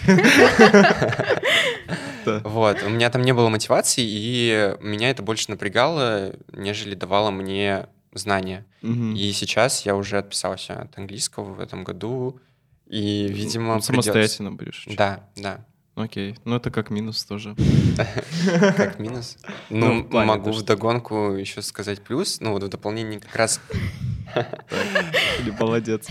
Вот, 2.45 2.82
у 2.84 2.91
меня 2.91 3.11
там 3.11 3.22
не 3.22 3.32
было 3.32 3.49
мотивации, 3.49 4.05
и 4.07 4.76
меня 4.80 5.11
это 5.11 5.24
больше 5.24 5.51
напрягало, 5.51 6.34
нежели 6.53 6.95
давало 6.95 7.32
мне 7.32 7.89
знания. 8.12 8.64
И 8.82 9.32
сейчас 9.32 9.84
я 9.84 9.97
уже 9.97 10.18
отписался 10.18 10.82
от 10.82 10.97
английского 10.97 11.55
в 11.55 11.61
этом 11.61 11.82
году, 11.82 12.41
и, 12.89 13.28
видимо, 13.28 13.80
Самостоятельно 13.80 14.53
будешь 14.53 14.84
Да, 14.97 15.28
да. 15.36 15.64
Окей, 15.95 16.36
ну 16.45 16.55
это 16.55 16.70
как 16.70 16.91
минус 16.91 17.24
тоже. 17.24 17.57
Как 18.76 18.99
минус? 19.01 19.36
Ну, 19.68 20.07
ну 20.09 20.24
могу 20.24 20.53
вдогонку 20.53 21.32
еще 21.32 21.61
сказать 21.61 22.01
плюс, 22.03 22.41
ну 22.41 22.53
вот 22.53 22.62
в 22.62 22.68
дополнение 22.68 23.18
как 23.18 23.34
раз... 23.34 23.61
Или 25.41 25.51
молодец. 25.59 26.07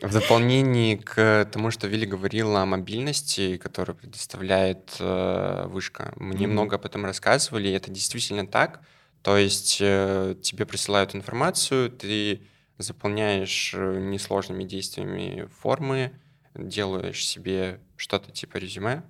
В 0.00 0.12
дополнение 0.12 0.96
к 0.96 1.48
тому, 1.50 1.72
что 1.72 1.88
Вилли 1.88 2.04
говорила 2.04 2.62
о 2.62 2.66
мобильности, 2.66 3.56
которую 3.56 3.96
предоставляет 3.96 4.94
э, 5.00 5.66
вышка, 5.66 6.12
мне 6.16 6.46
много 6.46 6.76
об 6.76 6.84
этом 6.86 7.04
рассказывали, 7.04 7.68
и 7.68 7.72
это 7.72 7.90
действительно 7.90 8.46
так. 8.46 8.80
То 9.22 9.36
есть 9.36 9.78
э, 9.80 10.36
тебе 10.40 10.66
присылают 10.66 11.16
информацию, 11.16 11.90
ты 11.90 12.42
заполняешь 12.78 13.72
э, 13.74 13.98
несложными 13.98 14.62
действиями 14.62 15.48
формы, 15.60 16.12
делаешь 16.54 17.26
себе 17.26 17.80
что-то 17.96 18.30
типа 18.30 18.56
резюме, 18.56 19.02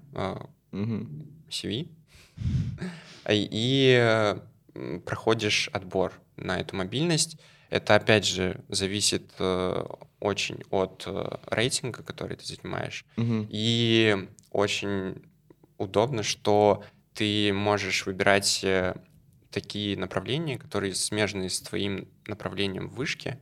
CV, 0.72 1.88
и 3.30 4.36
проходишь 5.05 5.68
отбор 5.72 6.12
на 6.36 6.61
эту 6.61 6.76
мобильность. 6.76 7.38
Это, 7.70 7.95
опять 7.95 8.26
же, 8.26 8.61
зависит 8.68 9.32
э, 9.38 9.84
очень 10.20 10.62
от 10.70 11.05
э, 11.07 11.38
рейтинга, 11.47 12.03
который 12.03 12.36
ты 12.36 12.45
занимаешь. 12.45 13.07
Угу. 13.16 13.47
И 13.49 14.28
очень 14.51 15.22
удобно, 15.78 16.22
что 16.22 16.84
ты 17.14 17.53
можешь 17.53 18.05
выбирать 18.05 18.62
э, 18.62 18.95
такие 19.51 19.97
направления, 19.97 20.59
которые 20.59 20.95
смежны 20.95 21.49
с 21.49 21.61
твоим 21.61 22.09
направлением 22.26 22.88
в 22.88 22.95
вышке, 22.95 23.40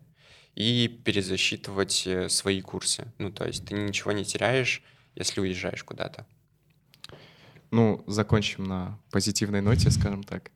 и 0.55 0.89
перезасчитывать 1.05 2.07
э, 2.07 2.29
свои 2.29 2.61
курсы. 2.61 3.13
Ну, 3.19 3.31
то 3.31 3.47
есть 3.47 3.67
ты 3.67 3.75
ничего 3.75 4.13
не 4.13 4.25
теряешь, 4.25 4.83
если 5.15 5.41
уезжаешь 5.41 5.85
куда-то. 5.85 6.27
Ну, 7.71 8.03
закончим 8.07 8.65
на 8.65 8.99
позитивной 9.11 9.61
ноте, 9.61 9.91
скажем 9.91 10.23
так. 10.23 10.51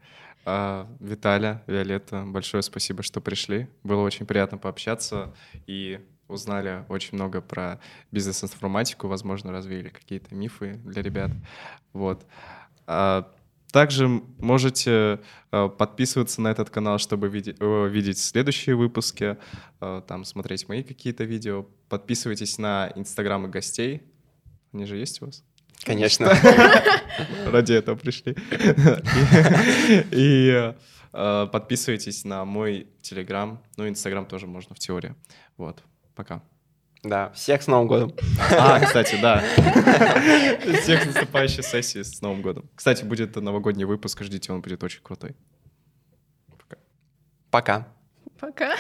А, 0.45 0.87
Виталя, 1.01 1.63
Виолетта, 1.67 2.25
большое 2.27 2.63
спасибо, 2.63 3.03
что 3.03 3.21
пришли. 3.21 3.69
Было 3.83 4.03
очень 4.03 4.27
приятно 4.27 4.59
пообщаться 4.59 5.35
и 5.67 6.01
узнали 6.29 6.85
очень 6.89 7.17
много 7.17 7.41
про 7.41 7.81
бизнес-информатику, 8.11 9.09
возможно, 9.09 9.53
развеяли 9.53 9.89
какие-то 9.89 10.35
мифы 10.35 10.75
для 10.85 11.03
ребят. 11.03 11.31
Вот. 11.93 12.27
А, 12.87 13.31
также 13.75 14.07
можете 14.07 15.19
а, 15.51 15.69
подписываться 15.69 16.41
на 16.41 16.47
этот 16.47 16.71
канал, 16.71 16.99
чтобы 17.01 17.29
видеть, 17.29 17.57
видеть 17.61 18.19
следующие 18.19 18.77
выпуски, 18.77 19.37
а, 19.81 20.01
там 20.03 20.25
смотреть 20.25 20.69
мои 20.69 20.85
какие-то 20.85 21.25
видео. 21.25 21.67
Подписывайтесь 21.89 22.57
на 22.59 22.93
инстаграмы 22.95 23.49
гостей. 23.49 24.03
Они 24.73 24.85
же 24.85 24.97
есть 24.97 25.21
у 25.23 25.27
вас? 25.27 25.43
Конечно. 25.83 26.33
Ради 27.47 27.73
этого 27.73 27.97
пришли. 27.97 28.37
И 30.13 30.73
подписывайтесь 31.11 32.25
на 32.25 32.45
мой 32.45 32.87
телеграм, 33.03 33.61
ну, 33.77 33.89
инстаграм 33.89 34.25
тоже 34.25 34.47
можно 34.47 34.77
в 34.77 34.79
теории. 34.79 35.17
Вот. 35.57 35.83
Пока. 36.15 36.45
Да, 37.05 37.31
всех 37.33 37.63
с 37.63 37.67
Новым 37.67 37.87
годом. 37.87 38.15
А, 38.51 38.81
кстати, 38.81 39.17
да. 39.21 39.43
Всех 40.83 41.03
с 41.03 41.07
наступающей 41.07 41.63
сессии 41.63 42.03
с 42.03 42.23
Новым 42.23 42.41
годом. 42.41 42.71
Кстати, 42.75 43.05
будет 43.05 43.37
новогодний 43.37 43.85
выпуск, 43.85 44.23
ждите, 44.23 44.53
он 44.53 44.63
будет 44.63 44.83
очень 44.83 45.03
крутой. 45.03 45.37
Пока. 46.59 46.77
Пока. 47.51 47.89
Пока. 48.41 48.77